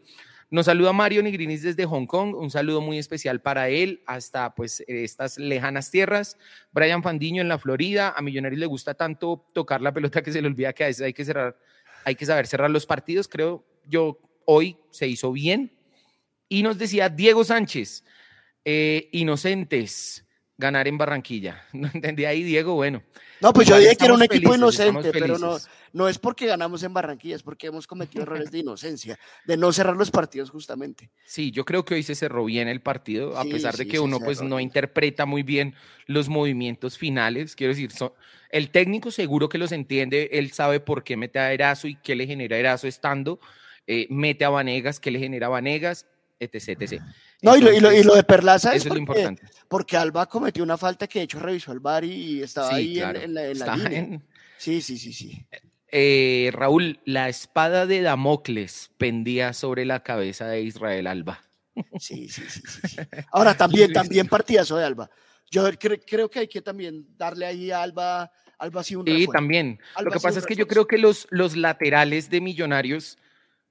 Nos 0.50 0.68
saluda 0.68 0.94
Mario 0.94 1.22
Nigrinis 1.24 1.62
desde 1.62 1.86
Hong 1.86 2.06
Kong, 2.06 2.34
un 2.34 2.50
saludo 2.50 2.80
muy 2.80 2.98
especial 2.98 3.42
para 3.42 3.68
él 3.68 4.02
hasta 4.06 4.56
pues 4.56 4.82
estas 4.88 5.38
lejanas 5.38 5.92
tierras. 5.92 6.38
Brian 6.72 7.04
Fandiño 7.04 7.42
en 7.42 7.50
la 7.50 7.58
Florida, 7.58 8.14
a 8.16 8.22
Millonarios 8.22 8.60
le 8.60 8.66
gusta 8.66 8.94
tanto 8.94 9.46
tocar 9.54 9.82
la 9.82 9.94
pelota 9.94 10.22
que 10.22 10.32
se 10.32 10.42
le 10.42 10.48
olvida 10.48 10.72
que 10.72 10.86
a 10.86 10.88
veces 10.88 11.06
hay 11.06 11.14
que 11.14 11.26
cerrar, 11.26 11.58
hay 12.06 12.16
que 12.16 12.26
saber 12.26 12.48
cerrar 12.48 12.70
los 12.70 12.86
partidos. 12.86 13.28
Creo 13.28 13.66
yo 13.86 14.20
hoy 14.46 14.78
se 14.90 15.08
hizo 15.08 15.34
bien. 15.34 15.74
Y 16.48 16.64
nos 16.64 16.78
decía 16.78 17.10
Diego 17.10 17.44
Sánchez, 17.44 18.06
eh, 18.64 19.10
inocentes, 19.12 20.26
ganar 20.58 20.88
en 20.88 20.98
Barranquilla. 20.98 21.64
No 21.74 21.90
entendí 21.94 22.26
ahí, 22.26 22.44
Diego, 22.44 22.74
bueno. 22.74 23.04
No, 23.40 23.54
pues 23.54 23.68
yo 23.68 23.78
dije 23.78 23.96
que 23.96 24.06
era 24.06 24.16
un 24.16 24.24
equipo 24.24 24.52
felices, 24.52 24.58
inocente, 24.58 25.12
pero 25.12 25.38
no, 25.38 25.58
no 25.94 26.08
es 26.10 26.18
porque 26.18 26.48
ganamos 26.48 26.82
en 26.82 26.92
Barranquilla, 26.94 27.36
es 27.36 27.44
porque 27.44 27.68
hemos 27.68 27.86
cometido 27.86 28.24
errores 28.24 28.50
de 28.50 28.58
inocencia, 28.60 29.20
de 29.46 29.58
no 29.58 29.72
cerrar 29.72 29.96
los 29.96 30.10
partidos 30.10 30.50
justamente. 30.50 31.12
Sí, 31.24 31.52
yo 31.52 31.64
creo 31.64 31.86
que 31.86 31.94
hoy 31.94 32.02
se 32.02 32.16
cerró 32.16 32.46
bien 32.46 32.68
el 32.68 32.82
partido, 32.82 33.38
a 33.38 33.44
Sí, 33.44 33.52
pesar 33.52 33.78
de 33.78 33.84
sí, 33.84 33.90
que 33.90 33.98
se 33.98 34.02
uno 34.02 34.20
pues 34.20 34.42
no 34.42 34.60
interpreta 34.60 35.28
muy 35.28 35.44
bien 35.44 35.76
los 36.08 36.30
movimientos 36.30 36.98
finales. 36.98 37.56
Quiero 37.56 37.74
decir, 37.74 37.92
son- 37.92 38.14
el 38.50 38.72
técnico 38.72 39.12
seguro 39.12 39.50
que 39.50 39.60
los 39.60 39.72
entiende, 39.72 40.30
él 40.34 40.52
sabe 40.52 40.80
por 40.80 41.04
qué 41.04 41.16
mete 41.16 41.38
a 41.38 41.54
Erazo 41.54 41.88
y 41.88 41.96
qué 41.98 42.16
le 42.16 42.26
genera 42.26 42.58
Erazo 42.58 42.88
estando, 42.88 43.40
eh, 43.86 44.08
mete 44.10 44.46
a 44.46 44.50
Vanegas, 44.50 45.00
qué 45.00 45.12
le 45.12 45.20
genera 45.20 45.48
Vanegas, 45.48 46.08
etc. 46.40 46.70
etc. 46.82 47.02
No, 47.42 47.56
y 47.56 47.62
lo, 47.62 47.72
y 47.72 47.80
lo- 47.80 47.94
y 47.94 48.04
lo 48.04 48.16
de 48.16 48.24
Perlaza 48.24 48.72
es 48.72 48.78
Eso 48.78 48.88
es 48.90 48.94
lo 48.96 49.00
importante. 49.00 49.44
porque 49.68 49.96
Alba 49.96 50.26
cometió 50.28 50.64
una 50.64 50.78
falta 50.78 51.08
que 51.08 51.20
de 51.20 51.26
hecho 51.26 51.40
revisó 51.40 51.72
el 51.72 51.80
VAR 51.80 52.04
y 52.04 52.42
estaba 52.42 52.70
Sí, 52.70 52.76
ahí 52.76 52.88
en- 52.94 52.96
claro, 53.04 53.20
en, 53.22 53.34
la, 53.34 53.46
en 53.48 53.60
la 53.60 53.76
línea. 53.76 54.00
en- 54.00 54.24
Sí, 54.58 54.82
sí, 54.82 54.98
sí, 54.98 55.14
sí. 55.14 55.46
Eh, 55.92 56.50
Raúl, 56.52 57.00
la 57.06 57.30
espada 57.30 57.86
de 57.86 58.02
Damocles 58.02 58.90
pendía 58.98 59.54
sobre 59.54 59.86
la 59.86 60.02
cabeza 60.04 60.48
de 60.48 60.62
Israel 60.62 61.06
Alba. 61.08 61.42
Sí, 62.00 62.28
sí, 62.28 62.42
sí, 62.50 62.62
sí, 62.66 62.88
sí. 62.88 62.98
Ahora 63.32 63.56
también, 63.56 63.94
también 63.94 64.28
partidazo 64.30 64.78
de 64.78 64.86
Alba. 64.86 65.10
Yo 65.52 65.70
cre- 65.74 66.02
creo 66.06 66.30
que 66.30 66.40
hay 66.40 66.48
que 66.48 66.62
también 66.62 67.06
darle 67.16 67.46
ahí 67.46 67.70
a 67.72 67.84
Alba, 67.84 68.32
Alba 68.58 68.84
sí 68.84 68.96
un 68.96 69.06
Sí, 69.06 69.28
también. 69.32 69.80
Alba 69.96 70.10
Lo 70.10 70.12
que 70.12 70.20
pasa 70.20 70.40
es 70.40 70.46
que 70.48 70.56
yo 70.56 70.68
creo 70.68 70.88
que 70.88 70.98
los, 70.98 71.28
los 71.30 71.56
laterales 71.56 72.30
de 72.32 72.42
Millonarios, 72.42 73.18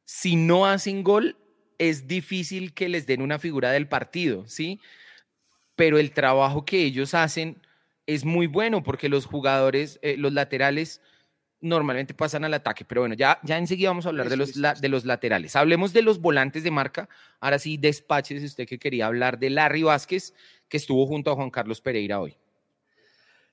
si 0.05 0.37
no 0.37 0.67
hacen 0.67 1.03
gol, 1.03 1.37
es 1.79 2.07
difícil 2.07 2.73
que 2.73 2.89
les 2.89 3.07
den 3.07 3.23
una 3.23 3.39
figura 3.39 3.71
del 3.71 3.89
partido, 3.89 4.47
¿sí? 4.47 4.81
Pero 5.75 5.99
el 5.99 6.13
trabajo 6.13 6.65
que 6.65 6.83
ellos 6.83 7.15
hacen 7.15 7.61
es 8.07 8.25
muy 8.25 8.47
bueno 8.47 8.83
porque 8.83 9.09
los 9.09 9.27
jugadores, 9.27 9.99
eh, 10.03 10.17
los 10.17 10.33
laterales, 10.33 11.01
normalmente 11.61 12.15
pasan 12.15 12.45
al 12.45 12.55
ataque. 12.55 12.85
Pero 12.85 13.03
bueno, 13.03 13.15
ya, 13.15 13.41
ya 13.43 13.59
enseguida 13.59 13.91
vamos 13.91 14.07
a 14.07 14.11
hablar 14.11 14.29
de 14.29 14.37
los, 14.37 14.53
de 14.55 14.89
los 14.89 15.05
laterales. 15.05 15.57
Hablemos 15.57 15.93
de 15.93 16.03
los 16.03 16.21
volantes 16.21 16.63
de 16.63 16.71
marca. 16.71 17.09
Ahora 17.41 17.59
sí, 17.59 17.77
despáchese 17.77 18.45
usted 18.45 18.67
que 18.67 18.79
quería 18.79 19.07
hablar 19.07 19.39
de 19.39 19.51
Larry 19.51 19.83
Vázquez, 19.83 20.35
que 20.69 20.77
estuvo 20.77 21.07
junto 21.07 21.31
a 21.31 21.35
Juan 21.35 21.51
Carlos 21.51 21.81
Pereira 21.81 22.21
hoy. 22.21 22.37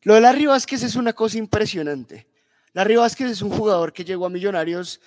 Lo 0.03 0.15
de 0.15 0.21
Larry 0.21 0.45
Vázquez 0.45 0.83
es 0.83 0.95
una 0.95 1.13
cosa 1.13 1.37
impresionante. 1.37 2.27
Larry 2.73 2.95
Vázquez 2.95 3.31
es 3.31 3.41
un 3.41 3.51
jugador 3.51 3.93
que 3.93 4.03
llegó 4.03 4.25
a 4.25 4.29
Millonarios, 4.29 4.99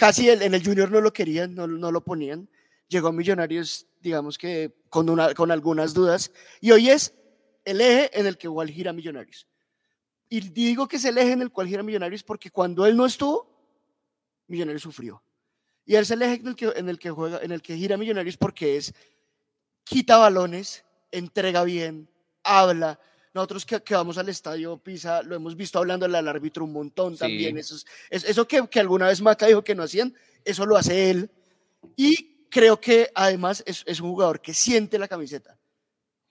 casi 0.00 0.30
en 0.30 0.54
el 0.54 0.64
Junior 0.64 0.90
no 0.90 1.02
lo 1.02 1.12
querían, 1.12 1.54
no, 1.54 1.66
lo 1.66 2.00
ponían. 2.02 2.48
Llegó 2.88 3.08
a 3.08 3.12
Millonarios, 3.12 3.86
digamos 4.00 4.38
que 4.38 4.74
con 4.88 5.50
algunas 5.50 5.92
dudas, 5.92 6.32
y 6.58 6.70
hoy 6.70 6.88
es 6.88 7.12
el 7.66 7.82
eje 7.82 8.18
en 8.18 8.26
el 8.26 8.38
que 8.38 8.46
igual 8.46 8.70
gira 8.70 8.94
Millonarios. 8.94 9.46
Y 10.30 10.40
digo 10.40 10.88
que 10.88 10.96
es 10.96 11.04
el 11.04 11.18
eje 11.18 11.32
en 11.32 11.42
el 11.42 11.50
cual 11.50 11.68
gira 11.68 11.82
Millonarios 11.82 12.22
porque 12.22 12.50
cuando 12.50 12.86
él 12.86 12.96
no 12.96 13.04
estuvo, 13.04 13.46
Millonarios 14.46 14.80
sufrió. 14.80 15.22
Y 15.84 15.96
es 15.96 16.10
el 16.10 16.22
eje 16.22 16.36
en 16.36 16.46
el 16.46 16.56
que, 16.56 16.72
en 16.74 16.88
el 16.88 16.98
que 16.98 17.10
juega, 17.10 17.40
en 17.42 17.52
el 17.52 17.60
que 17.60 17.76
gira 17.76 17.98
Millonarios 17.98 18.38
porque 18.38 18.78
es 18.78 18.94
quita 19.84 20.16
balones, 20.16 20.82
entrega 21.10 21.62
bien, 21.62 22.08
habla. 22.42 22.98
Nosotros 23.32 23.64
que, 23.64 23.80
que 23.82 23.94
vamos 23.94 24.18
al 24.18 24.28
estadio 24.28 24.76
Pisa, 24.78 25.22
lo 25.22 25.36
hemos 25.36 25.54
visto 25.56 25.78
hablando 25.78 26.06
al 26.06 26.28
árbitro 26.28 26.64
un 26.64 26.72
montón 26.72 27.12
Sí. 27.14 27.18
también. 27.20 27.58
Eso, 27.58 27.76
es- 27.76 27.86
es- 28.10 28.24
eso 28.24 28.46
que, 28.48 28.66
que 28.68 28.80
alguna 28.80 29.06
vez 29.08 29.20
Maca 29.20 29.46
dijo 29.46 29.62
que 29.62 29.74
no 29.74 29.84
hacían, 29.84 30.14
eso 30.44 30.66
lo 30.66 30.76
hace 30.76 31.10
él. 31.10 31.30
Y 31.96 32.46
creo 32.50 32.80
que 32.80 33.10
además 33.14 33.62
es, 33.66 33.84
es 33.86 34.00
un 34.00 34.10
jugador 34.10 34.40
que 34.40 34.52
siente 34.52 34.98
la 34.98 35.06
camiseta. 35.08 35.56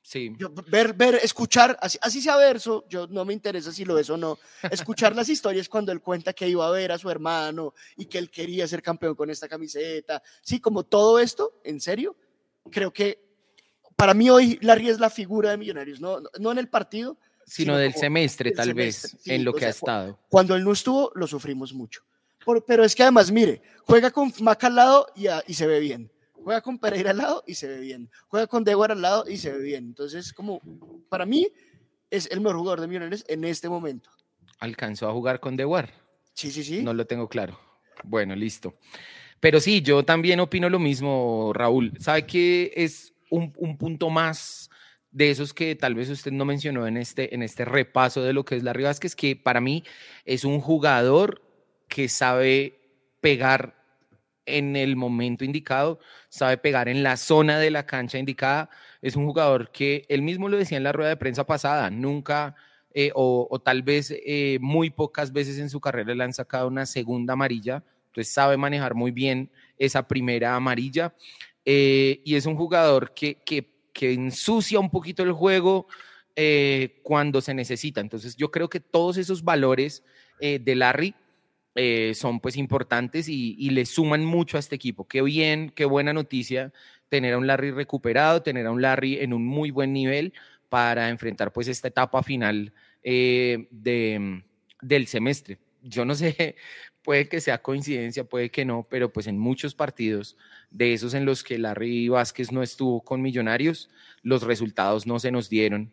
Sí. 0.01 0.33
Yo, 0.39 0.49
ver, 0.67 0.93
ver, 0.93 1.15
escuchar, 1.21 1.77
así, 1.81 1.97
así 2.01 2.19
sea 2.21 2.35
verso, 2.35 2.83
yo 2.89 3.05
no 3.07 3.23
me 3.25 3.33
interesa 3.33 3.71
si 3.71 3.85
lo 3.85 3.97
es 3.99 4.09
o 4.09 4.17
no, 4.17 4.39
escuchar 4.71 5.15
las 5.15 5.29
historias 5.29 5.69
cuando 5.69 5.91
él 5.91 6.01
cuenta 6.01 6.33
que 6.33 6.47
iba 6.49 6.67
a 6.67 6.71
ver 6.71 6.91
a 6.91 6.97
su 6.97 7.09
hermano 7.11 7.75
y 7.95 8.05
que 8.07 8.17
él 8.17 8.31
quería 8.31 8.67
ser 8.67 8.81
campeón 8.81 9.13
con 9.13 9.29
esta 9.29 9.47
camiseta, 9.47 10.21
sí, 10.41 10.59
como 10.59 10.83
todo 10.83 11.19
esto, 11.19 11.59
en 11.63 11.79
serio, 11.79 12.15
creo 12.71 12.91
que 12.91 13.28
para 13.99 14.13
mí 14.13 14.29
hoy 14.29 14.57
Larry 14.61 14.89
es 14.89 14.99
la 14.99 15.09
figura 15.09 15.51
de 15.51 15.57
Millonarios, 15.57 15.99
no, 15.99 16.19
no- 16.39 16.51
en 16.51 16.57
el 16.57 16.69
partido, 16.69 17.17
Sino 17.45 17.73
sino 17.73 17.77
del 17.77 17.93
semestre, 17.93 18.51
tal 18.51 18.67
semestre, 18.67 19.11
vez, 19.13 19.21
sí, 19.23 19.31
en 19.33 19.43
lo 19.43 19.53
que 19.53 19.59
sea, 19.59 19.67
ha 19.67 19.71
estado. 19.71 20.19
cuando 20.29 20.55
él 20.55 20.63
no 20.63 20.71
estuvo, 20.71 21.11
lo 21.15 21.27
sufrimos 21.27 21.73
mucho. 21.73 22.01
Por- 22.45 22.63
pero 22.63 22.83
es 22.83 22.95
que 22.95 23.03
además, 23.03 23.31
mire, 23.31 23.61
juega 23.85 24.09
con 24.11 24.31
Maca 24.41 24.67
al 24.67 24.75
lado 24.75 25.07
y, 25.15 25.27
a- 25.27 25.43
y 25.47 25.53
se 25.53 25.67
ve 25.67 25.79
bien. 25.79 26.09
Juega 26.33 26.61
con 26.61 26.79
Pereira 26.79 27.11
al 27.11 27.17
lado 27.17 27.43
y 27.45 27.55
se 27.55 27.67
ve 27.67 27.79
bien. 27.81 28.09
Juega 28.29 28.47
con 28.47 28.63
Dewar 28.63 28.91
al 28.93 29.01
lado 29.01 29.25
y 29.29 29.37
se 29.37 29.51
ve 29.51 29.59
bien. 29.61 29.83
Entonces, 29.85 30.31
como 30.31 30.61
para 31.09 31.25
mí, 31.25 31.47
es 32.09 32.27
el 32.31 32.39
mejor 32.39 32.57
jugador 32.57 32.81
de 32.81 32.87
Millonarios 32.87 33.25
en 33.27 33.43
este 33.43 33.67
momento. 33.67 34.09
Alcanzó 34.59 35.09
a 35.09 35.11
jugar 35.11 35.39
con 35.41 35.57
Dewar. 35.57 35.91
Sí, 36.33 36.49
sí, 36.51 36.63
sí. 36.63 36.81
No 36.81 36.93
lo 36.93 37.05
tengo 37.05 37.27
claro. 37.27 37.59
Bueno, 38.03 38.35
listo. 38.35 38.75
Pero 39.41 39.59
sí, 39.59 39.81
yo 39.81 40.03
también 40.05 40.39
opino 40.39 40.69
lo 40.69 40.79
mismo, 40.79 41.51
Raúl. 41.53 41.93
¿Sabe 41.99 42.25
qué 42.25 42.71
es 42.75 43.13
un, 43.29 43.53
un 43.57 43.77
punto 43.77 44.09
más 44.09 44.69
de 45.11 45.31
esos 45.31 45.53
que 45.53 45.75
tal 45.75 45.95
vez 45.95 46.09
usted 46.09 46.31
no 46.31 46.45
mencionó 46.45 46.87
en 46.87 46.97
este, 46.97 47.33
en 47.33 47.41
este 47.41 47.65
repaso 47.65 48.21
de 48.21 48.33
lo 48.33 48.45
que 48.45 48.55
es 48.55 48.63
Larry 48.63 48.83
Vázquez? 48.83 49.15
Que 49.15 49.35
para 49.35 49.61
mí 49.61 49.83
es 50.25 50.43
un 50.43 50.59
jugador 50.59 51.41
que 51.87 52.09
sabe 52.09 52.79
pegar 53.21 53.75
en 54.45 54.75
el 54.75 54.95
momento 54.95 55.45
indicado, 55.45 55.99
sabe 56.29 56.57
pegar 56.57 56.89
en 56.89 57.03
la 57.03 57.17
zona 57.17 57.59
de 57.59 57.71
la 57.71 57.85
cancha 57.85 58.17
indicada. 58.17 58.69
Es 59.01 59.15
un 59.15 59.25
jugador 59.25 59.71
que 59.71 60.05
él 60.09 60.21
mismo 60.21 60.49
lo 60.49 60.57
decía 60.57 60.77
en 60.77 60.83
la 60.83 60.91
rueda 60.91 61.09
de 61.09 61.17
prensa 61.17 61.45
pasada, 61.45 61.89
nunca 61.89 62.55
eh, 62.93 63.11
o, 63.13 63.47
o 63.49 63.59
tal 63.59 63.83
vez 63.83 64.11
eh, 64.11 64.57
muy 64.61 64.89
pocas 64.89 65.31
veces 65.31 65.59
en 65.59 65.69
su 65.69 65.79
carrera 65.79 66.15
le 66.15 66.23
han 66.23 66.33
sacado 66.33 66.67
una 66.67 66.85
segunda 66.85 67.33
amarilla, 67.33 67.83
entonces 68.07 68.33
sabe 68.33 68.57
manejar 68.57 68.95
muy 68.95 69.11
bien 69.11 69.51
esa 69.77 70.07
primera 70.07 70.55
amarilla 70.55 71.13
eh, 71.65 72.21
y 72.23 72.35
es 72.35 72.45
un 72.45 72.55
jugador 72.55 73.13
que, 73.13 73.35
que, 73.45 73.69
que 73.93 74.13
ensucia 74.13 74.79
un 74.79 74.89
poquito 74.89 75.23
el 75.23 75.31
juego 75.31 75.87
eh, 76.35 76.99
cuando 77.03 77.41
se 77.41 77.53
necesita. 77.53 78.01
Entonces 78.01 78.35
yo 78.35 78.51
creo 78.51 78.69
que 78.69 78.79
todos 78.79 79.17
esos 79.17 79.43
valores 79.43 80.03
eh, 80.39 80.59
de 80.59 80.75
Larry 80.75 81.15
son 82.13 82.41
pues 82.41 82.57
importantes 82.57 83.29
y, 83.29 83.55
y 83.57 83.69
le 83.69 83.85
suman 83.85 84.25
mucho 84.25 84.57
a 84.57 84.59
este 84.59 84.75
equipo. 84.75 85.07
Qué 85.07 85.21
bien, 85.21 85.71
qué 85.73 85.85
buena 85.85 86.11
noticia 86.11 86.73
tener 87.07 87.35
a 87.35 87.37
un 87.37 87.47
Larry 87.47 87.71
recuperado, 87.71 88.41
tener 88.41 88.65
a 88.65 88.71
un 88.71 88.81
Larry 88.81 89.19
en 89.19 89.31
un 89.31 89.45
muy 89.45 89.71
buen 89.71 89.93
nivel 89.93 90.33
para 90.67 91.07
enfrentar 91.07 91.53
pues 91.53 91.69
esta 91.69 91.87
etapa 91.87 92.21
final 92.21 92.73
de, 93.01 94.43
del 94.81 95.07
semestre. 95.07 95.57
Yo 95.81 96.03
no 96.03 96.15
sé, 96.15 96.57
puede 97.09 97.27
que 97.27 97.41
sea 97.41 97.59
coincidencia, 97.59 98.23
puede 98.23 98.51
que 98.51 98.65
no, 98.65 98.85
pero 98.87 99.11
pues 99.11 99.25
en 99.25 99.39
muchos 99.39 99.73
partidos 99.73 100.37
de 100.69 100.93
esos 100.93 101.15
en 101.15 101.25
los 101.25 101.43
que 101.43 101.57
Larry 101.57 102.07
Vázquez 102.07 102.51
no 102.51 102.61
estuvo 102.61 103.01
con 103.01 103.19
Millonarios, 103.19 103.89
los 104.21 104.43
resultados 104.43 105.07
no 105.07 105.17
se 105.17 105.31
nos 105.31 105.49
dieron, 105.49 105.91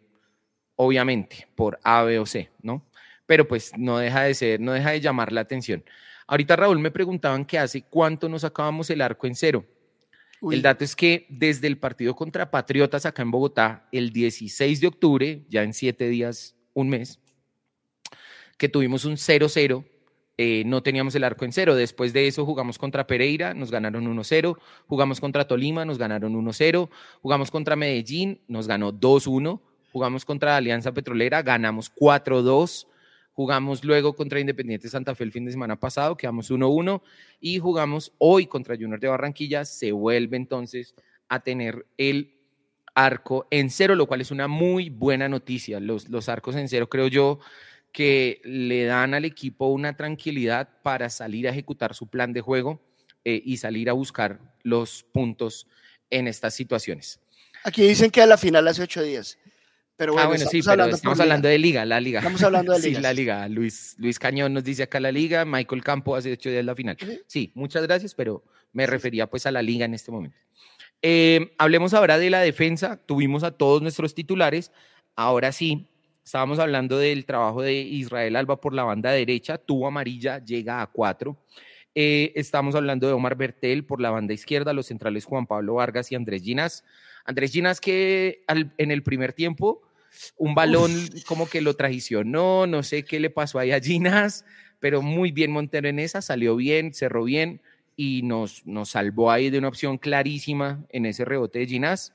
obviamente, 0.75 1.49
por 1.55 1.79
A, 1.85 2.03
B 2.03 2.19
o 2.19 2.27
C, 2.27 2.51
¿no? 2.61 2.85
Pero 3.25 3.49
pues 3.49 3.73
no 3.79 3.97
deja 3.97 4.25
de 4.25 4.35
ser, 4.35 4.61
no 4.61 4.73
deja 4.73 4.91
de 4.91 5.01
llamar 5.01 5.33
la 5.33 5.41
atención. 5.41 5.83
Ahorita 6.27 6.55
Raúl 6.55 6.81
me 6.81 6.91
preguntaban 6.91 7.47
que 7.47 7.59
hace 7.59 7.81
cuánto 7.81 8.29
nos 8.29 8.45
acabamos 8.45 8.91
el 8.91 9.01
arco 9.01 9.27
en 9.27 9.37
cero. 9.37 9.65
Uy, 10.43 10.57
El 10.57 10.61
dato 10.61 10.85
es 10.85 10.95
que 10.95 11.25
desde 11.31 11.67
el 11.67 11.79
partido 11.79 12.15
contra 12.15 12.51
Patriotas 12.51 13.07
acá 13.07 13.23
en 13.23 13.31
Bogotá, 13.31 13.89
el 13.91 14.13
16 14.13 14.83
de 14.83 14.87
octubre, 14.87 15.47
ya 15.49 15.63
en 15.63 15.73
siete 15.73 16.11
días, 16.11 16.55
un 16.75 16.91
mes, 16.91 17.21
que 18.59 18.69
tuvimos 18.69 19.07
un 19.07 19.15
0-0 19.15 19.96
eh, 20.39 20.65
no 20.67 20.83
teníamos 20.83 21.15
el 21.15 21.25
arco 21.25 21.45
en 21.45 21.53
cero. 21.53 21.75
Después 21.75 22.13
de 22.13 22.27
eso 22.27 22.45
jugamos 22.45 22.79
contra 22.79 23.07
Pereira, 23.07 23.55
nos 23.55 23.71
ganaron 23.71 24.05
1-0. 24.05 24.59
Jugamos 24.87 25.21
contra 25.21 25.47
Tolima, 25.47 25.85
nos 25.85 25.99
ganaron 25.99 26.35
1-0. 26.35 26.91
Jugamos 27.23 27.51
contra 27.51 27.77
Medellín, 27.77 28.41
nos 28.49 28.69
ganó 28.69 28.93
2-1. 28.93 29.61
Jugamos 29.93 30.25
contra 30.27 30.57
Alianza 30.57 30.93
Petrolera, 30.93 31.43
ganamos 31.43 31.91
4-2. 31.95 32.87
Jugamos 33.33 33.85
luego 33.85 34.15
contra 34.15 34.41
Independiente 34.41 34.89
Santa 34.89 35.15
Fe 35.15 35.25
el 35.25 35.33
fin 35.33 35.45
de 35.45 35.53
semana 35.53 35.79
pasado, 35.79 36.17
quedamos 36.17 36.51
1-1. 36.51 37.03
Y 37.41 37.59
jugamos 37.59 38.13
hoy 38.19 38.47
contra 38.47 38.77
Junior 38.77 39.01
de 39.01 39.09
Barranquilla. 39.09 39.65
Se 39.65 39.93
vuelve 39.93 40.37
entonces 40.37 40.95
a 41.29 41.41
tener 41.41 41.87
el 41.97 42.35
arco 42.95 43.47
en 43.51 43.71
cero, 43.71 43.95
lo 43.95 44.07
cual 44.07 44.23
es 44.23 44.31
una 44.31 44.49
muy 44.49 44.91
buena 44.91 45.29
noticia. 45.29 45.81
Los, 45.81 46.09
los 46.09 46.29
arcos 46.29 46.57
en 46.57 46.69
cero, 46.69 46.89
creo 46.89 47.09
yo, 47.09 47.41
que 47.97 48.43
le 48.45 48.85
dan 48.85 49.15
al 49.15 49.25
equipo 49.25 49.69
una 49.69 49.97
tranquilidad 49.97 50.69
para 50.83 51.09
salir 51.09 51.49
a 51.49 51.51
ejecutar 51.51 51.95
su 51.95 52.09
plan 52.09 52.35
de 52.35 52.43
juego 52.43 52.83
eh, 53.25 53.41
y 53.43 53.57
salir 53.57 53.89
a 53.89 53.95
buscar 53.95 54.39
los 54.63 55.03
puntos 55.03 55.67
en 56.11 56.29
estas 56.29 56.53
situaciones. 56.53 57.21
Aquí 57.65 57.89
dicen 57.89 58.11
que 58.11 58.21
a 58.21 58.27
la 58.27 58.37
final 58.37 58.69
hace 58.69 58.83
ocho 58.83 59.03
días. 59.03 59.39
Pero 59.97 60.13
bueno, 60.13 60.27
ah, 60.27 60.29
bueno 60.29 60.45
sí, 60.51 60.61
pero 60.63 60.85
estamos 60.85 61.19
hablando 61.21 61.49
de 61.49 61.59
liga, 61.59 61.87
la 61.87 61.99
liga. 61.99 62.19
Estamos 62.19 62.43
hablando 62.43 62.75
de 62.75 62.81
liga. 62.81 62.97
sí, 62.99 63.03
la 63.03 63.15
liga. 63.15 63.49
Luis, 63.49 63.95
Luis 63.97 64.19
Cañón 64.19 64.53
nos 64.53 64.63
dice 64.63 64.83
acá 64.83 65.01
la 65.01 65.11
liga, 65.11 65.47
Michael 65.47 65.83
Campo 65.83 66.17
hace 66.17 66.33
ocho 66.33 66.51
días 66.51 66.67
la 66.67 66.75
final. 66.75 66.99
Sí, 67.27 67.51
muchas 67.55 67.83
gracias, 67.85 68.15
pero 68.15 68.45
me 68.75 68.87
refería 68.87 69.27
pues 69.27 69.47
a 69.47 69.51
la 69.51 69.63
liga 69.63 69.87
en 69.87 69.95
este 69.95 70.13
momento. 70.13 70.37
Eh, 71.01 71.55
hablemos 71.57 71.95
ahora 71.95 72.19
de 72.19 72.29
la 72.29 72.41
defensa. 72.41 72.99
Tuvimos 73.07 73.43
a 73.43 73.53
todos 73.53 73.81
nuestros 73.81 74.15
titulares. 74.15 74.71
Ahora 75.15 75.51
sí, 75.51 75.89
Estábamos 76.27 76.59
hablando 76.59 76.99
del 76.99 77.25
trabajo 77.25 77.63
de 77.63 77.75
Israel 77.75 78.35
Alba 78.35 78.61
por 78.61 78.75
la 78.75 78.83
banda 78.83 79.13
derecha, 79.13 79.59
tuvo 79.59 79.87
amarilla, 79.87 80.45
llega 80.45 80.83
a 80.83 80.89
cuatro. 80.89 81.37
Eh, 81.95 82.33
estamos 82.35 82.75
hablando 82.75 83.07
de 83.07 83.13
Omar 83.13 83.37
Bertel 83.37 83.85
por 83.85 84.01
la 84.01 84.11
banda 84.11 84.35
izquierda, 84.35 84.73
los 84.73 84.87
centrales 84.87 85.25
Juan 85.25 85.47
Pablo 85.47 85.75
Vargas 85.75 86.11
y 86.11 86.17
Andrés 86.17 86.43
Ginas. 86.43 86.83
Andrés 87.25 87.53
Ginas 87.53 87.81
que 87.81 88.43
en 88.49 88.91
el 88.91 89.05
primer 89.05 89.35
tiempo 89.35 89.83
un 90.37 90.57
balón 90.57 90.91
como 91.29 91.49
que 91.49 91.61
lo 91.61 91.75
traicionó, 91.75 92.67
no 92.67 92.83
sé 92.83 93.05
qué 93.05 93.21
le 93.21 93.31
pasó 93.31 93.61
ahí 93.61 93.71
a 93.71 93.79
Ginas, 93.79 94.45
pero 94.81 95.03
muy 95.03 95.31
bien 95.31 95.53
Montero 95.53 95.87
en 95.89 96.01
esa, 96.01 96.23
salió 96.23 96.57
bien, 96.57 96.93
cerró 96.93 97.23
bien 97.23 97.61
y 97.95 98.23
nos, 98.23 98.67
nos 98.67 98.89
salvó 98.89 99.31
ahí 99.31 99.49
de 99.49 99.59
una 99.59 99.69
opción 99.69 99.97
clarísima 99.97 100.85
en 100.89 101.07
ese 101.07 101.25
rebote 101.25 101.61
de 101.61 101.67
Ginas. 101.69 102.13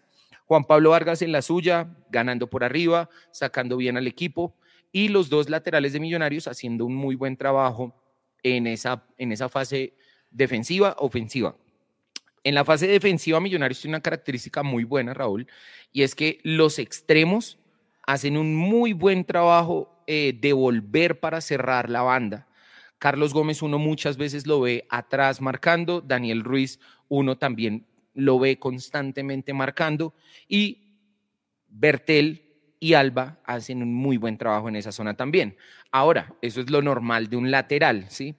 Juan 0.52 0.66
Pablo 0.66 0.90
Vargas 0.90 1.22
en 1.22 1.32
la 1.32 1.42
suya, 1.42 1.96
ganando 2.10 2.50
por 2.50 2.66
arriba, 2.66 3.08
sacando 3.32 3.78
bien 3.78 3.96
al 3.96 4.06
equipo, 4.06 4.54
y 4.92 5.08
los 5.08 5.30
dos 5.30 5.50
laterales 5.50 5.94
de 5.94 6.02
Millonarios 6.02 6.46
haciendo 6.46 6.86
un 6.86 6.94
muy 6.94 7.16
buen 7.16 7.38
trabajo 7.38 7.96
en 8.44 8.68
esa, 8.68 9.06
en 9.18 9.32
esa 9.32 9.48
fase 9.48 9.94
defensiva, 10.30 10.98
ofensiva. 11.00 11.56
En 12.44 12.54
la 12.54 12.66
fase 12.66 12.86
defensiva, 12.88 13.40
Millonarios 13.40 13.80
tiene 13.80 13.96
una 13.96 14.04
característica 14.04 14.62
muy 14.62 14.84
buena, 14.84 15.14
Raúl, 15.14 15.48
y 15.94 16.02
es 16.02 16.16
que 16.16 16.42
los 16.44 16.80
extremos 16.80 17.58
hacen 18.06 18.36
un 18.36 18.54
muy 18.54 18.92
buen 18.92 19.24
trabajo 19.24 20.04
eh, 20.06 20.38
de 20.38 20.52
volver 20.52 21.22
para 21.22 21.40
cerrar 21.40 21.90
la 21.90 22.02
banda. 22.02 22.50
Carlos 23.00 23.34
Gómez 23.34 23.62
uno 23.62 23.80
muchas 23.80 24.18
veces 24.18 24.46
lo 24.46 24.60
ve 24.60 24.86
atrás 24.90 25.40
marcando, 25.40 26.02
Daniel 26.02 26.44
Ruiz 26.44 26.82
uno 27.08 27.38
también 27.38 27.86
lo 28.14 28.40
ve 28.40 28.60
constantemente 28.60 29.54
marcando 29.54 30.14
y 30.48 30.98
Bertel 31.68 32.52
y 32.80 32.94
Alba 32.94 33.40
hacen 33.46 33.82
un 33.84 33.94
muy 33.94 34.18
buen 34.18 34.38
trabajo 34.38 34.68
en 34.68 34.76
esa 34.76 34.92
zona 34.92 35.16
también. 35.16 35.56
Ahora, 35.92 36.36
eso 36.42 36.62
es 36.62 36.70
lo 36.70 36.82
normal 36.82 37.30
de 37.30 37.38
un 37.38 37.52
lateral, 37.52 38.08
¿sí? 38.10 38.36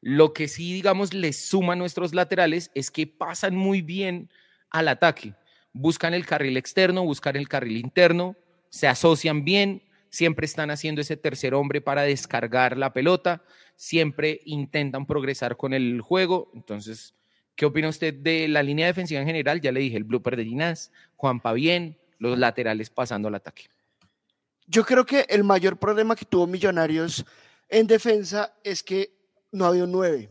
Lo 0.00 0.32
que 0.32 0.48
sí, 0.48 0.72
digamos, 0.72 1.14
les 1.14 1.48
suma 1.48 1.72
a 1.72 1.76
nuestros 1.76 2.14
laterales 2.14 2.70
es 2.74 2.90
que 2.90 3.06
pasan 3.06 3.56
muy 3.56 3.82
bien 3.82 4.30
al 4.70 4.88
ataque. 4.88 5.34
Buscan 5.72 6.14
el 6.14 6.26
carril 6.26 6.56
externo, 6.56 7.04
buscan 7.04 7.36
el 7.36 7.48
carril 7.48 7.78
interno, 7.78 8.36
se 8.68 8.88
asocian 8.88 9.44
bien, 9.44 9.82
siempre 10.10 10.46
están 10.46 10.70
haciendo 10.70 11.00
ese 11.00 11.16
tercer 11.16 11.54
hombre 11.54 11.80
para 11.80 12.02
descargar 12.02 12.76
la 12.76 12.92
pelota, 12.92 13.42
siempre 13.76 14.40
intentan 14.44 15.06
progresar 15.06 15.56
con 15.56 15.72
el 15.72 16.00
juego. 16.00 16.50
Entonces, 16.54 17.14
¿Qué 17.58 17.66
opina 17.66 17.88
usted 17.88 18.14
de 18.14 18.46
la 18.46 18.62
línea 18.62 18.86
defensiva 18.86 19.20
en 19.20 19.26
general? 19.26 19.60
Ya 19.60 19.72
le 19.72 19.80
dije, 19.80 19.96
el 19.96 20.04
blooper 20.04 20.36
de 20.36 20.44
Ginás, 20.44 20.92
Juanpa 21.16 21.52
bien, 21.52 21.98
los 22.20 22.38
laterales 22.38 22.88
pasando 22.88 23.26
al 23.26 23.34
ataque. 23.34 23.64
Yo 24.68 24.84
creo 24.84 25.04
que 25.04 25.26
el 25.28 25.42
mayor 25.42 25.76
problema 25.76 26.14
que 26.14 26.24
tuvo 26.24 26.46
Millonarios 26.46 27.26
en 27.68 27.88
defensa 27.88 28.54
es 28.62 28.84
que 28.84 29.10
no 29.50 29.64
había 29.64 29.82
un 29.82 29.90
9. 29.90 30.30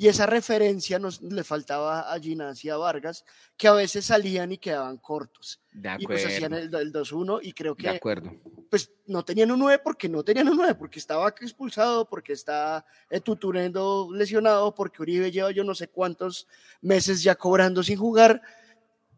Y 0.00 0.08
esa 0.08 0.24
referencia 0.24 0.98
nos, 0.98 1.20
le 1.20 1.44
faltaba 1.44 2.10
a 2.10 2.18
Ginás 2.18 2.64
y 2.64 2.70
a 2.70 2.78
Vargas, 2.78 3.22
que 3.54 3.68
a 3.68 3.74
veces 3.74 4.06
salían 4.06 4.50
y 4.50 4.56
quedaban 4.56 4.96
cortos. 4.96 5.60
De 5.70 5.90
acuerdo. 5.90 6.02
Y 6.02 6.06
pues 6.06 6.24
hacían 6.24 6.54
el, 6.54 6.70
2-1 6.70 7.40
y 7.42 7.52
creo 7.52 7.76
que... 7.76 7.82
De 7.82 7.96
acuerdo. 7.96 8.32
Pues 8.70 8.90
no 9.04 9.22
tenían 9.26 9.50
un 9.50 9.58
9 9.58 9.82
porque 9.84 10.08
no 10.08 10.22
tenían 10.22 10.48
un 10.48 10.56
9, 10.56 10.76
porque 10.76 10.98
estaba 10.98 11.28
expulsado, 11.28 12.08
porque 12.08 12.32
está 12.32 12.82
Tuturendo 13.22 14.08
lesionado, 14.10 14.74
porque 14.74 15.02
Uribe 15.02 15.30
lleva 15.30 15.50
yo 15.50 15.64
no 15.64 15.74
sé 15.74 15.88
cuántos 15.88 16.48
meses 16.80 17.22
ya 17.22 17.34
cobrando 17.34 17.82
sin 17.82 17.98
jugar. 17.98 18.40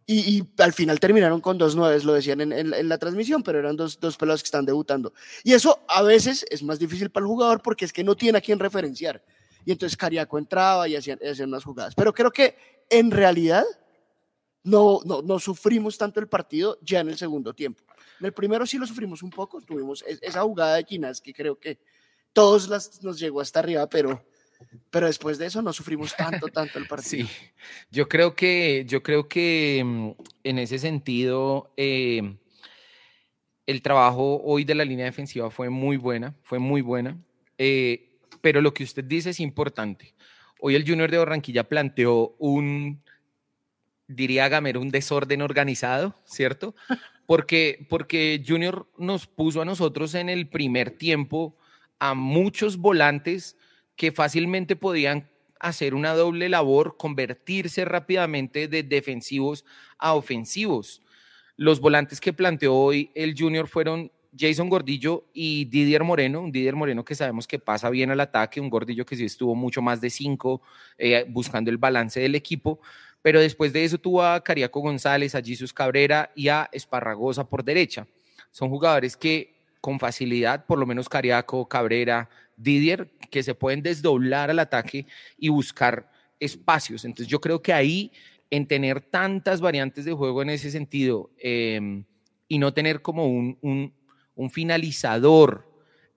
Y, 0.04 0.42
al 0.58 0.72
final 0.72 0.98
terminaron 0.98 1.40
con 1.40 1.58
dos 1.58 1.76
nueves, 1.76 2.02
lo 2.02 2.12
decían 2.12 2.40
en, 2.40 2.52
en, 2.52 2.88
la 2.88 2.98
transmisión, 2.98 3.44
pero 3.44 3.60
eran 3.60 3.76
dos, 3.76 4.00
dos 4.00 4.16
pelados 4.16 4.42
que 4.42 4.46
están 4.48 4.66
debutando. 4.66 5.12
Y 5.44 5.52
eso 5.52 5.84
a 5.86 6.02
veces 6.02 6.44
es 6.50 6.60
más 6.64 6.80
difícil 6.80 7.08
para 7.08 7.22
el 7.22 7.28
jugador 7.28 7.62
porque 7.62 7.84
es 7.84 7.92
que 7.92 8.02
no 8.02 8.16
tiene 8.16 8.38
a 8.38 8.40
quién 8.40 8.58
referenciar 8.58 9.22
y 9.64 9.72
entonces 9.72 9.96
Cariaco 9.96 10.38
entraba 10.38 10.88
y 10.88 10.96
hacían, 10.96 11.18
hacían 11.28 11.48
unas 11.48 11.64
jugadas. 11.64 11.94
Pero 11.94 12.12
creo 12.12 12.30
que 12.30 12.56
en 12.90 13.10
realidad 13.10 13.64
no, 14.64 15.00
no, 15.04 15.22
no 15.22 15.38
sufrimos 15.38 15.98
tanto 15.98 16.20
el 16.20 16.28
partido 16.28 16.78
ya 16.82 17.00
en 17.00 17.08
el 17.08 17.18
segundo 17.18 17.54
tiempo. 17.54 17.82
En 18.20 18.26
el 18.26 18.32
primero 18.32 18.66
sí 18.66 18.78
lo 18.78 18.86
sufrimos 18.86 19.22
un 19.22 19.30
poco, 19.30 19.60
tuvimos 19.60 20.04
esa 20.06 20.42
jugada 20.42 20.76
de 20.76 20.84
Quinas 20.84 21.20
que 21.20 21.34
creo 21.34 21.58
que 21.58 21.78
todos 22.32 22.68
las, 22.68 23.02
nos 23.02 23.18
llegó 23.18 23.40
hasta 23.40 23.58
arriba, 23.58 23.88
pero, 23.88 24.24
pero 24.90 25.06
después 25.06 25.38
de 25.38 25.46
eso 25.46 25.60
no 25.62 25.72
sufrimos 25.72 26.14
tanto, 26.16 26.48
tanto 26.48 26.78
el 26.78 26.86
partido. 26.88 27.26
Sí, 27.26 27.32
yo 27.90 28.08
creo 28.08 28.34
que, 28.34 28.84
yo 28.86 29.02
creo 29.02 29.28
que 29.28 29.82
mm, 29.84 30.10
en 30.44 30.58
ese 30.58 30.78
sentido 30.78 31.72
eh, 31.76 32.36
el 33.66 33.82
trabajo 33.82 34.40
hoy 34.44 34.64
de 34.64 34.74
la 34.74 34.84
línea 34.84 35.06
defensiva 35.06 35.50
fue 35.50 35.68
muy 35.68 35.96
buena, 35.96 36.34
fue 36.42 36.58
muy 36.58 36.80
buena. 36.80 37.18
Eh, 37.58 38.11
pero 38.42 38.60
lo 38.60 38.74
que 38.74 38.84
usted 38.84 39.04
dice 39.04 39.30
es 39.30 39.40
importante. 39.40 40.14
Hoy 40.60 40.74
el 40.74 40.86
Junior 40.86 41.10
de 41.10 41.18
Barranquilla 41.18 41.64
planteó 41.64 42.34
un, 42.38 43.02
diría 44.06 44.48
Gamero, 44.48 44.80
un 44.80 44.90
desorden 44.90 45.40
organizado, 45.40 46.14
¿cierto? 46.24 46.74
Porque, 47.24 47.86
porque 47.88 48.42
Junior 48.46 48.86
nos 48.98 49.28
puso 49.28 49.62
a 49.62 49.64
nosotros 49.64 50.14
en 50.16 50.28
el 50.28 50.48
primer 50.48 50.90
tiempo 50.90 51.56
a 52.00 52.14
muchos 52.14 52.76
volantes 52.76 53.56
que 53.96 54.10
fácilmente 54.10 54.74
podían 54.74 55.30
hacer 55.60 55.94
una 55.94 56.14
doble 56.14 56.48
labor, 56.48 56.96
convertirse 56.98 57.84
rápidamente 57.84 58.66
de 58.66 58.82
defensivos 58.82 59.64
a 59.96 60.14
ofensivos. 60.14 61.00
Los 61.56 61.80
volantes 61.80 62.20
que 62.20 62.32
planteó 62.32 62.74
hoy 62.74 63.12
el 63.14 63.34
Junior 63.38 63.68
fueron 63.68 64.10
Jason 64.36 64.68
Gordillo 64.68 65.26
y 65.34 65.66
Didier 65.66 66.04
Moreno, 66.04 66.40
un 66.40 66.52
Didier 66.52 66.74
Moreno 66.74 67.04
que 67.04 67.14
sabemos 67.14 67.46
que 67.46 67.58
pasa 67.58 67.90
bien 67.90 68.10
al 68.10 68.20
ataque, 68.20 68.60
un 68.60 68.70
Gordillo 68.70 69.04
que 69.04 69.16
sí 69.16 69.24
estuvo 69.24 69.54
mucho 69.54 69.82
más 69.82 70.00
de 70.00 70.10
cinco 70.10 70.62
eh, 70.96 71.24
buscando 71.28 71.70
el 71.70 71.76
balance 71.76 72.20
del 72.20 72.34
equipo, 72.34 72.80
pero 73.20 73.40
después 73.40 73.72
de 73.72 73.84
eso 73.84 73.98
tuvo 73.98 74.22
a 74.22 74.42
Cariaco 74.42 74.80
González, 74.80 75.34
a 75.34 75.42
Jesus 75.42 75.72
Cabrera 75.72 76.30
y 76.34 76.48
a 76.48 76.68
Esparragosa 76.72 77.48
por 77.48 77.62
derecha. 77.62 78.06
Son 78.50 78.68
jugadores 78.70 79.16
que 79.16 79.54
con 79.80 79.98
facilidad, 79.98 80.64
por 80.64 80.78
lo 80.78 80.86
menos 80.86 81.08
Cariaco, 81.08 81.68
Cabrera, 81.68 82.30
Didier, 82.56 83.10
que 83.30 83.42
se 83.42 83.54
pueden 83.54 83.82
desdoblar 83.82 84.48
al 84.48 84.60
ataque 84.60 85.06
y 85.36 85.48
buscar 85.48 86.10
espacios. 86.38 87.04
Entonces 87.04 87.26
yo 87.26 87.40
creo 87.40 87.60
que 87.60 87.72
ahí, 87.72 88.12
en 88.50 88.66
tener 88.66 89.00
tantas 89.00 89.60
variantes 89.60 90.04
de 90.04 90.12
juego 90.12 90.42
en 90.42 90.50
ese 90.50 90.70
sentido, 90.70 91.30
em, 91.38 92.04
y 92.48 92.58
no 92.58 92.72
tener 92.74 93.02
como 93.02 93.26
un, 93.26 93.58
un 93.62 93.92
finalizador 94.50 95.68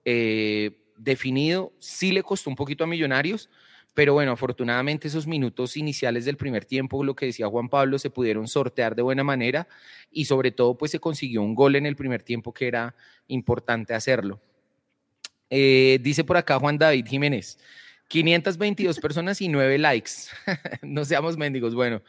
eh, 0.04 0.72
definido, 0.96 1.72
sí 1.78 2.12
le 2.12 2.22
costó 2.22 2.50
un 2.50 2.56
poquito 2.56 2.84
a 2.84 2.86
Millonarios, 2.86 3.50
pero 3.94 4.12
bueno, 4.12 4.32
afortunadamente 4.32 5.08
esos 5.08 5.26
minutos 5.26 5.76
iniciales 5.76 6.24
del 6.24 6.36
primer 6.36 6.64
tiempo, 6.64 7.02
lo 7.02 7.16
que 7.16 7.26
decía 7.26 7.48
Juan 7.48 7.68
Pablo, 7.68 7.98
se 7.98 8.10
pudieron 8.10 8.46
sortear 8.46 8.94
de 8.94 9.02
buena 9.02 9.24
manera 9.24 9.66
y 10.10 10.26
sobre 10.26 10.50
todo 10.50 10.76
pues 10.76 10.90
se 10.90 11.00
consiguió 11.00 11.42
un 11.42 11.54
gol 11.54 11.76
en 11.76 11.86
el 11.86 11.96
primer 11.96 12.22
tiempo 12.22 12.52
que 12.52 12.68
era 12.68 12.94
importante 13.28 13.94
hacerlo. 13.94 14.40
Eh, 15.48 15.98
dice 16.02 16.24
por 16.24 16.36
acá 16.36 16.58
Juan 16.58 16.76
David 16.76 17.06
Jiménez, 17.06 17.58
522 18.08 19.00
personas 19.00 19.40
y 19.40 19.48
9 19.48 19.78
likes. 19.78 20.12
no 20.82 21.04
seamos 21.04 21.36
mendigos. 21.36 21.74
Bueno, 21.74 22.02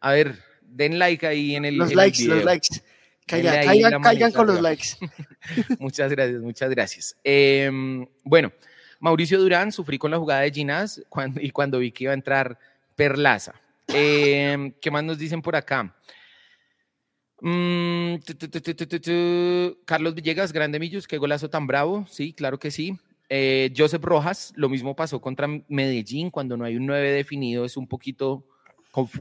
a 0.00 0.12
ver, 0.12 0.38
den 0.62 0.98
like 0.98 1.26
ahí 1.26 1.56
en 1.56 1.64
el. 1.64 1.76
Los 1.76 1.94
likes, 1.94 2.24
los 2.24 2.44
likes. 2.44 2.82
Caigan, 3.26 3.68
ahí 3.68 4.32
con 4.32 4.46
los 4.46 4.60
likes. 4.60 4.88
Muchas 5.78 6.10
gracias, 6.10 6.40
muchas 6.42 6.70
gracias. 6.70 7.16
Em, 7.24 8.06
bueno, 8.22 8.52
Mauricio 9.00 9.38
Durán, 9.38 9.72
sufrí 9.72 9.98
con 9.98 10.10
la 10.10 10.18
jugada 10.18 10.42
de 10.42 10.50
Ginás 10.50 11.02
cuando, 11.08 11.40
y 11.40 11.50
cuando 11.50 11.78
vi 11.78 11.90
que 11.90 12.04
iba 12.04 12.12
a 12.12 12.14
entrar 12.14 12.58
Perlaza. 12.96 13.54
Em, 13.88 14.72
¿Qué 14.80 14.90
más 14.90 15.04
nos 15.04 15.18
dicen 15.18 15.42
por 15.42 15.56
acá? 15.56 15.94
Mm, 17.40 18.16
tu, 18.18 18.34
tu, 18.34 19.00
tu. 19.00 19.78
Carlos 19.84 20.14
Villegas, 20.14 20.52
grande 20.52 20.78
Millos, 20.78 21.06
qué 21.06 21.18
golazo 21.18 21.50
tan 21.50 21.66
bravo. 21.66 22.06
Sí, 22.08 22.32
claro 22.32 22.58
que 22.58 22.70
sí. 22.70 22.98
Eh, 23.28 23.72
Joseph 23.76 24.02
Rojas, 24.02 24.52
lo 24.56 24.68
mismo 24.68 24.94
pasó 24.94 25.20
contra 25.20 25.48
Medellín, 25.68 26.30
cuando 26.30 26.56
no 26.56 26.64
hay 26.64 26.76
un 26.76 26.86
9 26.86 27.10
definido, 27.10 27.64
es 27.64 27.76
un 27.76 27.88
poquito 27.88 28.46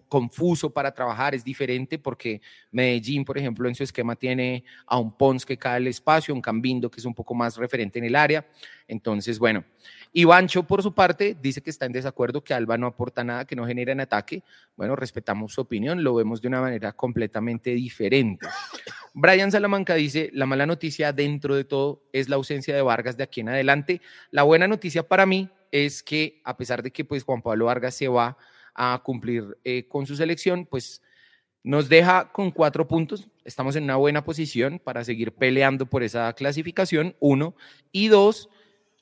confuso 0.08 0.72
para 0.72 0.94
trabajar, 0.94 1.34
es 1.34 1.44
diferente 1.44 1.98
porque 1.98 2.42
Medellín, 2.72 3.26
por 3.26 3.38
ejemplo, 3.38 3.68
en 3.68 3.74
su 3.74 3.84
esquema 3.84 4.16
tiene 4.16 4.64
a 4.86 5.00
un 5.00 5.18
Pons 5.18 5.46
que 5.46 5.58
cae 5.58 5.78
al 5.78 5.88
espacio, 5.88 6.34
un 6.34 6.42
Cambindo 6.42 6.92
que 6.92 7.00
es 7.00 7.06
un 7.06 7.16
poco 7.16 7.34
más 7.34 7.58
referente 7.58 7.98
en 7.98 8.06
el 8.06 8.16
área. 8.16 8.46
Entonces, 8.88 9.40
bueno, 9.40 9.64
Ivancho, 10.12 10.64
por 10.64 10.84
su 10.84 10.94
parte, 10.94 11.36
dice 11.42 11.62
que 11.62 11.72
está 11.72 11.88
en 11.88 11.92
desacuerdo, 11.92 12.44
que 12.44 12.54
Alba 12.54 12.78
no 12.78 12.86
aporta 12.86 13.24
nada, 13.24 13.46
que 13.46 13.56
no 13.56 13.66
genera 13.66 13.92
en 13.92 14.02
ataque. 14.02 14.44
Bueno, 14.76 14.96
respetamos 14.96 15.54
su 15.54 15.62
opinión, 15.62 16.04
lo 16.04 16.14
vemos 16.14 16.42
de 16.42 16.50
una 16.50 16.62
manera 16.62 16.92
completamente 16.92 17.72
diferente. 17.72 18.48
Brian 19.16 19.52
Salamanca 19.52 19.96
dice, 19.96 20.30
la 20.34 20.46
mala 20.46 20.66
noticia 20.66 21.14
dentro 21.14 21.56
de 21.56 21.64
todo 21.64 22.04
es 22.14 22.30
la 22.30 22.36
ausencia 22.36 22.76
de 22.76 22.82
Vargas 22.82 23.18
de 23.18 23.24
aquí 23.24 23.42
en 23.42 23.50
adelante. 23.50 24.02
La 24.30 24.44
buena 24.44 24.68
noticia 24.68 25.08
para 25.08 25.26
mí 25.26 25.50
es 25.72 26.04
que 26.04 26.42
a 26.44 26.56
pesar 26.58 26.84
de 26.84 26.92
que 26.92 27.06
pues 27.06 27.24
Juan 27.24 27.42
Pablo 27.42 27.66
Vargas 27.66 27.96
se 27.96 28.08
va 28.08 28.38
a 28.76 29.02
cumplir 29.04 29.58
eh, 29.64 29.88
con 29.88 30.06
su 30.06 30.16
selección, 30.16 30.66
pues 30.66 31.02
nos 31.64 31.90
deja 31.90 32.32
con 32.32 32.52
cuatro 32.52 32.88
puntos. 32.88 33.30
Estamos 33.46 33.76
en 33.76 33.86
una 33.86 33.96
buena 33.96 34.24
posición 34.24 34.80
para 34.80 35.04
seguir 35.04 35.34
peleando 35.34 35.86
por 35.86 36.04
esa 36.04 36.32
clasificación, 36.34 37.16
uno. 37.20 37.56
Y 37.92 38.08
dos, 38.10 38.50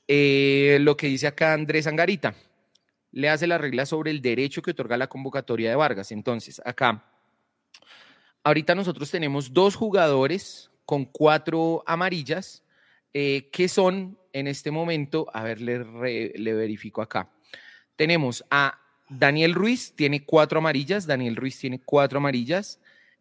eh, 0.08 0.78
lo 0.80 0.96
que 0.96 1.08
dice 1.08 1.26
acá 1.26 1.54
Andrés 1.54 1.86
Angarita, 1.86 2.34
le 3.10 3.28
hace 3.28 3.46
la 3.46 3.58
regla 3.58 3.86
sobre 3.86 4.10
el 4.10 4.22
derecho 4.22 4.62
que 4.62 4.70
otorga 4.70 4.96
la 4.96 5.08
convocatoria 5.08 5.70
de 5.70 5.76
Vargas. 5.76 6.12
Entonces, 6.12 6.60
acá, 6.64 7.04
ahorita 8.44 8.74
nosotros 8.74 9.10
tenemos 9.10 9.52
dos 9.52 9.76
jugadores 9.76 10.70
con 10.84 11.04
cuatro 11.04 11.82
amarillas 11.86 12.62
eh, 13.14 13.50
que 13.52 13.68
son 13.68 14.18
en 14.32 14.46
este 14.46 14.70
momento, 14.70 15.26
a 15.34 15.42
ver, 15.42 15.60
le, 15.60 15.78
verifico 16.54 17.02
acá. 17.02 17.30
Tenemos 17.96 18.44
a 18.50 18.78
Daniel 19.18 19.54
Ruiz, 19.54 19.92
tiene 19.94 20.24
cuatro 20.24 20.58
amarillas. 20.58 21.06
Daniel 21.06 21.36
Ruiz 21.36 21.58
tiene 21.58 21.80
cuatro 21.84 22.18
amarillas. 22.18 22.78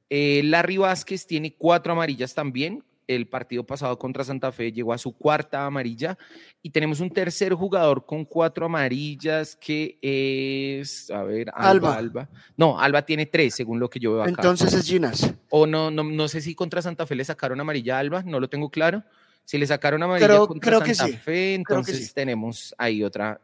Eh, 0.10 0.42
Larry 0.44 0.78
Vázquez 0.78 1.26
tiene 1.26 1.54
cuatro 1.56 1.94
amarillas 1.94 2.34
también. 2.34 2.84
El 3.08 3.28
partido 3.28 3.66
pasado 3.66 3.98
contra 4.00 4.24
Santa 4.24 4.52
Fe 4.54 4.72
llegó 4.72 4.94
a 4.94 4.98
su 4.98 5.12
cuarta 5.12 5.66
amarilla. 5.66 6.18
Y 6.62 6.70
tenemos 6.70 7.02
un 7.02 7.10
tercer 7.10 7.54
jugador 7.54 8.06
con 8.06 8.24
cuatro 8.24 8.68
amarillas 8.68 9.56
que 9.56 9.98
es, 10.02 11.10
a 11.12 11.24
ver, 11.24 11.50
Alba. 11.54 11.96
Alba. 11.96 11.96
Alba. 11.98 12.30
No, 12.56 12.80
Alba 12.80 13.02
tiene 13.06 13.26
tres, 13.26 13.56
según 13.56 13.80
lo 13.80 13.90
que 13.90 14.00
yo 14.00 14.14
veo 14.14 14.22
acá. 14.24 14.30
Entonces 14.30 14.74
es 14.74 14.86
Ginas. 14.88 15.34
O 15.50 15.68
no, 15.68 15.92
no, 15.92 16.04
no 16.04 16.28
sé 16.30 16.40
si 16.42 16.56
contra 16.56 16.82
Santa 16.82 17.06
Fe 17.06 17.16
le 17.16 17.26
sacaron 17.26 17.60
amarilla 17.60 17.98
a 17.98 18.00
Alba, 18.00 18.24
no 18.24 18.40
lo 18.40 18.48
tengo 18.48 18.70
claro. 18.70 19.04
Si 19.44 19.58
le 19.58 19.68
sacaron 19.68 20.02
amarilla 20.04 20.28
Creo- 20.28 20.48
contra 20.48 20.70
creo 20.70 20.82
que 20.82 20.96
Santa 20.96 21.12
sí, 21.12 21.18
Fe, 21.18 21.24
creo 21.24 21.34
que 21.34 21.54
entonces 21.56 22.08
sí. 22.08 22.14
tenemos 22.14 22.74
ahí 22.78 23.04
otra. 23.04 23.42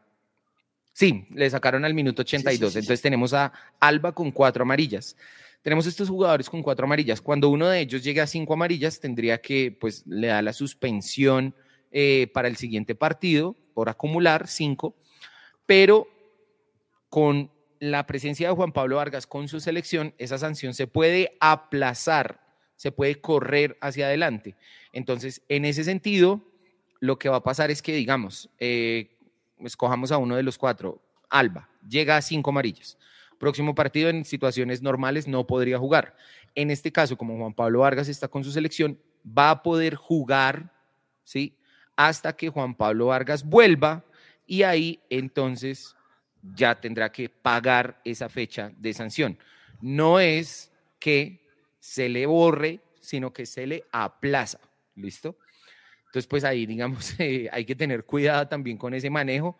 Sí, 0.98 1.28
le 1.30 1.48
sacaron 1.48 1.84
al 1.84 1.94
minuto 1.94 2.22
82. 2.22 2.72
sí, 2.72 2.72
sí. 2.72 2.78
entonces 2.80 3.00
tenemos 3.00 3.32
a 3.32 3.52
Alba 3.78 4.10
con 4.10 4.32
cuatro 4.32 4.64
amarillas. 4.64 5.16
Tenemos 5.62 5.86
estos 5.86 6.08
jugadores 6.08 6.50
con 6.50 6.60
cuatro 6.60 6.86
amarillas. 6.86 7.20
Cuando 7.20 7.50
uno 7.50 7.68
de 7.68 7.78
ellos 7.78 8.02
llegue 8.02 8.20
a 8.20 8.26
cinco 8.26 8.54
amarillas, 8.54 8.98
tendría 8.98 9.40
que, 9.40 9.70
pues, 9.70 10.04
le 10.08 10.26
da 10.26 10.42
la 10.42 10.52
suspensión 10.52 11.54
eh, 11.92 12.28
para 12.34 12.48
el 12.48 12.56
siguiente 12.56 12.96
partido 12.96 13.54
por 13.74 13.88
acumular 13.88 14.48
cinco. 14.48 14.96
Pero 15.66 16.08
con 17.08 17.52
la 17.78 18.04
presencia 18.04 18.48
de 18.48 18.56
Juan 18.56 18.72
Pablo 18.72 18.96
Vargas 18.96 19.28
con 19.28 19.46
su 19.46 19.60
selección, 19.60 20.14
esa 20.18 20.36
sanción 20.36 20.74
se 20.74 20.88
puede 20.88 21.36
aplazar, 21.38 22.40
se 22.74 22.90
puede 22.90 23.20
correr 23.20 23.78
hacia 23.80 24.06
adelante. 24.06 24.56
Entonces, 24.92 25.42
en 25.48 25.64
ese 25.64 25.84
sentido, 25.84 26.42
lo 26.98 27.20
que 27.20 27.28
va 27.28 27.36
a 27.36 27.44
pasar 27.44 27.70
es 27.70 27.82
que, 27.82 27.92
digamos, 27.92 28.50
eh, 28.58 29.14
escojamos 29.64 30.12
a 30.12 30.18
uno 30.18 30.36
de 30.36 30.42
los 30.42 30.58
cuatro, 30.58 31.02
Alba, 31.28 31.68
llega 31.88 32.16
a 32.16 32.22
cinco 32.22 32.50
amarillas. 32.50 32.98
Próximo 33.38 33.74
partido 33.74 34.10
en 34.10 34.24
situaciones 34.24 34.82
normales 34.82 35.28
no 35.28 35.46
podría 35.46 35.78
jugar. 35.78 36.16
En 36.54 36.70
este 36.70 36.90
caso, 36.90 37.16
como 37.16 37.36
Juan 37.36 37.54
Pablo 37.54 37.80
Vargas 37.80 38.08
está 38.08 38.28
con 38.28 38.42
su 38.42 38.50
selección, 38.50 38.98
va 39.26 39.50
a 39.50 39.62
poder 39.62 39.94
jugar, 39.94 40.72
¿sí? 41.22 41.56
Hasta 41.96 42.34
que 42.34 42.48
Juan 42.48 42.74
Pablo 42.74 43.06
Vargas 43.06 43.44
vuelva 43.44 44.04
y 44.46 44.62
ahí 44.62 45.00
entonces 45.10 45.94
ya 46.42 46.80
tendrá 46.80 47.12
que 47.12 47.28
pagar 47.28 48.00
esa 48.04 48.28
fecha 48.28 48.72
de 48.76 48.94
sanción. 48.94 49.38
No 49.80 50.18
es 50.18 50.72
que 50.98 51.46
se 51.78 52.08
le 52.08 52.26
borre, 52.26 52.80
sino 53.00 53.32
que 53.32 53.46
se 53.46 53.66
le 53.66 53.84
aplaza. 53.92 54.58
¿Listo? 54.96 55.36
Entonces, 56.08 56.26
pues 56.26 56.44
ahí, 56.44 56.66
digamos, 56.66 57.14
eh, 57.20 57.48
hay 57.52 57.64
que 57.64 57.74
tener 57.74 58.04
cuidado 58.04 58.48
también 58.48 58.76
con 58.78 58.94
ese 58.94 59.10
manejo 59.10 59.58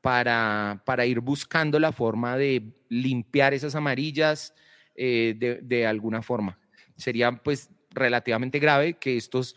para, 0.00 0.82
para 0.86 1.04
ir 1.04 1.20
buscando 1.20 1.78
la 1.78 1.92
forma 1.92 2.36
de 2.36 2.72
limpiar 2.88 3.52
esas 3.52 3.74
amarillas 3.74 4.54
eh, 4.94 5.34
de, 5.38 5.60
de 5.62 5.86
alguna 5.86 6.22
forma. 6.22 6.58
Sería 6.96 7.32
pues 7.32 7.70
relativamente 7.90 8.58
grave 8.58 8.94
que 8.94 9.16
estos 9.16 9.56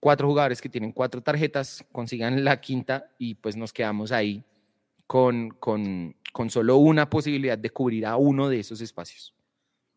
cuatro 0.00 0.28
jugadores 0.28 0.60
que 0.60 0.68
tienen 0.68 0.92
cuatro 0.92 1.22
tarjetas 1.22 1.84
consigan 1.92 2.44
la 2.44 2.60
quinta 2.60 3.10
y 3.18 3.34
pues 3.34 3.56
nos 3.56 3.72
quedamos 3.72 4.12
ahí 4.12 4.44
con, 5.06 5.50
con, 5.50 6.16
con 6.32 6.50
solo 6.50 6.76
una 6.76 7.10
posibilidad 7.10 7.58
de 7.58 7.70
cubrir 7.70 8.06
a 8.06 8.16
uno 8.16 8.48
de 8.48 8.60
esos 8.60 8.80
espacios. 8.80 9.34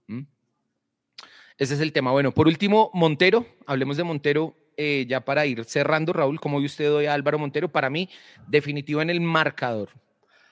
¿Mm? 0.08 0.22
Ese 1.58 1.76
es 1.76 1.80
el 1.80 1.94
tema. 1.94 2.12
Bueno, 2.12 2.34
por 2.34 2.48
último, 2.48 2.90
Montero, 2.94 3.46
hablemos 3.68 3.98
de 3.98 4.04
Montero 4.04 4.56
eh, 4.84 5.06
ya 5.08 5.22
para 5.24 5.46
ir 5.46 5.64
cerrando, 5.66 6.12
Raúl, 6.12 6.40
¿cómo 6.40 6.58
vio 6.58 6.66
usted 6.66 6.92
hoy 6.92 7.06
a 7.06 7.14
Álvaro 7.14 7.38
Montero? 7.38 7.72
Para 7.72 7.92
mí, 7.92 8.10
definitivo 8.48 9.02
en 9.02 9.12
el 9.12 9.22
marcador. 9.22 9.90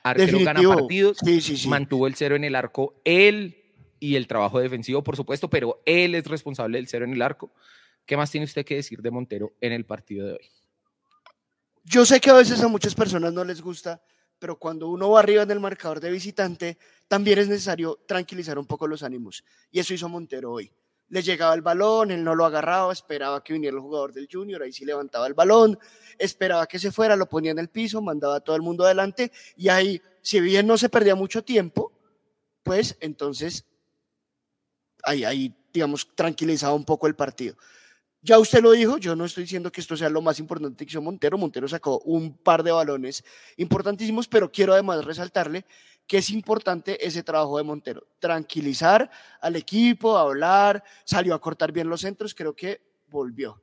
Arquero 0.03 0.39
gana 0.43 0.61
partidos, 0.61 1.17
Sí, 1.23 1.41
sí, 1.41 1.57
sí. 1.57 1.67
mantuvo 1.67 2.05
el 2.05 2.13
cero 2.13 2.36
en 2.36 2.43
el 2.43 2.55
arco 2.55 3.01
él 3.03 3.57
y 3.99 4.15
el 4.15 4.27
trabajo 4.27 4.59
defensivo, 4.59 5.03
por 5.03 5.15
supuesto, 5.15 5.49
pero 5.49 5.82
él 5.86 6.13
es 6.13 6.25
responsable 6.25 6.77
del 6.77 6.88
cero 6.88 7.05
en 7.05 7.13
el 7.13 7.21
arco. 7.21 7.51
¿Qué 8.05 8.15
más 8.15 8.30
tiene 8.30 8.45
usted 8.45 8.63
que 8.63 8.75
decir 8.75 9.01
de 9.01 9.11
Montero 9.11 9.53
en 9.61 9.73
el 9.73 9.86
partido 9.86 10.27
de 10.27 10.34
hoy? 10.34 10.49
Yo 11.84 12.05
sé 12.05 12.19
que 12.19 12.30
a 12.30 12.34
veces 12.34 12.61
a 12.61 12.67
muchas 12.67 12.93
personas 12.93 13.34
no 13.34 13.43
les 13.43 13.61
gusta, 13.61 14.01
pero 14.38 14.57
cuando 14.57 14.89
uno 14.89 15.09
va 15.09 15.19
arriba 15.19 15.43
en 15.43 15.51
el 15.51 15.59
marcador 15.59 15.99
de 15.99 16.11
visitante, 16.11 16.77
también 17.07 17.39
es 17.39 17.47
necesario 17.47 17.99
tranquilizar 18.07 18.59
un 18.59 18.67
poco 18.67 18.88
los 18.88 19.01
ánimos. 19.01 19.43
Y 19.71 19.80
eso 19.80 19.93
hizo 19.93 20.07
Montero 20.07 20.51
hoy. 20.51 20.71
Le 21.10 21.22
llegaba 21.22 21.53
el 21.53 21.62
balón, 21.62 22.12
él 22.12 22.24
no 22.24 22.36
lo 22.36 22.45
agarraba, 22.45 22.93
esperaba 22.93 23.43
que 23.43 23.53
viniera 23.53 23.76
el 23.76 23.82
jugador 23.82 24.14
del 24.14 24.28
Junior, 24.32 24.62
ahí 24.62 24.72
sí 24.72 24.86
levantaba 24.86 25.28
el 25.28 25.34
balón, 25.34 25.78
esperaba 26.18 26.68
que 26.68 26.80
se 26.80 26.91
fuera, 26.91 27.16
lo 27.16 27.28
ponía 27.28 27.51
en 27.51 27.60
el 27.60 27.70
piso, 27.70 28.01
mandaba 28.01 28.38
a 28.38 28.39
todo 28.39 28.55
el 28.55 28.62
mundo 28.62 28.86
adelante 28.86 29.32
y 29.55 29.70
ahí, 29.70 30.01
si 30.22 30.39
bien 30.39 30.68
no 30.68 30.78
se 30.78 30.89
perdía 30.89 31.16
mucho 31.16 31.43
tiempo, 31.43 31.91
pues 32.64 32.97
entonces 32.99 33.66
ahí, 35.03 35.24
ahí 35.24 35.55
digamos, 35.74 36.07
tranquilizaba 36.16 36.74
un 36.74 36.86
poco 36.86 37.07
el 37.07 37.16
partido. 37.16 37.55
Ya 38.22 38.38
usted 38.38 38.62
lo 38.62 38.72
dijo, 38.72 38.97
yo 38.97 39.16
no 39.16 39.24
estoy 39.24 39.43
diciendo 39.43 39.72
que 39.72 39.80
esto 39.80 39.95
sea 39.95 40.10
lo 40.10 40.22
más 40.22 40.39
importante 40.39 40.86
que 40.86 40.91
hizo 40.91 41.01
Montero. 41.01 41.38
Montero 41.38 41.70
sacó 41.70 41.99
un 41.99 42.38
par 42.38 42.64
de 42.64 42.72
balones 42.72 43.24
importantísimos, 43.55 44.28
pero 44.28 44.51
quiero 44.51 44.74
además 44.74 45.05
resaltarle 45.05 45.66
que 46.10 46.18
es 46.18 46.32
importante 46.32 47.05
ese 47.05 47.22
trabajo 47.22 47.60
de 47.60 47.64
Montero. 47.64 48.07
Tranquilizar 48.18 49.12
al 49.39 49.55
equipo, 49.55 50.18
hablar, 50.18 50.84
salió 51.05 51.36
a 51.36 51.39
cortar 51.39 51.72
bien 51.72 51.88
los 51.88 52.01
centros, 52.01 52.34
creo 52.34 52.55
que 52.55 52.82
volvió. 53.10 53.62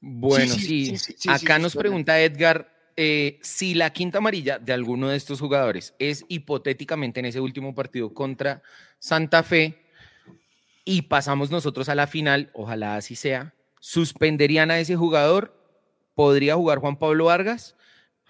Bueno, 0.00 0.52
sí, 0.52 0.98
sí, 0.98 1.14
acá 1.28 1.60
nos 1.60 1.76
pregunta 1.76 2.20
Edgar 2.20 2.92
eh, 2.96 3.38
si 3.42 3.74
la 3.74 3.90
quinta 3.90 4.18
amarilla 4.18 4.58
de 4.58 4.72
alguno 4.72 5.08
de 5.08 5.16
estos 5.16 5.38
jugadores 5.38 5.94
es 6.00 6.24
hipotéticamente 6.26 7.20
en 7.20 7.26
ese 7.26 7.40
último 7.40 7.76
partido 7.76 8.12
contra 8.12 8.60
Santa 8.98 9.44
Fe 9.44 9.84
y 10.84 11.02
pasamos 11.02 11.52
nosotros 11.52 11.88
a 11.88 11.94
la 11.94 12.08
final, 12.08 12.50
ojalá 12.54 12.96
así 12.96 13.14
sea, 13.14 13.54
suspenderían 13.78 14.72
a 14.72 14.80
ese 14.80 14.96
jugador, 14.96 15.56
podría 16.16 16.56
jugar 16.56 16.78
Juan 16.78 16.98
Pablo 16.98 17.26
Vargas. 17.26 17.76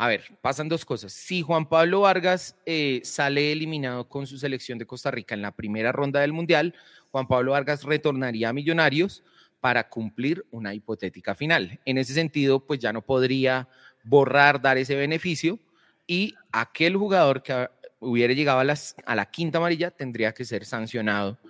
A 0.01 0.07
ver, 0.07 0.23
pasan 0.41 0.69
dos 0.69 0.85
cosas. 0.85 1.13
Si 1.13 1.43
Juan 1.43 1.69
Pablo 1.69 2.03
Vargas 2.03 2.55
eh, 2.67 3.01
sale 3.03 3.51
eliminado 3.51 4.09
con 4.09 4.29
su 4.29 4.39
selección 4.39 4.79
de 4.79 4.87
Costa 4.87 5.11
Rica 5.11 5.35
en 5.35 5.43
la 5.43 5.51
primera 5.51 5.91
ronda 5.91 6.21
del 6.21 6.33
Mundial, 6.33 6.73
Juan 7.11 7.27
Pablo 7.27 7.51
Vargas 7.51 7.83
retornaría 7.83 8.51
a 8.51 8.53
Millonarios 8.53 9.25
para 9.59 9.89
cumplir 9.89 10.47
una 10.53 10.73
hipotética 10.73 11.35
final. 11.35 11.81
En 11.85 11.99
ese 11.99 12.15
sentido, 12.15 12.65
pues 12.65 12.79
ya 12.79 12.93
no 12.93 13.03
podría 13.03 13.69
borrar, 14.05 14.63
dar 14.63 14.79
ese 14.79 14.95
beneficio 14.95 15.59
y 16.07 16.37
aquel 16.53 16.97
jugador 16.97 17.43
que 17.43 17.69
hubiera 17.99 18.33
llegado 18.35 18.61
a, 18.61 18.65
las, 18.65 18.95
a 19.05 19.17
la 19.17 19.29
quinta 19.29 19.59
amarilla 19.59 19.91
tendría 19.91 20.33
que 20.33 20.45
ser 20.45 20.65
sancionado 20.65 21.41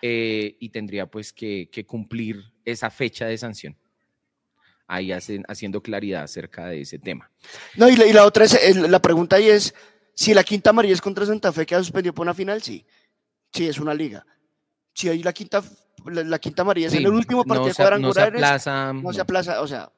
eh, 0.00 0.56
y 0.58 0.70
tendría 0.70 1.04
pues 1.04 1.30
que 1.34 1.84
cumplir 1.86 2.42
esa 2.64 2.88
fecha 2.88 3.26
de 3.26 3.36
sanción. 3.36 3.76
Ahí 4.90 5.12
hacen, 5.12 5.44
haciendo 5.48 5.82
claridad 5.82 6.22
acerca 6.24 6.66
de 6.66 6.80
ese 6.80 6.98
tema. 6.98 7.30
No, 7.76 7.88
y 7.88 7.94
la, 7.96 8.06
y 8.06 8.12
la 8.12 8.24
otra 8.24 8.44
es, 8.46 8.74
la 8.76 9.00
pregunta 9.00 9.36
ahí 9.36 9.48
es, 9.48 9.74
si 10.14 10.32
la 10.34 10.42
quinta 10.42 10.70
amarilla 10.70 10.94
es 10.94 11.00
contra 11.02 11.26
Santa 11.26 11.52
Fe, 11.52 11.66
¿queda 11.66 11.78
suspendido 11.80 12.14
por 12.14 12.24
una 12.24 12.32
final? 12.34 12.62
Sí. 12.62 12.84
Sí, 13.52 13.68
es 13.68 13.78
una 13.78 13.92
liga. 13.94 14.24
Si 14.94 15.08
hay 15.08 15.22
la 15.22 15.32
quinta, 15.32 15.62
la, 16.06 16.24
la 16.24 16.38
quinta 16.38 16.62
amarilla 16.62 16.86
es 16.86 16.92
Sí, 16.94 16.98
en 16.98 17.04
el 17.04 17.12
último 17.12 17.44
partido 17.44 17.68
no 17.68 17.74
se, 17.74 17.82
no 17.82 17.82
se 17.82 17.82
cuadrangular, 17.82 18.28
aplaza. 18.34 18.92
no 18.94 19.12
se 19.12 19.20
aplaza, 19.20 19.60
o 19.60 19.66
sea. 19.68 19.92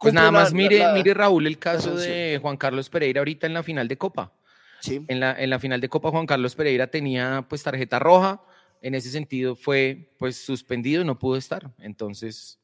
Pues 0.00 0.12
nada 0.14 0.30
más 0.30 0.50
la- 0.50 0.56
mire, 0.56 0.78
la- 0.80 0.92
mire 0.94 1.14
Raúl 1.14 1.46
el 1.46 1.58
caso 1.58 1.94
de 1.94 2.38
Juan 2.42 2.56
Carlos 2.56 2.88
Pereira 2.90 3.20
ahorita 3.20 3.46
en 3.46 3.54
la 3.54 3.62
final 3.62 3.86
de 3.86 3.96
Copa. 3.98 4.32
Sí. 4.80 5.04
En 5.08 5.20
la, 5.20 5.32
en 5.40 5.48
la 5.48 5.58
final 5.60 5.80
de 5.80 5.88
Copa 5.88 6.10
Juan 6.10 6.26
Carlos 6.26 6.54
Pereira 6.56 6.88
tenía 6.88 7.46
pues 7.48 7.62
tarjeta 7.62 7.98
roja, 8.00 8.42
en 8.82 8.94
ese 8.94 9.10
sentido 9.10 9.54
fue 9.56 10.12
pues 10.18 10.36
suspendido, 10.44 11.04
no 11.04 11.18
pudo 11.18 11.36
estar. 11.36 11.70
Entonces, 11.78 12.58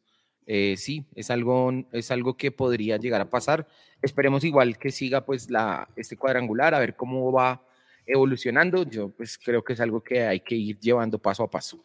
eh, 0.47 0.74
sí, 0.76 1.05
es 1.14 1.30
algo, 1.30 1.72
es 1.93 2.11
algo 2.11 2.36
que 2.36 2.51
podría 2.51 2.97
llegar 2.97 3.20
a 3.20 3.30
pasar. 3.30 3.66
Esperemos 4.03 4.45
igual 4.45 4.78
que 4.78 4.91
siga 4.91 5.24
pues 5.24 5.51
la, 5.51 5.88
este 5.97 6.16
cuadrangular, 6.16 6.74
a 6.74 6.78
ver 6.78 6.97
cómo 6.97 7.30
va 7.32 7.62
evolucionando. 8.07 8.84
Yo 8.84 9.11
pues 9.11 9.38
creo 9.38 9.62
que 9.62 9.74
es 9.74 9.80
algo 9.80 10.03
que 10.03 10.22
hay 10.22 10.41
que 10.41 10.55
ir 10.55 10.78
llevando 10.78 11.18
paso 11.18 11.43
a 11.43 11.51
paso. 11.51 11.82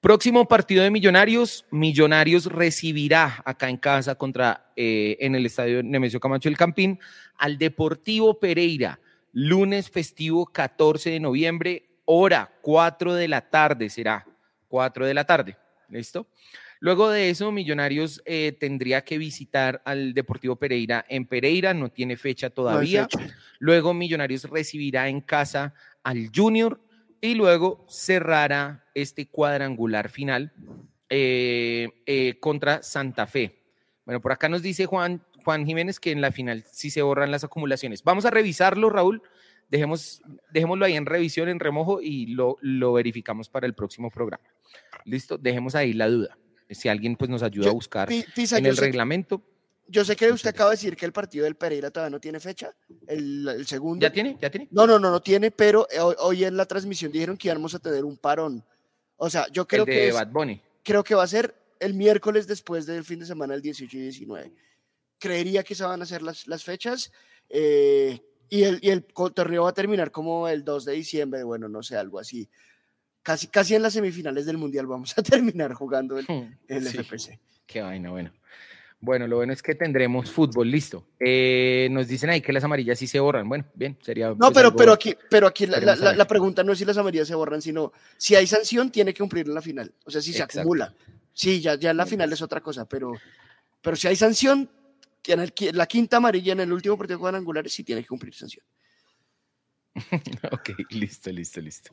Próximo 0.00 0.48
partido 0.48 0.82
de 0.82 0.90
Millonarios, 0.90 1.66
Millonarios 1.70 2.46
recibirá 2.46 3.42
acá 3.44 3.68
en 3.68 3.76
casa 3.76 4.14
contra, 4.14 4.72
eh, 4.74 5.18
en 5.20 5.34
el 5.34 5.44
estadio 5.44 5.82
Nemesio 5.82 6.20
Camacho 6.20 6.48
el 6.48 6.56
Campín, 6.56 6.98
al 7.36 7.58
Deportivo 7.58 8.40
Pereira, 8.40 8.98
lunes 9.32 9.90
festivo 9.90 10.46
14 10.46 11.10
de 11.10 11.20
noviembre, 11.20 11.90
hora 12.06 12.50
4 12.62 13.14
de 13.14 13.28
la 13.28 13.42
tarde 13.50 13.90
será, 13.90 14.26
4 14.68 15.04
de 15.04 15.12
la 15.12 15.24
tarde, 15.24 15.58
¿listo? 15.90 16.26
Luego 16.80 17.10
de 17.10 17.28
eso, 17.28 17.52
Millonarios 17.52 18.22
eh, 18.24 18.56
tendría 18.58 19.02
que 19.02 19.18
visitar 19.18 19.82
al 19.84 20.14
Deportivo 20.14 20.56
Pereira 20.56 21.04
en 21.10 21.26
Pereira, 21.26 21.74
no 21.74 21.90
tiene 21.90 22.16
fecha 22.16 22.48
todavía. 22.48 23.06
Luego 23.58 23.92
Millonarios 23.92 24.44
recibirá 24.44 25.08
en 25.08 25.20
casa 25.20 25.74
al 26.02 26.30
Junior 26.34 26.80
y 27.20 27.34
luego 27.34 27.84
cerrará 27.90 28.86
este 28.94 29.28
cuadrangular 29.28 30.08
final 30.08 30.54
eh, 31.10 31.90
eh, 32.06 32.38
contra 32.40 32.82
Santa 32.82 33.26
Fe. 33.26 33.62
Bueno, 34.06 34.22
por 34.22 34.32
acá 34.32 34.48
nos 34.48 34.62
dice 34.62 34.86
Juan, 34.86 35.22
Juan 35.44 35.66
Jiménez 35.66 36.00
que 36.00 36.12
en 36.12 36.22
la 36.22 36.32
final 36.32 36.64
sí 36.72 36.88
se 36.88 37.02
borran 37.02 37.30
las 37.30 37.44
acumulaciones. 37.44 38.02
Vamos 38.02 38.24
a 38.24 38.30
revisarlo, 38.30 38.88
Raúl. 38.88 39.22
Dejemos, 39.68 40.22
dejémoslo 40.50 40.86
ahí 40.86 40.96
en 40.96 41.04
revisión, 41.04 41.50
en 41.50 41.60
remojo 41.60 42.00
y 42.00 42.28
lo, 42.28 42.56
lo 42.62 42.94
verificamos 42.94 43.50
para 43.50 43.66
el 43.66 43.74
próximo 43.74 44.10
programa. 44.10 44.44
Listo, 45.04 45.36
dejemos 45.36 45.74
ahí 45.74 45.92
la 45.92 46.08
duda. 46.08 46.38
Si 46.70 46.88
alguien 46.88 47.16
pues 47.16 47.28
nos 47.30 47.42
ayuda 47.42 47.70
a 47.70 47.72
buscar 47.72 48.08
Pisa, 48.08 48.58
en 48.58 48.66
el 48.66 48.76
reglamento. 48.76 49.42
Yo 49.88 50.04
sé 50.04 50.14
que 50.14 50.26
Muchas 50.26 50.36
usted 50.36 50.50
acaba 50.50 50.70
de 50.70 50.74
decir 50.76 50.96
que 50.96 51.04
el 51.04 51.12
partido 51.12 51.44
del 51.44 51.56
Pereira 51.56 51.90
todavía 51.90 52.10
no 52.10 52.20
tiene 52.20 52.38
fecha, 52.38 52.72
el, 53.08 53.48
el 53.48 53.66
segundo. 53.66 54.00
¿Ya 54.06 54.12
tiene? 54.12 54.38
¿Ya 54.40 54.48
tiene? 54.48 54.68
No, 54.70 54.86
no, 54.86 55.00
no, 55.00 55.10
no 55.10 55.20
tiene, 55.20 55.50
pero 55.50 55.88
eh, 55.90 55.98
hoy, 55.98 56.14
hoy 56.20 56.44
en 56.44 56.56
la 56.56 56.64
transmisión 56.64 57.10
dijeron 57.10 57.36
que 57.36 57.48
íbamos 57.48 57.74
a 57.74 57.80
tener 57.80 58.04
un 58.04 58.16
parón. 58.16 58.64
O 59.16 59.28
sea, 59.28 59.48
yo 59.50 59.66
creo 59.66 59.82
el 59.82 59.86
de 59.86 59.92
que 59.92 60.08
es- 60.08 60.14
Bad 60.14 60.28
Bunny. 60.28 60.62
creo 60.84 61.02
que 61.02 61.16
va 61.16 61.24
a 61.24 61.26
ser 61.26 61.54
el 61.80 61.94
miércoles 61.94 62.46
después 62.46 62.86
del 62.86 63.02
fin 63.04 63.18
de 63.18 63.26
semana, 63.26 63.52
el 63.54 63.62
18 63.62 63.96
y 63.96 64.00
19. 64.02 64.52
Creería 65.18 65.64
que 65.64 65.74
se 65.74 65.82
van 65.82 66.00
a 66.00 66.04
hacer 66.04 66.22
las, 66.22 66.46
las 66.46 66.62
fechas 66.62 67.10
eh, 67.48 68.20
y, 68.48 68.62
el, 68.62 68.78
y 68.82 68.90
el 68.90 69.04
torneo 69.34 69.64
va 69.64 69.70
a 69.70 69.74
terminar 69.74 70.10
como 70.12 70.46
el 70.48 70.64
2 70.64 70.84
de 70.84 70.92
diciembre, 70.92 71.42
bueno, 71.42 71.68
no 71.68 71.82
sé, 71.82 71.96
algo 71.96 72.18
así. 72.20 72.48
Casi, 73.22 73.48
casi 73.48 73.74
en 73.74 73.82
las 73.82 73.92
semifinales 73.92 74.46
del 74.46 74.56
Mundial 74.58 74.86
vamos 74.86 75.16
a 75.18 75.22
terminar 75.22 75.74
jugando 75.74 76.18
el, 76.18 76.26
el 76.68 76.86
Sí. 76.88 76.98
FPC. 76.98 77.38
Qué 77.66 77.80
vaina, 77.82 78.10
bueno. 78.10 78.32
Bueno, 79.02 79.26
lo 79.26 79.36
bueno 79.36 79.52
es 79.54 79.62
que 79.62 79.74
tendremos 79.74 80.30
fútbol, 80.30 80.70
listo. 80.70 81.06
Eh, 81.18 81.88
nos 81.90 82.06
dicen 82.06 82.28
ahí 82.28 82.42
que 82.42 82.52
las 82.52 82.64
amarillas 82.64 82.98
sí 82.98 83.06
se 83.06 83.18
borran. 83.18 83.48
Bueno, 83.48 83.64
bien, 83.74 83.96
sería. 84.02 84.28
No, 84.28 84.36
pues, 84.36 84.50
pero, 84.52 84.68
algo- 84.68 84.76
pero 84.76 84.92
aquí, 84.92 85.14
pero 85.30 85.46
aquí 85.46 85.66
la, 85.66 85.78
la- 85.96 86.26
pregunta 86.26 86.62
no 86.62 86.72
es 86.72 86.78
si 86.78 86.84
las 86.84 86.98
amarillas 86.98 87.26
se 87.26 87.34
borran, 87.34 87.62
sino 87.62 87.92
si 88.18 88.34
hay 88.34 88.46
sanción, 88.46 88.90
tiene 88.90 89.14
que 89.14 89.20
cumplir 89.20 89.46
en 89.46 89.54
la 89.54 89.62
final. 89.62 89.90
O 90.04 90.10
sea, 90.10 90.20
si 90.20 90.32
se 90.32 90.38
Exacto. 90.38 90.60
acumula. 90.60 90.94
Sí, 91.32 91.62
ya, 91.62 91.76
ya 91.76 91.92
en 91.92 91.96
la 91.96 92.04
final 92.04 92.30
es 92.30 92.42
otra 92.42 92.60
cosa, 92.60 92.86
pero, 92.86 93.12
pero 93.80 93.96
si 93.96 94.06
hay 94.06 94.16
sanción, 94.16 94.68
que 95.22 95.32
en 95.32 95.40
el 95.40 95.54
qui- 95.54 95.72
la 95.72 95.86
quinta 95.86 96.18
amarilla 96.18 96.52
en 96.52 96.60
el 96.60 96.70
último 96.72 96.98
partido 96.98 97.18
cuadrangular 97.18 97.70
sí 97.70 97.82
tiene 97.84 98.02
que 98.02 98.08
cumplir 98.08 98.34
sanción. 98.34 98.64
Ok, 100.52 100.70
listo, 100.90 101.30
listo, 101.30 101.60
listo. 101.60 101.90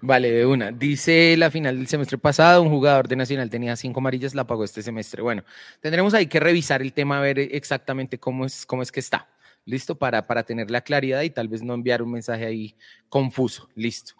Vale, 0.00 0.30
de 0.30 0.46
una. 0.46 0.70
Dice 0.72 1.36
la 1.36 1.50
final 1.50 1.76
del 1.76 1.86
semestre 1.86 2.18
pasado, 2.18 2.62
un 2.62 2.70
jugador 2.70 3.08
de 3.08 3.16
Nacional 3.16 3.50
tenía 3.50 3.76
cinco 3.76 4.00
amarillas, 4.00 4.34
la 4.34 4.46
pagó 4.46 4.64
este 4.64 4.82
semestre. 4.82 5.22
Bueno, 5.22 5.44
tendremos 5.80 6.14
ahí 6.14 6.26
que 6.26 6.40
revisar 6.40 6.82
el 6.82 6.92
tema, 6.92 7.18
a 7.18 7.22
ver 7.22 7.38
exactamente 7.38 8.18
cómo 8.18 8.44
es, 8.44 8.66
cómo 8.66 8.82
es 8.82 8.92
que 8.92 9.00
está. 9.00 9.28
Listo, 9.64 9.98
para, 9.98 10.26
para 10.26 10.44
tener 10.44 10.70
la 10.70 10.80
claridad 10.80 11.22
y 11.22 11.30
tal 11.30 11.48
vez 11.48 11.62
no 11.62 11.74
enviar 11.74 12.02
un 12.02 12.12
mensaje 12.12 12.46
ahí 12.46 12.74
confuso. 13.08 13.68
Listo. 13.74 14.14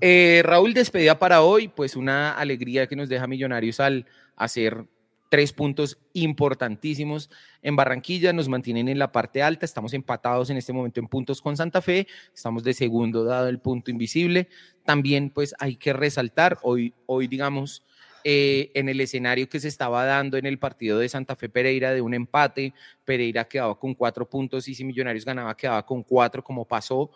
Eh, 0.00 0.42
Raúl, 0.44 0.74
despedida 0.74 1.18
para 1.18 1.42
hoy, 1.42 1.68
pues 1.68 1.96
una 1.96 2.32
alegría 2.32 2.86
que 2.86 2.96
nos 2.96 3.08
deja 3.08 3.26
Millonarios 3.26 3.80
al 3.80 4.06
hacer 4.36 4.84
tres 5.32 5.54
puntos 5.54 5.96
importantísimos 6.12 7.30
en 7.62 7.74
Barranquilla, 7.74 8.34
nos 8.34 8.50
mantienen 8.50 8.90
en 8.90 8.98
la 8.98 9.12
parte 9.12 9.42
alta, 9.42 9.64
estamos 9.64 9.94
empatados 9.94 10.50
en 10.50 10.58
este 10.58 10.74
momento 10.74 11.00
en 11.00 11.08
puntos 11.08 11.40
con 11.40 11.56
Santa 11.56 11.80
Fe, 11.80 12.06
estamos 12.34 12.62
de 12.64 12.74
segundo 12.74 13.24
dado 13.24 13.48
el 13.48 13.58
punto 13.58 13.90
invisible. 13.90 14.50
También 14.84 15.30
pues 15.30 15.54
hay 15.58 15.76
que 15.76 15.94
resaltar, 15.94 16.58
hoy, 16.60 16.92
hoy 17.06 17.28
digamos, 17.28 17.82
eh, 18.24 18.72
en 18.74 18.90
el 18.90 19.00
escenario 19.00 19.48
que 19.48 19.58
se 19.58 19.68
estaba 19.68 20.04
dando 20.04 20.36
en 20.36 20.44
el 20.44 20.58
partido 20.58 20.98
de 20.98 21.08
Santa 21.08 21.34
Fe 21.34 21.48
Pereira 21.48 21.94
de 21.94 22.02
un 22.02 22.12
empate, 22.12 22.74
Pereira 23.06 23.44
quedaba 23.44 23.78
con 23.78 23.94
cuatro 23.94 24.28
puntos 24.28 24.68
y 24.68 24.74
si 24.74 24.84
Millonarios 24.84 25.24
ganaba 25.24 25.56
quedaba 25.56 25.86
con 25.86 26.02
cuatro 26.02 26.44
como 26.44 26.66
pasó. 26.66 27.10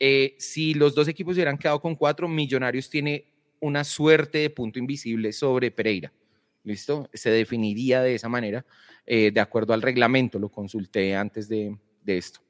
Eh, 0.00 0.34
si 0.40 0.74
los 0.74 0.92
dos 0.92 1.06
equipos 1.06 1.36
hubieran 1.36 1.56
quedado 1.56 1.80
con 1.80 1.94
cuatro, 1.94 2.26
Millonarios 2.26 2.90
tiene 2.90 3.26
una 3.60 3.84
suerte 3.84 4.38
de 4.38 4.50
punto 4.50 4.80
invisible 4.80 5.32
sobre 5.32 5.70
Pereira. 5.70 6.12
¿Listo? 6.64 7.08
Se 7.12 7.30
definiría 7.30 8.02
de 8.02 8.14
esa 8.14 8.28
manera, 8.28 8.64
eh, 9.06 9.30
de 9.32 9.40
acuerdo 9.40 9.72
al 9.72 9.82
reglamento, 9.82 10.38
lo 10.38 10.50
consulté 10.50 11.16
antes 11.16 11.48
de, 11.48 11.76
de 12.02 12.18
esto. 12.18 12.40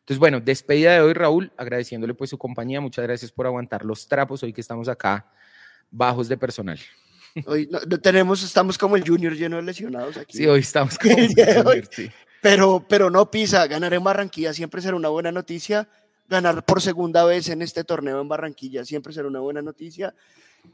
Entonces, 0.00 0.18
bueno, 0.18 0.38
despedida 0.40 0.92
de 0.92 1.00
hoy, 1.00 1.14
Raúl, 1.14 1.50
agradeciéndole 1.56 2.12
pues 2.12 2.28
su 2.28 2.36
compañía, 2.36 2.80
muchas 2.80 3.04
gracias 3.04 3.32
por 3.32 3.46
aguantar 3.46 3.84
los 3.84 4.06
trapos 4.06 4.42
hoy 4.42 4.52
que 4.52 4.60
estamos 4.60 4.88
acá 4.88 5.26
bajos 5.90 6.28
de 6.28 6.36
personal. 6.36 6.78
Hoy 7.46 7.68
no, 7.70 7.80
no 7.80 7.98
tenemos, 7.98 8.42
estamos 8.44 8.78
como 8.78 8.96
el 8.96 9.04
Junior 9.04 9.34
lleno 9.34 9.56
de 9.56 9.62
lesionados 9.62 10.16
aquí. 10.16 10.38
Sí, 10.38 10.46
hoy 10.46 10.60
estamos 10.60 10.96
como 11.00 11.16
El 11.16 11.66
hoy. 11.66 11.84
sí. 11.90 12.10
Pero, 12.40 12.84
pero 12.88 13.10
no 13.10 13.30
pisa, 13.30 13.66
ganar 13.66 13.94
en 13.94 14.04
Barranquilla 14.04 14.52
siempre 14.52 14.82
será 14.82 14.96
una 14.96 15.08
buena 15.08 15.32
noticia. 15.32 15.88
Ganar 16.28 16.64
por 16.64 16.80
segunda 16.80 17.24
vez 17.24 17.48
en 17.48 17.62
este 17.62 17.82
torneo 17.84 18.20
en 18.20 18.28
Barranquilla 18.28 18.84
siempre 18.84 19.12
será 19.12 19.26
una 19.26 19.40
buena 19.40 19.62
noticia. 19.62 20.14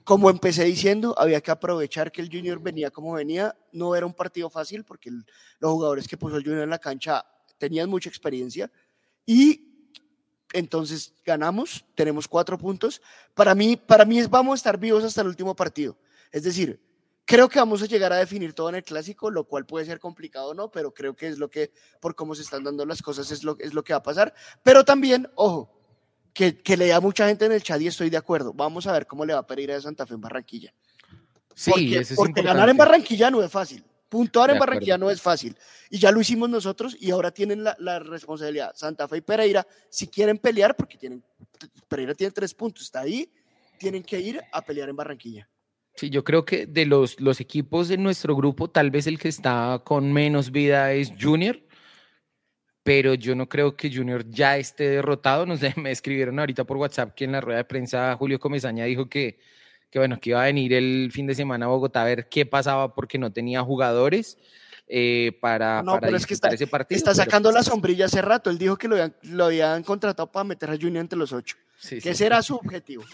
Como 0.04 0.30
empecé 0.30 0.64
diciendo, 0.64 1.14
había 1.18 1.40
que 1.40 1.50
aprovechar 1.50 2.10
que 2.10 2.22
el 2.22 2.28
Junior 2.30 2.60
venía 2.60 2.90
como 2.90 3.12
venía. 3.12 3.56
No 3.72 3.94
era 3.94 4.06
un 4.06 4.14
partido 4.14 4.50
fácil 4.50 4.84
porque 4.84 5.10
los 5.10 5.72
jugadores 5.72 6.08
que 6.08 6.16
puso 6.16 6.36
el 6.36 6.44
Junior 6.44 6.62
en 6.62 6.70
la 6.70 6.78
cancha 6.78 7.24
tenían 7.58 7.88
mucha 7.88 8.08
experiencia. 8.08 8.70
Y 9.26 9.70
entonces 10.52 11.14
ganamos, 11.24 11.84
tenemos 11.94 12.26
cuatro 12.26 12.58
puntos. 12.58 13.00
Para 13.34 13.54
mí, 13.54 13.76
para 13.76 14.04
mí 14.04 14.22
vamos 14.26 14.52
a 14.52 14.56
estar 14.56 14.78
vivos 14.78 15.04
hasta 15.04 15.20
el 15.20 15.28
último 15.28 15.54
partido. 15.54 15.96
Es 16.32 16.42
decir, 16.42 16.80
creo 17.24 17.48
que 17.48 17.58
vamos 17.58 17.82
a 17.82 17.86
llegar 17.86 18.12
a 18.12 18.16
definir 18.16 18.52
todo 18.54 18.70
en 18.70 18.76
el 18.76 18.82
clásico, 18.82 19.30
lo 19.30 19.44
cual 19.44 19.66
puede 19.66 19.86
ser 19.86 20.00
complicado 20.00 20.48
o 20.48 20.54
no, 20.54 20.70
pero 20.70 20.92
creo 20.92 21.14
que 21.14 21.28
es 21.28 21.38
lo 21.38 21.48
que, 21.48 21.72
por 22.00 22.14
cómo 22.14 22.34
se 22.34 22.42
están 22.42 22.64
dando 22.64 22.84
las 22.84 23.02
cosas, 23.02 23.30
es 23.30 23.44
lo, 23.44 23.56
es 23.60 23.72
lo 23.74 23.84
que 23.84 23.92
va 23.92 23.98
a 23.98 24.02
pasar. 24.02 24.34
Pero 24.62 24.84
también, 24.84 25.30
ojo, 25.36 25.79
que, 26.32 26.56
que 26.56 26.76
lea 26.76 27.00
mucha 27.00 27.28
gente 27.28 27.46
en 27.46 27.52
el 27.52 27.62
chat 27.62 27.80
y 27.80 27.86
estoy 27.86 28.10
de 28.10 28.16
acuerdo. 28.16 28.52
Vamos 28.52 28.86
a 28.86 28.92
ver 28.92 29.06
cómo 29.06 29.24
le 29.24 29.34
va 29.34 29.40
a 29.40 29.46
Pereira 29.46 29.74
de 29.74 29.82
Santa 29.82 30.06
Fe 30.06 30.14
en 30.14 30.20
Barranquilla. 30.20 30.72
Sí, 31.54 31.70
porque 31.70 31.98
eso 31.98 32.14
es 32.14 32.16
porque 32.16 32.42
ganar 32.42 32.68
en 32.68 32.76
Barranquilla 32.76 33.30
no 33.30 33.42
es 33.42 33.50
fácil. 33.50 33.84
Puntuar 34.08 34.50
en 34.50 34.58
Barranquilla 34.58 34.98
no 34.98 35.10
es 35.10 35.20
fácil. 35.22 35.56
Y 35.88 35.98
ya 35.98 36.10
lo 36.10 36.20
hicimos 36.20 36.50
nosotros 36.50 36.96
y 36.98 37.10
ahora 37.10 37.30
tienen 37.30 37.62
la, 37.62 37.76
la 37.78 37.98
responsabilidad. 37.98 38.72
Santa 38.74 39.06
Fe 39.06 39.18
y 39.18 39.20
Pereira, 39.20 39.66
si 39.88 40.08
quieren 40.08 40.38
pelear, 40.38 40.74
porque 40.74 40.96
tienen, 40.98 41.22
Pereira 41.88 42.14
tiene 42.14 42.32
tres 42.32 42.54
puntos, 42.54 42.84
está 42.84 43.00
ahí, 43.00 43.30
tienen 43.78 44.02
que 44.02 44.18
ir 44.18 44.40
a 44.52 44.62
pelear 44.62 44.88
en 44.88 44.96
Barranquilla. 44.96 45.48
Sí, 45.94 46.10
yo 46.10 46.24
creo 46.24 46.44
que 46.44 46.66
de 46.66 46.86
los, 46.86 47.20
los 47.20 47.40
equipos 47.40 47.88
de 47.88 47.98
nuestro 47.98 48.34
grupo, 48.34 48.70
tal 48.70 48.90
vez 48.90 49.06
el 49.06 49.18
que 49.18 49.28
está 49.28 49.82
con 49.84 50.12
menos 50.12 50.50
vida 50.50 50.92
es 50.92 51.12
Junior, 51.20 51.60
pero 52.82 53.14
yo 53.14 53.34
no 53.34 53.48
creo 53.48 53.76
que 53.76 53.92
Junior 53.94 54.24
ya 54.28 54.56
esté 54.56 54.88
derrotado. 54.88 55.46
Nos 55.46 55.60
de- 55.60 55.74
me 55.76 55.90
escribieron 55.90 56.38
ahorita 56.38 56.64
por 56.64 56.76
WhatsApp 56.76 57.14
que 57.14 57.24
en 57.24 57.32
la 57.32 57.40
rueda 57.40 57.58
de 57.58 57.64
prensa 57.64 58.14
Julio 58.16 58.38
Comesaña 58.38 58.84
dijo 58.84 59.08
que, 59.08 59.38
que, 59.90 59.98
bueno, 59.98 60.18
que 60.20 60.30
iba 60.30 60.42
a 60.42 60.46
venir 60.46 60.72
el 60.72 61.10
fin 61.12 61.26
de 61.26 61.34
semana 61.34 61.66
a 61.66 61.68
Bogotá 61.68 62.02
a 62.02 62.06
ver 62.06 62.28
qué 62.28 62.46
pasaba 62.46 62.94
porque 62.94 63.18
no 63.18 63.32
tenía 63.32 63.62
jugadores 63.62 64.38
eh, 64.88 65.38
para, 65.40 65.82
No, 65.82 65.92
para 65.92 66.06
pero 66.08 66.16
es 66.16 66.26
que 66.26 66.34
disputar 66.34 66.54
está- 66.54 66.64
ese 66.64 66.70
partido. 66.70 66.96
Está 66.96 67.12
pero 67.12 67.24
sacando 67.24 67.50
la 67.52 67.58
pues, 67.60 67.66
sombrilla 67.66 68.06
hace 68.06 68.22
rato. 68.22 68.50
Él 68.50 68.58
dijo 68.58 68.76
que 68.76 68.88
lo 68.88 68.96
habían, 68.96 69.14
lo 69.22 69.44
habían 69.44 69.82
contratado 69.84 70.30
para 70.32 70.44
meter 70.44 70.70
a 70.70 70.76
Junior 70.76 70.98
entre 71.02 71.18
los 71.18 71.32
ocho. 71.32 71.56
sí, 71.78 72.00
Que 72.00 72.14
sí, 72.14 72.24
era 72.24 72.42
su 72.42 72.56
objetivo. 72.56 73.04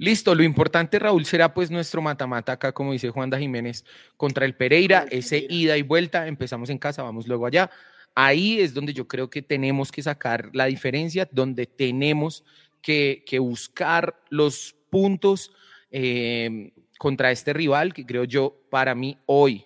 Listo, 0.00 0.32
lo 0.36 0.44
importante, 0.44 0.96
Raúl, 1.00 1.24
será 1.24 1.52
pues 1.52 1.72
nuestro 1.72 2.00
matamata 2.00 2.52
acá, 2.52 2.70
como 2.70 2.92
dice 2.92 3.10
Juan 3.10 3.30
da 3.30 3.38
Jiménez, 3.38 3.84
contra 4.16 4.44
el 4.46 4.54
Pereira, 4.54 5.06
ese 5.10 5.44
ida 5.50 5.76
y 5.76 5.82
vuelta, 5.82 6.28
empezamos 6.28 6.70
en 6.70 6.78
casa, 6.78 7.02
vamos 7.02 7.26
luego 7.26 7.46
allá. 7.46 7.68
Ahí 8.14 8.60
es 8.60 8.74
donde 8.74 8.92
yo 8.92 9.06
creo 9.06 9.30
que 9.30 9.42
tenemos 9.42 9.92
que 9.92 10.02
sacar 10.02 10.50
la 10.52 10.66
diferencia, 10.66 11.28
donde 11.30 11.66
tenemos 11.66 12.44
que, 12.82 13.24
buscar 13.40 14.20
los 14.30 14.74
puntos 14.90 15.52
eh, 15.90 16.72
contra 16.98 17.30
este 17.30 17.52
rival, 17.52 17.92
que 17.92 18.06
creo 18.06 18.24
yo, 18.24 18.60
para 18.70 18.94
mí 18.94 19.18
hoy, 19.26 19.64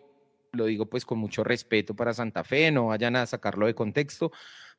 lo 0.52 0.66
digo 0.66 0.86
pues 0.86 1.04
con 1.04 1.18
mucho 1.18 1.44
respeto 1.44 1.94
para 1.94 2.12
Santa 2.12 2.44
Fe, 2.44 2.70
no 2.70 2.88
vayan 2.88 3.16
a 3.16 3.26
sacarlo 3.26 3.66
de 3.66 3.74
contexto, 3.74 4.32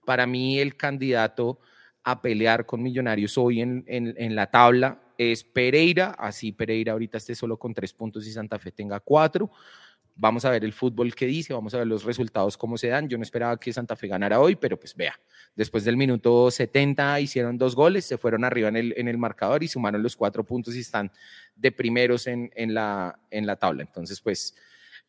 para 0.06 0.28
mí 0.28 0.60
el 0.60 0.76
candidato 0.76 1.60
a 2.04 2.22
pelear 2.22 2.66
con 2.66 2.84
Millonarios 2.84 3.38
hoy 3.38 3.62
en- 3.62 3.86
en 3.88 4.36
la 4.36 4.52
tabla 4.52 5.00
es 5.18 5.44
Pereira, 5.44 6.16
así 6.18 6.52
Pereira 6.52 6.94
ahorita 6.94 7.18
esté 7.18 7.36
solo 7.36 7.58
con 7.58 7.74
tres 7.74 7.94
puntos 7.94 8.28
y 8.28 8.32
Santa 8.32 8.60
Fe 8.60 8.72
tenga 8.72 9.00
cuatro. 9.00 9.52
Vamos 10.16 10.46
a 10.46 10.52
ver 10.52 10.64
el 10.64 10.74
fútbol 10.74 11.16
que 11.16 11.26
dice, 11.26 11.54
vamos 11.54 11.74
a 11.74 11.80
ver 11.80 11.88
los 11.88 12.04
resultados 12.04 12.56
cómo 12.58 12.78
se 12.78 12.88
dan. 12.88 13.10
Yo 13.10 13.18
no 13.18 13.24
esperaba 13.24 13.60
que 13.60 13.74
Santa 13.74 13.96
Fe 13.96 14.08
ganara 14.08 14.40
hoy, 14.40 14.56
pero 14.56 14.80
pues 14.80 14.96
vea, 14.96 15.20
después 15.56 15.84
del 15.84 15.98
minuto 15.98 16.52
70 16.52 17.20
hicieron 17.20 17.58
dos 17.58 17.76
goles, 17.76 18.06
se 18.06 18.18
fueron 18.18 18.44
arriba 18.44 18.70
en 18.70 18.76
el, 18.76 18.94
en 18.96 19.08
el 19.08 19.18
marcador 19.18 19.64
y 19.64 19.68
sumaron 19.68 20.04
los 20.04 20.16
cuatro 20.16 20.44
puntos 20.44 20.76
y 20.76 20.82
están 20.82 21.12
de 21.56 21.72
primeros 21.72 22.28
en, 22.28 22.52
en 22.56 22.74
la, 22.76 23.20
en 23.32 23.48
la 23.48 23.56
tabla. 23.56 23.82
Entonces, 23.84 24.22
pues 24.22 24.56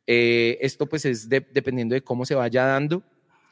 eh, 0.07 0.59
esto 0.61 0.87
pues 0.87 1.05
es 1.05 1.29
de- 1.29 1.47
dependiendo 1.53 1.95
de 1.95 2.03
cómo 2.03 2.25
se 2.25 2.35
vaya 2.35 2.65
dando, 2.65 3.03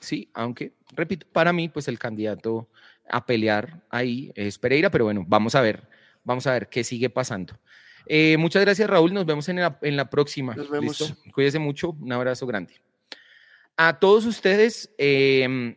sí, 0.01 0.31
aunque, 0.35 0.73
repito, 0.95 1.27
para 1.33 1.53
mí 1.53 1.69
pues 1.69 1.87
el 1.89 1.99
candidato 1.99 2.69
a 3.09 3.25
pelear 3.27 3.83
ahí 3.91 4.33
es 4.35 4.59
Pereira, 4.59 4.91
pero 4.91 5.05
bueno, 5.05 5.25
vamos 5.27 5.55
a 5.55 5.61
ver, 5.61 5.87
vamos 6.25 6.47
a 6.47 6.53
ver 6.53 6.69
qué 6.69 6.83
sigue 6.85 7.11
pasando. 7.11 7.59
Eh, 8.07 8.37
muchas 8.39 8.63
gracias 8.63 8.89
Raúl, 8.89 9.13
nos 9.13 9.27
vemos 9.27 9.49
en 9.49 9.57
la, 9.57 9.79
en 9.83 9.97
la 9.97 10.11
próxima. 10.11 10.55
Nos 10.55 10.71
vemos. 10.71 11.01
¿listo? 11.01 11.17
Cuídese 11.33 11.59
mucho, 11.59 11.91
un 11.91 12.13
abrazo 12.13 12.47
grande. 12.47 12.75
A 13.77 13.99
todos 13.99 14.27
ustedes, 14.27 14.95
eh, 14.99 15.77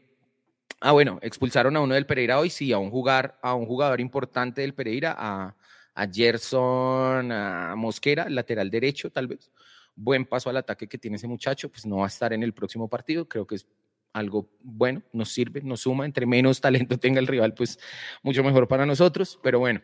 ah 0.82 0.92
bueno, 0.92 1.20
expulsaron 1.22 1.76
a 1.78 1.82
uno 1.82 1.94
del 1.94 2.06
Pereira 2.06 2.40
hoy, 2.40 2.50
sí, 2.50 2.74
a 2.74 2.78
un, 2.78 2.90
jugar, 2.90 3.40
a 3.42 3.54
un 3.54 3.66
jugador 3.66 4.02
importante 4.02 4.62
del 4.62 4.74
Pereira, 4.74 5.16
a, 5.18 5.56
a 5.94 6.08
Gerson, 6.08 7.32
a 7.32 7.76
Mosquera, 7.76 8.30
lateral 8.30 8.70
derecho 8.70 9.10
tal 9.12 9.28
vez. 9.28 9.52
Buen 9.96 10.26
paso 10.26 10.50
al 10.50 10.58
ataque 10.58 10.88
que 10.88 10.98
tiene 10.98 11.16
ese 11.16 11.28
muchacho, 11.28 11.70
pues 11.70 11.86
no 11.86 11.98
va 11.98 12.06
a 12.06 12.08
estar 12.08 12.34
en 12.34 12.44
el 12.44 12.54
próximo 12.54 12.90
partido, 12.90 13.28
creo 13.30 13.48
que 13.48 13.56
es 13.56 13.66
algo 14.12 14.50
bueno, 14.62 15.02
nos 15.12 15.32
sirve, 15.32 15.62
nos 15.62 15.82
suma, 15.82 16.06
entre 16.06 16.26
menos 16.26 16.62
talento 16.62 16.98
tenga 17.00 17.20
el 17.20 17.28
rival, 17.28 17.54
pues 17.54 17.80
mucho 18.24 18.44
mejor 18.44 18.68
para 18.68 18.86
nosotros, 18.86 19.40
pero 19.42 19.60
bueno. 19.60 19.82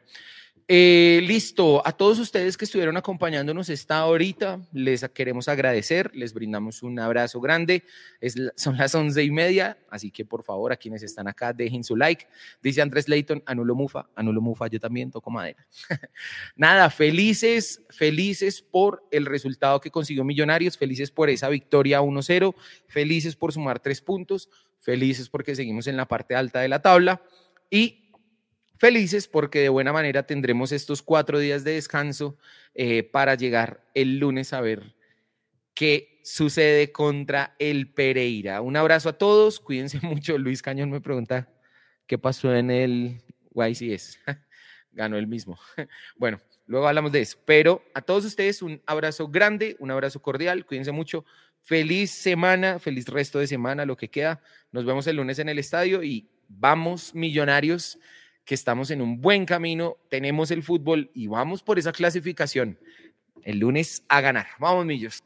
Eh, 0.74 1.20
listo, 1.24 1.86
a 1.86 1.92
todos 1.92 2.18
ustedes 2.18 2.56
que 2.56 2.64
estuvieron 2.64 2.96
acompañándonos 2.96 3.68
esta 3.68 4.06
horita, 4.06 4.62
les 4.72 5.04
queremos 5.10 5.50
agradecer, 5.50 6.10
les 6.16 6.34
brindamos 6.34 6.82
un 6.82 6.98
abrazo 6.98 7.42
grande, 7.42 7.84
es 8.22 8.36
son 8.56 8.78
las 8.78 8.96
once 8.96 9.22
y 9.22 9.32
media, 9.32 9.78
así 9.90 10.12
que 10.12 10.24
por 10.24 10.44
favor 10.44 10.72
a 10.72 10.78
quienes 10.78 11.04
están 11.04 11.28
acá 11.28 11.52
dejen 11.52 11.84
su 11.84 11.98
like, 11.98 12.26
dice 12.64 12.82
Andrés 12.82 13.10
Leighton, 13.10 13.44
anulo 13.46 13.76
mufa, 13.76 14.08
anulo 14.16 14.40
mufa, 14.40 14.68
yo 14.68 14.80
también 14.80 15.12
toco 15.12 15.30
madera. 15.30 15.68
Nada, 16.56 16.90
felices, 16.90 17.82
felices 17.90 18.62
por 18.62 19.06
el 19.12 19.26
resultado 19.26 19.82
que 19.82 19.92
consiguió 19.92 20.24
Millonarios, 20.24 20.78
felices 20.78 21.12
por 21.12 21.30
esa 21.30 21.50
victoria 21.50 22.00
1-0, 22.00 22.56
felices 22.88 23.36
por 23.36 23.52
sumar 23.52 23.82
tres 23.82 24.00
puntos, 24.00 24.50
felices 24.80 25.28
porque 25.28 25.54
seguimos 25.54 25.88
en 25.88 25.98
la 25.98 26.08
parte 26.08 26.34
alta 26.34 26.62
de 26.62 26.70
la 26.70 26.82
tabla 26.82 27.22
y 27.70 28.02
felices 28.82 29.28
porque 29.28 29.60
de 29.60 29.70
buena 29.70 29.94
manera 29.94 30.24
tendremos 30.24 30.72
estos 30.72 31.04
cuatro 31.04 31.38
días 31.38 31.64
de 31.64 31.74
descanso 31.74 32.36
eh, 32.74 33.04
para 33.04 33.36
llegar 33.36 33.86
el 33.94 34.18
lunes 34.18 34.54
a 34.54 34.62
ver 34.62 34.96
qué 35.76 36.20
sucede 36.24 36.92
contra 36.92 37.56
el 37.60 37.94
Pereira. 37.94 38.60
Un 38.62 38.76
abrazo 38.76 39.10
a 39.10 39.14
todos, 39.20 39.60
cuídense 39.60 40.00
mucho. 40.02 40.36
Luis 40.40 40.64
Cañón 40.64 40.90
me 40.90 41.00
pregunta 41.00 41.48
qué 42.08 42.18
pasó 42.18 42.56
en 42.56 42.72
el 42.72 43.22
YCS. 43.54 44.18
Ganó 44.94 45.16
el 45.16 45.28
mismo. 45.28 45.60
Bueno, 46.16 46.42
luego 46.66 46.88
hablamos 46.88 47.12
de 47.12 47.22
eso. 47.22 47.38
Pero 47.46 47.84
a 47.94 48.02
todos 48.02 48.26
ustedes 48.26 48.64
un 48.64 48.82
abrazo 48.88 49.28
grande, 49.28 49.76
un 49.78 49.92
abrazo 49.92 50.24
cordial, 50.24 50.66
cuídense 50.66 50.92
mucho. 50.92 51.24
Feliz 51.62 52.10
semana, 52.10 52.80
feliz 52.80 53.08
resto 53.08 53.38
de 53.38 53.46
semana, 53.46 53.86
lo 53.86 53.96
que 53.96 54.10
queda. 54.10 54.42
Nos 54.72 54.86
vemos 54.86 55.06
el 55.06 55.18
lunes 55.18 55.38
en 55.38 55.50
el 55.50 55.60
estadio 55.60 56.02
y 56.02 56.32
vamos 56.48 57.14
millonarios 57.14 58.00
que 58.52 58.56
estamos 58.56 58.92
en 58.92 59.02
un 59.02 59.22
buen 59.22 59.46
camino, 59.46 59.96
tenemos 60.10 60.52
el 60.52 60.62
fútbol 60.62 61.10
y 61.14 61.28
vamos 61.28 61.64
por 61.64 61.80
esa 61.80 61.94
clasificación. 61.94 62.78
El 63.44 63.60
lunes 63.60 64.04
a 64.10 64.20
ganar. 64.20 64.48
Vamos, 64.60 64.86
millos. 64.86 65.24